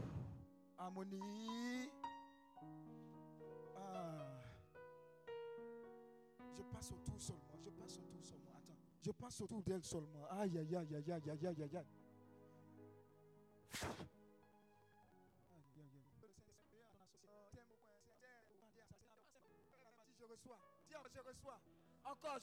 [0.77, 1.89] harmonie.
[3.77, 4.41] Ah.
[6.53, 8.51] Je passe autour seulement, je passe autour seulement.
[8.57, 10.25] Attends, je passe autour d'elle seulement.
[10.31, 11.85] Aïe, aïe, aïe, aïe, aïe, aïe, aïe, aïe,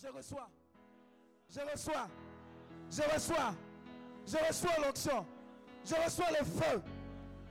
[0.01, 0.49] Je reçois.
[1.51, 2.09] Je reçois.
[2.91, 3.55] Je reçois.
[4.27, 5.27] Je reçois l'onction.
[5.85, 6.83] Je reçois le feu.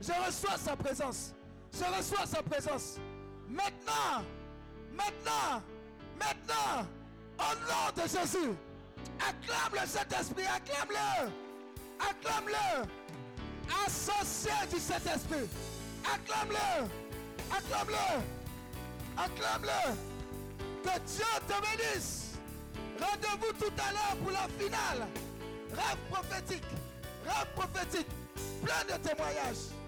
[0.00, 1.34] Je reçois sa présence.
[1.72, 2.98] Je reçois sa présence.
[3.48, 4.24] Maintenant.
[4.92, 5.62] Maintenant.
[6.18, 6.86] Maintenant.
[7.38, 8.56] Au nom de Jésus.
[9.20, 10.44] Acclame le Saint-Esprit.
[10.46, 11.30] Acclame-le.
[12.00, 12.88] Acclame-le.
[13.86, 15.48] Associé du Saint-Esprit.
[16.04, 16.88] Acclame-le.
[17.56, 18.22] Acclame-le.
[19.16, 20.11] Acclame-le.
[20.82, 22.32] Que Dieu te bénisse.
[23.00, 25.06] Rendez-vous tout à l'heure pour la finale.
[25.70, 26.64] Rêve prophétique.
[27.24, 28.08] Rêve prophétique.
[28.64, 29.81] Plein de témoignages.